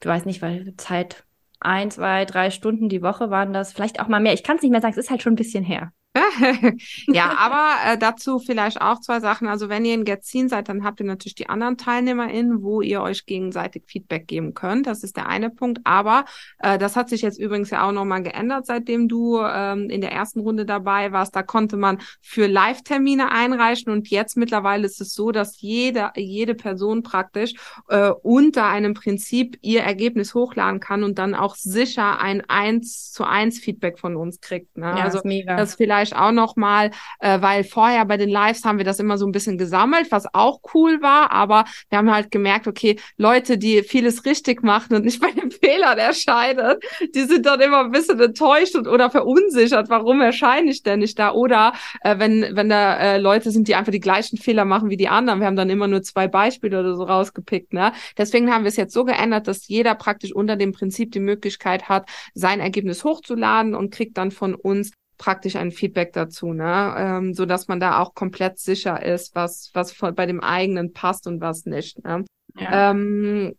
ich 0.00 0.06
weiß 0.06 0.24
nicht, 0.24 0.42
weil 0.42 0.74
Zeit 0.76 1.24
ein, 1.60 1.90
zwei, 1.90 2.24
drei 2.24 2.50
Stunden 2.50 2.88
die 2.88 3.02
Woche 3.02 3.30
waren 3.30 3.52
das, 3.52 3.72
vielleicht 3.72 4.00
auch 4.00 4.08
mal 4.08 4.20
mehr. 4.20 4.34
Ich 4.34 4.42
kann 4.42 4.56
es 4.56 4.62
nicht 4.62 4.70
mehr 4.70 4.80
sagen, 4.80 4.92
es 4.92 4.98
ist 4.98 5.10
halt 5.10 5.22
schon 5.22 5.32
ein 5.32 5.36
bisschen 5.36 5.64
her. 5.64 5.92
ja, 7.08 7.36
aber 7.36 7.74
äh, 7.86 7.98
dazu 7.98 8.38
vielleicht 8.38 8.80
auch 8.80 9.00
zwei 9.00 9.18
Sachen. 9.18 9.48
Also 9.48 9.68
wenn 9.68 9.84
ihr 9.84 9.94
in 9.94 10.04
Getzin 10.04 10.48
seid, 10.48 10.68
dann 10.68 10.84
habt 10.84 11.00
ihr 11.00 11.06
natürlich 11.06 11.34
die 11.34 11.48
anderen 11.48 11.76
TeilnehmerInnen, 11.76 12.62
wo 12.62 12.80
ihr 12.82 13.02
euch 13.02 13.26
gegenseitig 13.26 13.82
Feedback 13.86 14.28
geben 14.28 14.54
könnt. 14.54 14.86
Das 14.86 15.02
ist 15.02 15.16
der 15.16 15.28
eine 15.28 15.50
Punkt. 15.50 15.80
Aber 15.82 16.24
äh, 16.60 16.78
das 16.78 16.94
hat 16.94 17.08
sich 17.08 17.22
jetzt 17.22 17.40
übrigens 17.40 17.70
ja 17.70 17.86
auch 17.86 17.92
nochmal 17.92 18.22
geändert, 18.22 18.66
seitdem 18.66 19.08
du 19.08 19.40
ähm, 19.40 19.90
in 19.90 20.00
der 20.00 20.12
ersten 20.12 20.40
Runde 20.40 20.64
dabei 20.64 21.10
warst. 21.10 21.34
Da 21.34 21.42
konnte 21.42 21.76
man 21.76 21.98
für 22.20 22.46
Live-Termine 22.46 23.32
einreichen 23.32 23.92
und 23.92 24.08
jetzt 24.08 24.36
mittlerweile 24.36 24.86
ist 24.86 25.00
es 25.00 25.14
so, 25.14 25.32
dass 25.32 25.60
jede, 25.60 26.12
jede 26.14 26.54
Person 26.54 27.02
praktisch 27.02 27.54
äh, 27.88 28.10
unter 28.22 28.66
einem 28.66 28.94
Prinzip 28.94 29.58
ihr 29.62 29.82
Ergebnis 29.82 30.34
hochladen 30.34 30.78
kann 30.78 31.02
und 31.02 31.18
dann 31.18 31.34
auch 31.34 31.56
sicher 31.56 32.20
ein 32.20 32.42
1 32.48 33.10
zu 33.10 33.24
1 33.24 33.58
Feedback 33.58 33.98
von 33.98 34.14
uns 34.14 34.40
kriegt. 34.40 34.76
Ne? 34.76 34.86
Ja, 34.86 35.04
also 35.04 35.18
ist 35.18 35.24
mega. 35.24 35.56
das 35.56 35.74
vielleicht 35.74 36.03
vielleicht 36.04 36.16
auch 36.16 36.32
noch 36.32 36.56
mal, 36.56 36.90
äh, 37.20 37.40
weil 37.40 37.64
vorher 37.64 38.04
bei 38.04 38.16
den 38.16 38.28
Lives 38.28 38.64
haben 38.64 38.78
wir 38.78 38.84
das 38.84 39.00
immer 39.00 39.18
so 39.18 39.26
ein 39.26 39.32
bisschen 39.32 39.58
gesammelt, 39.58 40.10
was 40.10 40.26
auch 40.34 40.60
cool 40.74 41.00
war, 41.00 41.32
aber 41.32 41.64
wir 41.88 41.98
haben 41.98 42.12
halt 42.12 42.30
gemerkt, 42.30 42.66
okay, 42.66 42.96
Leute, 43.16 43.58
die 43.58 43.82
vieles 43.82 44.24
richtig 44.24 44.62
machen 44.62 44.94
und 44.94 45.04
nicht 45.04 45.20
bei 45.24 45.30
den 45.30 45.50
Fehlern 45.50 45.98
erscheinen, 45.98 46.76
die 47.14 47.22
sind 47.22 47.46
dann 47.46 47.60
immer 47.60 47.80
ein 47.80 47.90
bisschen 47.90 48.20
enttäuscht 48.20 48.74
und, 48.74 48.86
oder 48.86 49.10
verunsichert, 49.10 49.88
warum 49.88 50.20
erscheine 50.20 50.70
ich 50.70 50.82
denn 50.82 51.00
nicht 51.00 51.18
da? 51.18 51.32
Oder 51.32 51.72
äh, 52.02 52.18
wenn, 52.18 52.54
wenn 52.54 52.68
da 52.68 52.96
äh, 52.96 53.18
Leute 53.18 53.50
sind, 53.50 53.68
die 53.68 53.74
einfach 53.74 53.92
die 53.92 54.00
gleichen 54.00 54.36
Fehler 54.36 54.64
machen 54.64 54.90
wie 54.90 54.96
die 54.96 55.08
anderen, 55.08 55.40
wir 55.40 55.46
haben 55.46 55.56
dann 55.56 55.70
immer 55.70 55.86
nur 55.86 56.02
zwei 56.02 56.28
Beispiele 56.28 56.80
oder 56.80 56.94
so 56.96 57.04
rausgepickt. 57.04 57.72
Ne? 57.72 57.92
Deswegen 58.18 58.52
haben 58.52 58.64
wir 58.64 58.68
es 58.68 58.76
jetzt 58.76 58.92
so 58.92 59.04
geändert, 59.04 59.48
dass 59.48 59.68
jeder 59.68 59.94
praktisch 59.94 60.34
unter 60.34 60.56
dem 60.56 60.72
Prinzip 60.72 61.12
die 61.12 61.20
Möglichkeit 61.20 61.88
hat, 61.88 62.08
sein 62.34 62.60
Ergebnis 62.60 63.04
hochzuladen 63.04 63.74
und 63.74 63.92
kriegt 63.92 64.18
dann 64.18 64.30
von 64.30 64.54
uns 64.54 64.90
praktisch 65.18 65.56
ein 65.56 65.70
Feedback 65.70 66.12
dazu, 66.12 66.52
ne? 66.52 66.94
Ähm, 66.96 67.34
so 67.34 67.46
dass 67.46 67.68
man 67.68 67.80
da 67.80 68.00
auch 68.00 68.14
komplett 68.14 68.58
sicher 68.58 69.02
ist, 69.04 69.34
was, 69.34 69.70
was 69.74 69.94
bei 69.94 70.26
dem 70.26 70.40
eigenen 70.40 70.92
passt 70.92 71.26
und 71.26 71.40
was 71.40 71.66
nicht. 71.66 72.02
Ne? 72.04 72.24
Ja. 72.56 72.90
Ähm, 72.90 73.54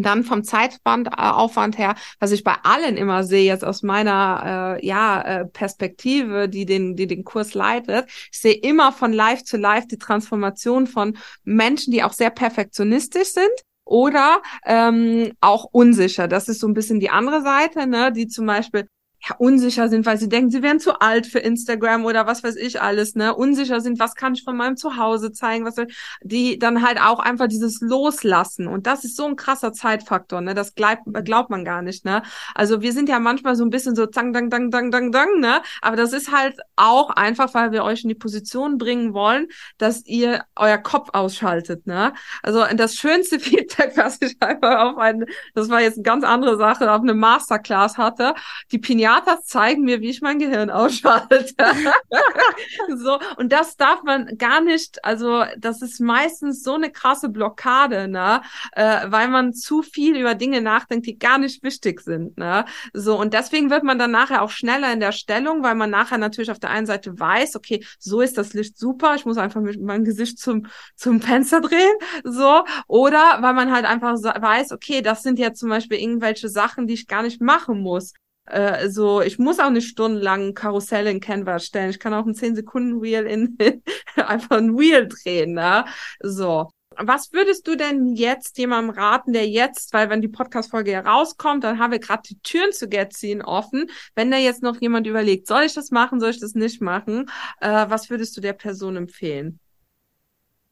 dann 0.00 0.22
vom 0.22 0.44
Zeitaufwand 0.44 1.76
her, 1.76 1.96
was 2.20 2.30
ich 2.30 2.44
bei 2.44 2.54
allen 2.62 2.96
immer 2.96 3.24
sehe, 3.24 3.44
jetzt 3.44 3.64
aus 3.64 3.82
meiner 3.82 4.76
äh, 4.80 4.86
ja, 4.86 5.20
äh, 5.22 5.46
Perspektive, 5.46 6.48
die 6.48 6.66
den, 6.66 6.94
die 6.94 7.06
den 7.06 7.24
Kurs 7.24 7.54
leitet, 7.54 8.06
ich 8.32 8.38
sehe 8.38 8.54
immer 8.54 8.92
von 8.92 9.12
Live 9.12 9.42
zu 9.42 9.56
Live 9.56 9.88
die 9.88 9.98
Transformation 9.98 10.86
von 10.86 11.18
Menschen, 11.42 11.92
die 11.92 12.04
auch 12.04 12.12
sehr 12.12 12.30
perfektionistisch 12.30 13.32
sind, 13.32 13.50
oder 13.88 14.42
ähm, 14.66 15.32
auch 15.40 15.64
unsicher. 15.64 16.28
Das 16.28 16.48
ist 16.48 16.60
so 16.60 16.68
ein 16.68 16.74
bisschen 16.74 17.00
die 17.00 17.10
andere 17.10 17.42
Seite, 17.42 17.86
ne, 17.86 18.12
die 18.12 18.28
zum 18.28 18.46
Beispiel 18.46 18.86
ja, 19.26 19.34
unsicher 19.38 19.88
sind, 19.88 20.06
weil 20.06 20.16
sie 20.16 20.28
denken, 20.28 20.50
sie 20.50 20.62
wären 20.62 20.78
zu 20.78 21.00
alt 21.00 21.26
für 21.26 21.40
Instagram 21.40 22.04
oder 22.04 22.26
was 22.26 22.44
weiß 22.44 22.54
ich 22.54 22.80
alles, 22.80 23.16
ne? 23.16 23.34
Unsicher 23.34 23.80
sind, 23.80 23.98
was 23.98 24.14
kann 24.14 24.34
ich 24.34 24.44
von 24.44 24.56
meinem 24.56 24.76
Zuhause 24.76 25.32
zeigen, 25.32 25.64
was 25.64 25.74
soll, 25.74 25.88
die 26.22 26.58
dann 26.58 26.86
halt 26.86 27.00
auch 27.00 27.18
einfach 27.18 27.48
dieses 27.48 27.80
Loslassen. 27.80 28.68
Und 28.68 28.86
das 28.86 29.04
ist 29.04 29.16
so 29.16 29.26
ein 29.26 29.34
krasser 29.34 29.72
Zeitfaktor, 29.72 30.40
ne? 30.40 30.54
Das 30.54 30.74
glaubt, 30.76 31.02
glaubt 31.24 31.50
man 31.50 31.64
gar 31.64 31.82
nicht, 31.82 32.04
ne? 32.04 32.22
Also 32.54 32.80
wir 32.80 32.92
sind 32.92 33.08
ja 33.08 33.18
manchmal 33.18 33.56
so 33.56 33.64
ein 33.64 33.70
bisschen 33.70 33.96
so 33.96 34.06
zang, 34.06 34.32
dang, 34.32 34.50
dang, 34.50 34.70
dang, 34.70 34.92
dang, 34.92 35.10
dang, 35.10 35.40
ne? 35.40 35.62
Aber 35.82 35.96
das 35.96 36.12
ist 36.12 36.30
halt 36.30 36.56
auch 36.76 37.10
einfach, 37.10 37.52
weil 37.54 37.72
wir 37.72 37.82
euch 37.82 38.04
in 38.04 38.08
die 38.08 38.14
Position 38.14 38.78
bringen 38.78 39.14
wollen, 39.14 39.48
dass 39.78 40.06
ihr 40.06 40.44
euer 40.54 40.78
Kopf 40.78 41.08
ausschaltet, 41.12 41.88
ne? 41.88 42.12
Also 42.44 42.64
das 42.76 42.94
schönste 42.94 43.40
Feedback, 43.40 43.96
was 43.96 44.18
ich 44.20 44.36
einfach 44.40 44.78
auf 44.78 44.98
einen, 44.98 45.26
das 45.54 45.68
war 45.68 45.80
jetzt 45.80 45.96
eine 45.96 46.04
ganz 46.04 46.24
andere 46.24 46.56
Sache, 46.56 46.90
auf 46.92 47.02
eine 47.02 47.14
Masterclass 47.14 47.98
hatte, 47.98 48.34
die 48.70 48.78
Piniata 48.78 49.07
Pinatas 49.08 49.46
zeigen 49.46 49.84
mir, 49.84 50.00
wie 50.02 50.10
ich 50.10 50.20
mein 50.20 50.38
Gehirn 50.38 50.68
ausschalte. 50.68 51.54
so, 52.96 53.18
und 53.36 53.52
das 53.52 53.76
darf 53.76 54.02
man 54.02 54.36
gar 54.36 54.60
nicht, 54.60 55.02
also 55.02 55.44
das 55.56 55.80
ist 55.80 56.00
meistens 56.00 56.62
so 56.62 56.74
eine 56.74 56.90
krasse 56.90 57.30
Blockade, 57.30 58.06
ne? 58.08 58.42
Äh, 58.72 59.06
weil 59.06 59.28
man 59.28 59.54
zu 59.54 59.82
viel 59.82 60.16
über 60.16 60.34
Dinge 60.34 60.60
nachdenkt, 60.60 61.06
die 61.06 61.18
gar 61.18 61.38
nicht 61.38 61.62
wichtig 61.62 62.00
sind. 62.00 62.36
Ne? 62.36 62.66
So, 62.92 63.18
und 63.18 63.32
deswegen 63.32 63.70
wird 63.70 63.82
man 63.82 63.98
dann 63.98 64.10
nachher 64.10 64.42
auch 64.42 64.50
schneller 64.50 64.92
in 64.92 65.00
der 65.00 65.12
Stellung, 65.12 65.62
weil 65.62 65.74
man 65.74 65.88
nachher 65.88 66.18
natürlich 66.18 66.50
auf 66.50 66.58
der 66.58 66.70
einen 66.70 66.86
Seite 66.86 67.18
weiß, 67.18 67.56
okay, 67.56 67.84
so 67.98 68.20
ist 68.20 68.36
das 68.36 68.52
Licht 68.52 68.76
super, 68.78 69.14
ich 69.14 69.24
muss 69.24 69.38
einfach 69.38 69.62
mit 69.62 69.80
meinem 69.80 70.04
Gesicht 70.04 70.38
zum, 70.38 70.66
zum 70.96 71.22
Fenster 71.22 71.60
drehen. 71.62 71.96
So, 72.24 72.64
oder 72.88 73.38
weil 73.40 73.54
man 73.54 73.72
halt 73.72 73.86
einfach 73.86 74.14
weiß, 74.14 74.72
okay, 74.72 75.00
das 75.00 75.22
sind 75.22 75.38
ja 75.38 75.54
zum 75.54 75.70
Beispiel 75.70 75.98
irgendwelche 75.98 76.48
Sachen, 76.48 76.86
die 76.86 76.94
ich 76.94 77.06
gar 77.06 77.22
nicht 77.22 77.40
machen 77.40 77.80
muss 77.80 78.12
äh, 78.50 78.88
so, 78.88 79.20
ich 79.20 79.38
muss 79.38 79.58
auch 79.58 79.70
nicht 79.70 79.88
stundenlang 79.88 80.54
Karussell 80.54 81.06
in 81.06 81.20
Canva 81.20 81.58
stellen. 81.58 81.90
Ich 81.90 82.00
kann 82.00 82.14
auch 82.14 82.26
ein 82.26 82.34
10 82.34 82.54
Sekunden 82.56 83.02
Wheel 83.02 83.26
in, 83.26 83.58
einfach 84.16 84.58
ein 84.58 84.78
Wheel 84.78 85.08
drehen, 85.08 85.54
ne? 85.54 85.84
So. 86.20 86.70
Was 87.00 87.32
würdest 87.32 87.68
du 87.68 87.76
denn 87.76 88.16
jetzt 88.16 88.58
jemandem 88.58 88.96
raten, 88.96 89.32
der 89.32 89.46
jetzt, 89.46 89.92
weil 89.92 90.10
wenn 90.10 90.20
die 90.20 90.26
Podcast-Folge 90.26 90.90
herauskommt, 90.90 91.62
dann 91.62 91.78
haben 91.78 91.92
wir 91.92 92.00
gerade 92.00 92.22
die 92.28 92.40
Türen 92.40 92.72
zu 92.72 92.88
Getziehen 92.88 93.40
offen. 93.40 93.88
Wenn 94.16 94.32
da 94.32 94.36
jetzt 94.36 94.64
noch 94.64 94.80
jemand 94.80 95.06
überlegt, 95.06 95.46
soll 95.46 95.62
ich 95.62 95.74
das 95.74 95.92
machen, 95.92 96.18
soll 96.18 96.30
ich 96.30 96.40
das 96.40 96.54
nicht 96.54 96.80
machen, 96.80 97.30
äh, 97.60 97.86
was 97.88 98.10
würdest 98.10 98.36
du 98.36 98.40
der 98.40 98.52
Person 98.52 98.96
empfehlen? 98.96 99.60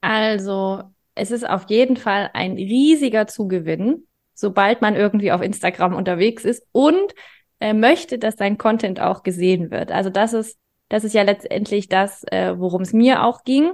Also, 0.01 0.83
es 1.15 1.31
ist 1.31 1.49
auf 1.49 1.71
jeden 1.71 1.97
Fall 1.97 2.31
ein 2.35 2.53
riesiger 2.53 3.29
Zugewinn, 3.29 4.07
sobald 4.35 4.83
man 4.83 4.97
irgendwie 4.97 5.31
auf 5.31 5.43
Instagram 5.43 5.95
unterwegs 5.95 6.45
ist 6.45 6.67
und 6.73 7.15
äh, 7.61 7.73
möchte, 7.73 8.19
dass 8.19 8.37
sein 8.37 8.59
Content 8.59 9.01
auch 9.01 9.23
gesehen 9.23 9.71
wird. 9.71 9.93
Also 9.93 10.11
das 10.11 10.33
ist, 10.33 10.59
das 10.89 11.05
ist 11.05 11.15
ja 11.15 11.23
letztendlich 11.23 11.89
das, 11.89 12.25
äh, 12.31 12.55
worum 12.59 12.83
es 12.83 12.93
mir 12.93 13.25
auch 13.25 13.45
ging 13.45 13.73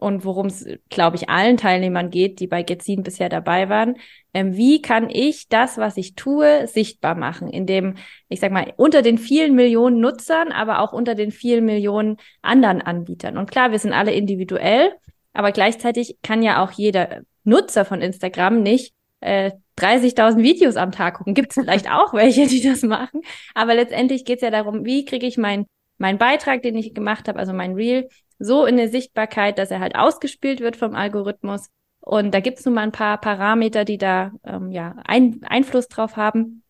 und 0.00 0.24
worum 0.24 0.46
es, 0.46 0.66
glaube 0.88 1.16
ich, 1.16 1.28
allen 1.28 1.56
Teilnehmern 1.56 2.10
geht, 2.10 2.40
die 2.40 2.46
bei 2.46 2.62
Getzin 2.62 3.02
bisher 3.02 3.28
dabei 3.28 3.68
waren. 3.68 3.96
Ähm, 4.32 4.56
wie 4.56 4.82
kann 4.82 5.10
ich 5.10 5.48
das, 5.48 5.78
was 5.78 5.96
ich 5.96 6.14
tue, 6.14 6.66
sichtbar 6.66 7.14
machen, 7.14 7.48
indem, 7.48 7.96
ich 8.28 8.40
sag 8.40 8.50
mal, 8.50 8.72
unter 8.76 9.02
den 9.02 9.18
vielen 9.18 9.54
Millionen 9.54 10.00
Nutzern, 10.00 10.52
aber 10.52 10.80
auch 10.80 10.92
unter 10.92 11.14
den 11.14 11.30
vielen 11.30 11.64
Millionen 11.64 12.16
anderen 12.42 12.80
Anbietern. 12.82 13.36
Und 13.36 13.50
klar, 13.50 13.70
wir 13.70 13.78
sind 13.78 13.92
alle 13.92 14.12
individuell, 14.12 14.92
aber 15.32 15.52
gleichzeitig 15.52 16.16
kann 16.22 16.42
ja 16.42 16.64
auch 16.64 16.72
jeder 16.72 17.20
Nutzer 17.44 17.84
von 17.84 18.00
Instagram 18.00 18.62
nicht 18.62 18.94
äh, 19.20 19.52
30.000 19.80 20.38
Videos 20.42 20.76
am 20.76 20.92
Tag 20.92 21.14
gucken. 21.14 21.34
Gibt 21.34 21.50
es 21.50 21.62
vielleicht 21.62 21.90
auch 21.90 22.12
welche, 22.14 22.46
die 22.46 22.62
das 22.62 22.82
machen. 22.82 23.22
Aber 23.54 23.74
letztendlich 23.74 24.24
geht 24.24 24.36
es 24.36 24.42
ja 24.42 24.50
darum, 24.50 24.84
wie 24.84 25.04
kriege 25.04 25.26
ich 25.26 25.38
meinen 25.38 25.66
mein 26.00 26.16
Beitrag, 26.16 26.62
den 26.62 26.76
ich 26.76 26.94
gemacht 26.94 27.28
habe, 27.28 27.38
also 27.38 27.52
mein 27.52 27.74
Reel, 27.74 28.08
so 28.38 28.64
in 28.64 28.78
der 28.78 28.88
Sichtbarkeit, 28.88 29.58
dass 29.58 29.70
er 29.70 29.80
halt 29.80 29.96
ausgespielt 29.96 30.60
wird 30.60 30.76
vom 30.76 30.94
Algorithmus. 30.94 31.68
Und 32.00 32.32
da 32.32 32.40
gibt 32.40 32.58
es 32.58 32.64
nun 32.64 32.74
mal 32.74 32.82
ein 32.82 32.92
paar 32.92 33.20
Parameter, 33.20 33.84
die 33.84 33.98
da 33.98 34.32
ähm, 34.44 34.70
ja 34.72 34.96
ein, 35.04 35.42
Einfluss 35.44 35.88
drauf 35.88 36.16
haben. 36.16 36.62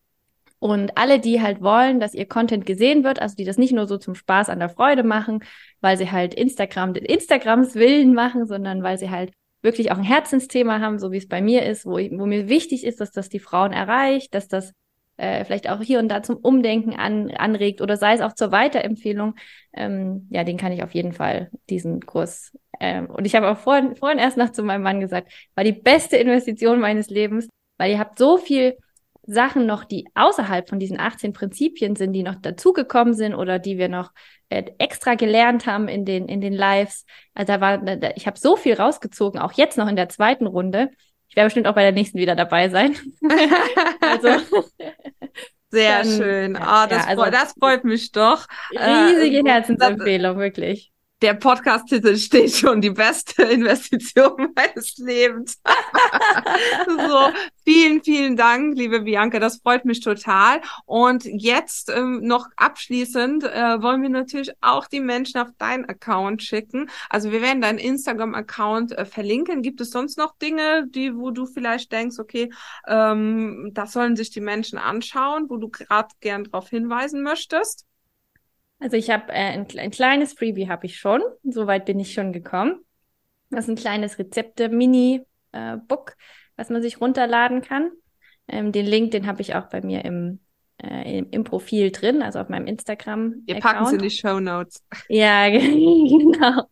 Und 0.59 0.97
alle, 0.97 1.19
die 1.19 1.41
halt 1.41 1.61
wollen, 1.61 1.99
dass 1.99 2.13
ihr 2.13 2.27
Content 2.27 2.65
gesehen 2.65 3.03
wird, 3.05 3.21
also 3.21 3.35
die 3.35 3.45
das 3.45 3.57
nicht 3.57 3.71
nur 3.71 3.87
so 3.87 3.97
zum 3.97 4.15
Spaß 4.15 4.49
an 4.49 4.59
der 4.59 4.69
Freude 4.69 5.03
machen, 5.03 5.43
weil 5.79 5.97
sie 5.97 6.11
halt 6.11 6.33
Instagram, 6.33 6.93
Instagrams 6.95 7.75
Willen 7.75 8.13
machen, 8.13 8.45
sondern 8.45 8.83
weil 8.83 8.99
sie 8.99 9.09
halt 9.09 9.31
wirklich 9.61 9.91
auch 9.91 9.97
ein 9.97 10.03
Herzensthema 10.03 10.79
haben, 10.79 10.99
so 10.99 11.11
wie 11.11 11.17
es 11.17 11.27
bei 11.27 11.41
mir 11.41 11.65
ist, 11.65 11.85
wo, 11.85 11.97
ich, 11.97 12.11
wo 12.11 12.25
mir 12.25 12.49
wichtig 12.49 12.83
ist, 12.83 12.99
dass 12.99 13.11
das 13.11 13.29
die 13.29 13.39
Frauen 13.39 13.73
erreicht, 13.73 14.33
dass 14.33 14.47
das 14.47 14.73
äh, 15.17 15.45
vielleicht 15.45 15.69
auch 15.69 15.81
hier 15.81 15.99
und 15.99 16.09
da 16.09 16.23
zum 16.23 16.37
Umdenken 16.37 16.95
an, 16.95 17.31
anregt 17.31 17.81
oder 17.81 17.95
sei 17.97 18.13
es 18.13 18.21
auch 18.21 18.33
zur 18.33 18.51
Weiterempfehlung, 18.51 19.35
ähm, 19.73 20.27
ja, 20.31 20.43
den 20.43 20.57
kann 20.57 20.71
ich 20.71 20.83
auf 20.83 20.93
jeden 20.93 21.13
Fall, 21.13 21.51
diesen 21.69 22.01
Kurs. 22.01 22.57
Ähm, 22.79 23.07
und 23.07 23.25
ich 23.25 23.35
habe 23.35 23.49
auch 23.49 23.57
vorhin, 23.57 23.95
vorhin 23.95 24.17
erst 24.17 24.37
noch 24.37 24.51
zu 24.51 24.63
meinem 24.63 24.81
Mann 24.81 24.99
gesagt, 24.99 25.31
war 25.53 25.63
die 25.63 25.73
beste 25.73 26.17
Investition 26.17 26.79
meines 26.79 27.09
Lebens, 27.09 27.47
weil 27.77 27.91
ihr 27.91 27.99
habt 27.99 28.17
so 28.17 28.37
viel 28.37 28.77
Sachen 29.23 29.65
noch, 29.65 29.83
die 29.83 30.07
außerhalb 30.15 30.67
von 30.67 30.79
diesen 30.79 30.99
18 30.99 31.33
Prinzipien 31.33 31.95
sind, 31.95 32.13
die 32.13 32.23
noch 32.23 32.35
dazugekommen 32.35 33.13
sind 33.13 33.35
oder 33.35 33.59
die 33.59 33.77
wir 33.77 33.87
noch 33.87 34.11
äh, 34.49 34.63
extra 34.79 35.15
gelernt 35.15 35.65
haben 35.65 35.87
in 35.87 36.05
den, 36.05 36.27
in 36.27 36.41
den 36.41 36.53
Lives. 36.53 37.05
Also 37.33 37.53
da 37.53 37.61
war, 37.61 37.77
da, 37.77 38.11
ich 38.15 38.27
habe 38.27 38.39
so 38.39 38.55
viel 38.55 38.73
rausgezogen, 38.73 39.39
auch 39.39 39.53
jetzt 39.53 39.77
noch 39.77 39.87
in 39.87 39.95
der 39.95 40.09
zweiten 40.09 40.47
Runde. 40.47 40.89
Ich 41.27 41.35
werde 41.35 41.47
bestimmt 41.47 41.67
auch 41.67 41.75
bei 41.75 41.83
der 41.83 41.93
nächsten 41.93 42.17
wieder 42.17 42.35
dabei 42.35 42.69
sein. 42.69 42.95
also 44.01 44.65
sehr 45.69 46.03
dann, 46.03 46.11
schön. 46.11 46.55
Oh, 46.57 46.85
das, 46.89 47.03
ja, 47.03 47.07
also, 47.07 47.21
freut, 47.21 47.33
das 47.33 47.53
freut 47.53 47.83
mich 47.83 48.11
doch. 48.11 48.47
Riesige 48.71 49.37
äh, 49.37 49.49
Herzensempfehlung, 49.49 50.37
wirklich 50.39 50.90
der 51.21 51.35
Podcast-Titel 51.35 52.15
steht 52.17 52.55
schon, 52.55 52.81
die 52.81 52.89
beste 52.89 53.43
Investition 53.43 54.51
meines 54.55 54.97
Lebens. 54.97 55.61
so, 56.87 57.29
vielen, 57.63 58.03
vielen 58.03 58.35
Dank, 58.35 58.75
liebe 58.75 59.01
Bianca, 59.01 59.39
das 59.39 59.57
freut 59.57 59.85
mich 59.85 60.01
total. 60.01 60.61
Und 60.85 61.25
jetzt 61.25 61.89
ähm, 61.89 62.21
noch 62.23 62.47
abschließend 62.57 63.43
äh, 63.43 63.81
wollen 63.81 64.01
wir 64.01 64.09
natürlich 64.09 64.51
auch 64.61 64.87
die 64.87 64.99
Menschen 64.99 65.39
auf 65.39 65.49
deinen 65.59 65.85
Account 65.85 66.41
schicken. 66.41 66.89
Also 67.09 67.31
wir 67.31 67.41
werden 67.41 67.61
deinen 67.61 67.79
Instagram-Account 67.79 68.97
äh, 68.97 69.05
verlinken. 69.05 69.61
Gibt 69.61 69.79
es 69.81 69.91
sonst 69.91 70.17
noch 70.17 70.35
Dinge, 70.37 70.87
die, 70.87 71.15
wo 71.15 71.29
du 71.29 71.45
vielleicht 71.45 71.91
denkst, 71.91 72.17
okay, 72.17 72.51
ähm, 72.87 73.69
das 73.73 73.91
sollen 73.91 74.15
sich 74.15 74.31
die 74.31 74.41
Menschen 74.41 74.79
anschauen, 74.79 75.49
wo 75.49 75.57
du 75.57 75.69
gerade 75.69 76.09
gern 76.19 76.45
darauf 76.45 76.69
hinweisen 76.69 77.21
möchtest? 77.21 77.85
Also 78.81 78.97
ich 78.97 79.11
habe 79.11 79.31
äh, 79.31 79.53
ein, 79.53 79.67
ein, 79.77 79.91
kleines 79.91 80.33
Freebie 80.33 80.67
habe 80.67 80.87
ich 80.87 80.97
schon. 80.97 81.21
Soweit 81.43 81.85
bin 81.85 81.99
ich 81.99 82.13
schon 82.13 82.33
gekommen. 82.33 82.83
Das 83.51 83.65
ist 83.65 83.69
ein 83.69 83.75
kleines 83.75 84.17
Rezepte-Mini-Book, 84.17 86.09
äh, 86.09 86.23
was 86.55 86.69
man 86.69 86.81
sich 86.81 86.99
runterladen 86.99 87.61
kann. 87.61 87.91
Ähm, 88.47 88.71
den 88.71 88.87
Link, 88.87 89.11
den 89.11 89.27
habe 89.27 89.41
ich 89.41 89.53
auch 89.53 89.69
bei 89.69 89.81
mir 89.81 90.03
im, 90.03 90.39
äh, 90.81 91.19
im, 91.19 91.29
im, 91.29 91.43
Profil 91.43 91.91
drin, 91.91 92.23
also 92.23 92.39
auf 92.39 92.49
meinem 92.49 92.65
Instagram. 92.65 93.43
Wir 93.45 93.59
packen 93.59 93.85
sie 93.85 93.97
in 93.97 94.01
die 94.01 94.09
Show 94.09 94.39
Notes. 94.39 94.83
Ja, 95.09 95.47
genau. 95.49 96.63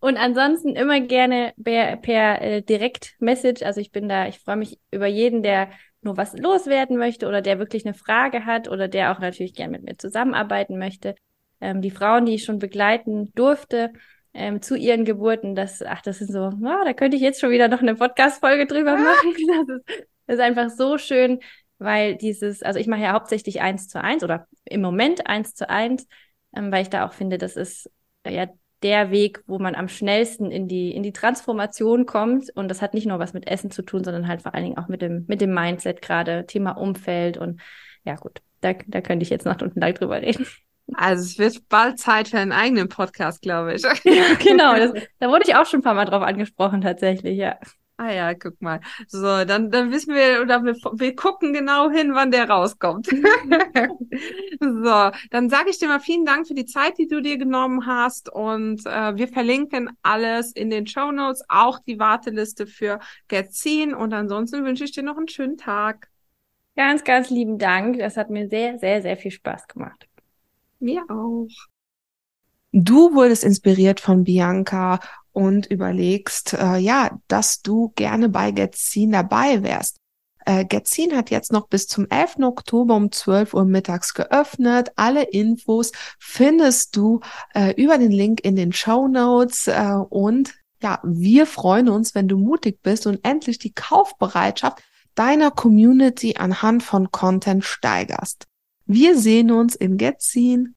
Und 0.00 0.16
ansonsten 0.16 0.74
immer 0.74 1.00
gerne 1.00 1.52
per, 1.62 1.96
per 1.96 2.40
äh, 2.40 2.62
Direct-Message. 2.62 3.62
Also 3.62 3.82
ich 3.82 3.92
bin 3.92 4.08
da, 4.08 4.26
ich 4.26 4.38
freue 4.38 4.56
mich 4.56 4.78
über 4.90 5.06
jeden, 5.06 5.42
der 5.42 5.70
nur 6.00 6.16
was 6.16 6.36
loswerden 6.36 6.96
möchte 6.96 7.26
oder 7.26 7.42
der 7.42 7.58
wirklich 7.58 7.84
eine 7.84 7.94
Frage 7.94 8.46
hat 8.46 8.68
oder 8.68 8.88
der 8.88 9.12
auch 9.12 9.18
natürlich 9.18 9.54
gern 9.54 9.70
mit 9.70 9.82
mir 9.82 9.96
zusammenarbeiten 9.96 10.78
möchte. 10.78 11.14
Ähm, 11.60 11.82
die 11.82 11.90
Frauen, 11.90 12.26
die 12.26 12.34
ich 12.34 12.44
schon 12.44 12.58
begleiten 12.58 13.32
durfte 13.34 13.92
ähm, 14.32 14.62
zu 14.62 14.76
ihren 14.76 15.04
Geburten, 15.04 15.54
das, 15.54 15.82
ach, 15.82 16.02
das 16.02 16.20
ist 16.20 16.32
so, 16.32 16.50
oh, 16.52 16.84
da 16.84 16.92
könnte 16.92 17.16
ich 17.16 17.22
jetzt 17.22 17.40
schon 17.40 17.50
wieder 17.50 17.68
noch 17.68 17.80
eine 17.80 17.96
Podcast-Folge 17.96 18.66
drüber 18.66 18.96
machen. 18.96 19.34
Das 19.46 19.68
ist, 19.76 20.06
das 20.26 20.36
ist 20.36 20.42
einfach 20.42 20.70
so 20.70 20.98
schön, 20.98 21.40
weil 21.78 22.16
dieses, 22.16 22.62
also 22.62 22.78
ich 22.78 22.86
mache 22.86 23.00
ja 23.00 23.12
hauptsächlich 23.12 23.60
eins 23.60 23.88
zu 23.88 24.02
eins 24.02 24.22
oder 24.22 24.46
im 24.64 24.82
Moment 24.82 25.26
eins 25.26 25.54
zu 25.54 25.68
eins, 25.68 26.06
ähm, 26.54 26.70
weil 26.70 26.82
ich 26.82 26.90
da 26.90 27.06
auch 27.06 27.12
finde, 27.12 27.38
das 27.38 27.56
ist 27.56 27.90
ja 28.26 28.46
der 28.82 29.10
Weg, 29.10 29.42
wo 29.46 29.58
man 29.58 29.74
am 29.74 29.88
schnellsten 29.88 30.50
in 30.50 30.68
die, 30.68 30.92
in 30.92 31.02
die 31.02 31.12
Transformation 31.12 32.06
kommt. 32.06 32.50
Und 32.54 32.68
das 32.68 32.82
hat 32.82 32.94
nicht 32.94 33.06
nur 33.06 33.18
was 33.18 33.32
mit 33.32 33.48
Essen 33.48 33.70
zu 33.70 33.82
tun, 33.82 34.04
sondern 34.04 34.28
halt 34.28 34.42
vor 34.42 34.54
allen 34.54 34.64
Dingen 34.64 34.78
auch 34.78 34.88
mit 34.88 35.02
dem, 35.02 35.24
mit 35.26 35.40
dem 35.40 35.52
Mindset 35.52 36.02
gerade, 36.02 36.46
Thema 36.46 36.72
Umfeld 36.72 37.36
und 37.36 37.60
ja 38.04 38.16
gut, 38.16 38.40
da, 38.60 38.74
da 38.86 39.00
könnte 39.00 39.24
ich 39.24 39.30
jetzt 39.30 39.44
Nacht 39.44 39.62
und 39.62 39.78
Tag 39.78 39.96
drüber 39.96 40.22
reden. 40.22 40.46
Also 40.94 41.22
es 41.22 41.38
wird 41.38 41.68
bald 41.68 41.98
Zeit 41.98 42.28
für 42.28 42.38
einen 42.38 42.52
eigenen 42.52 42.88
Podcast, 42.88 43.42
glaube 43.42 43.74
ich. 43.74 43.82
genau, 44.38 44.74
das, 44.74 44.92
da 45.18 45.28
wurde 45.28 45.44
ich 45.46 45.54
auch 45.54 45.66
schon 45.66 45.80
ein 45.80 45.82
paar 45.82 45.94
Mal 45.94 46.06
drauf 46.06 46.22
angesprochen, 46.22 46.80
tatsächlich, 46.80 47.36
ja. 47.36 47.58
Ah 48.00 48.12
ja, 48.12 48.32
guck 48.34 48.62
mal. 48.62 48.80
So, 49.08 49.44
dann, 49.44 49.72
dann 49.72 49.90
wissen 49.90 50.14
wir, 50.14 50.40
oder 50.40 50.62
wir, 50.62 50.74
wir 50.74 51.16
gucken 51.16 51.52
genau 51.52 51.90
hin, 51.90 52.14
wann 52.14 52.30
der 52.30 52.48
rauskommt. 52.48 53.08
so, 54.60 55.10
dann 55.30 55.50
sage 55.50 55.70
ich 55.70 55.80
dir 55.80 55.88
mal 55.88 55.98
vielen 55.98 56.24
Dank 56.24 56.46
für 56.46 56.54
die 56.54 56.64
Zeit, 56.64 56.96
die 56.96 57.08
du 57.08 57.20
dir 57.20 57.38
genommen 57.38 57.86
hast. 57.86 58.32
Und 58.32 58.86
äh, 58.86 59.16
wir 59.16 59.26
verlinken 59.26 59.90
alles 60.02 60.52
in 60.52 60.70
den 60.70 60.86
Show 60.86 61.10
Notes, 61.10 61.42
auch 61.48 61.80
die 61.80 61.98
Warteliste 61.98 62.68
für 62.68 63.00
Getzin. 63.26 63.94
Und 63.94 64.14
ansonsten 64.14 64.64
wünsche 64.64 64.84
ich 64.84 64.92
dir 64.92 65.02
noch 65.02 65.16
einen 65.16 65.26
schönen 65.26 65.56
Tag. 65.56 66.08
Ganz, 66.76 67.02
ganz 67.02 67.30
lieben 67.30 67.58
Dank. 67.58 67.98
Das 67.98 68.16
hat 68.16 68.30
mir 68.30 68.48
sehr, 68.48 68.78
sehr, 68.78 69.02
sehr 69.02 69.16
viel 69.16 69.32
Spaß 69.32 69.66
gemacht. 69.66 70.06
Mir 70.78 71.04
auch. 71.08 71.48
Du 72.72 73.14
wurdest 73.14 73.44
inspiriert 73.44 74.00
von 74.00 74.24
Bianca 74.24 75.00
und 75.32 75.66
überlegst, 75.66 76.52
äh, 76.54 76.76
ja, 76.76 77.18
dass 77.28 77.62
du 77.62 77.92
gerne 77.96 78.28
bei 78.28 78.50
Getzin 78.50 79.12
dabei 79.12 79.62
wärst. 79.62 79.98
Äh, 80.44 80.64
Getzin 80.64 81.16
hat 81.16 81.30
jetzt 81.30 81.52
noch 81.52 81.68
bis 81.68 81.86
zum 81.86 82.06
11. 82.08 82.44
Oktober 82.44 82.96
um 82.96 83.12
12 83.12 83.54
Uhr 83.54 83.64
mittags 83.64 84.14
geöffnet. 84.14 84.92
Alle 84.96 85.24
Infos 85.24 85.92
findest 86.18 86.96
du 86.96 87.20
äh, 87.54 87.74
über 87.80 87.98
den 87.98 88.10
Link 88.10 88.40
in 88.40 88.56
den 88.56 88.72
Show 88.72 89.08
Notes 89.08 89.66
äh, 89.66 89.92
und 90.08 90.54
ja, 90.82 91.00
wir 91.02 91.46
freuen 91.46 91.88
uns, 91.88 92.14
wenn 92.14 92.28
du 92.28 92.38
mutig 92.38 92.82
bist 92.82 93.06
und 93.06 93.20
endlich 93.24 93.58
die 93.58 93.72
Kaufbereitschaft 93.72 94.82
deiner 95.14 95.50
Community 95.50 96.36
anhand 96.38 96.82
von 96.82 97.10
Content 97.10 97.64
steigerst. 97.64 98.46
Wir 98.86 99.18
sehen 99.18 99.50
uns 99.50 99.74
im 99.74 99.98
Getzin. 99.98 100.76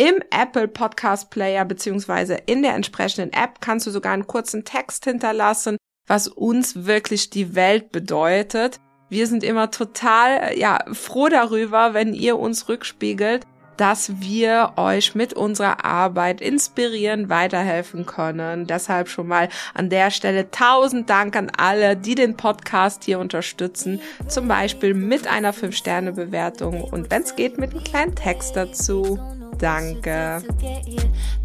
Im 0.00 0.22
Apple 0.30 0.66
Podcast 0.66 1.28
Player 1.28 1.66
beziehungsweise 1.66 2.38
in 2.46 2.62
der 2.62 2.74
entsprechenden 2.74 3.34
App 3.34 3.60
kannst 3.60 3.86
du 3.86 3.90
sogar 3.90 4.14
einen 4.14 4.26
kurzen 4.26 4.64
Text 4.64 5.04
hinterlassen, 5.04 5.76
was 6.06 6.26
uns 6.26 6.86
wirklich 6.86 7.28
die 7.28 7.54
Welt 7.54 7.92
bedeutet. 7.92 8.80
Wir 9.10 9.26
sind 9.26 9.44
immer 9.44 9.70
total 9.70 10.56
ja 10.56 10.78
froh 10.90 11.28
darüber, 11.28 11.92
wenn 11.92 12.14
ihr 12.14 12.38
uns 12.38 12.70
rückspiegelt, 12.70 13.44
dass 13.76 14.22
wir 14.22 14.72
euch 14.76 15.14
mit 15.14 15.34
unserer 15.34 15.84
Arbeit 15.84 16.40
inspirieren, 16.40 17.28
weiterhelfen 17.28 18.06
können. 18.06 18.66
Deshalb 18.66 19.10
schon 19.10 19.26
mal 19.26 19.50
an 19.74 19.90
der 19.90 20.10
Stelle 20.10 20.50
tausend 20.50 21.10
Dank 21.10 21.36
an 21.36 21.52
alle, 21.54 21.94
die 21.94 22.14
den 22.14 22.38
Podcast 22.38 23.04
hier 23.04 23.18
unterstützen. 23.18 24.00
Zum 24.28 24.48
Beispiel 24.48 24.94
mit 24.94 25.26
einer 25.26 25.52
5-Sterne-Bewertung 25.52 26.84
und 26.84 27.10
wenn 27.10 27.20
es 27.20 27.36
geht, 27.36 27.58
mit 27.58 27.72
einem 27.72 27.84
kleinen 27.84 28.14
Text 28.14 28.56
dazu. 28.56 29.18
Danke. 29.60 30.40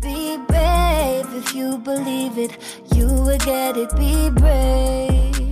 Be 0.01 0.37
brave 0.47 1.27
if 1.35 1.53
you 1.53 1.77
believe 1.77 2.37
it, 2.37 2.57
you 2.95 3.07
will 3.07 3.37
get 3.39 3.75
it. 3.75 3.93
Be 3.97 4.29
brave. 4.29 5.44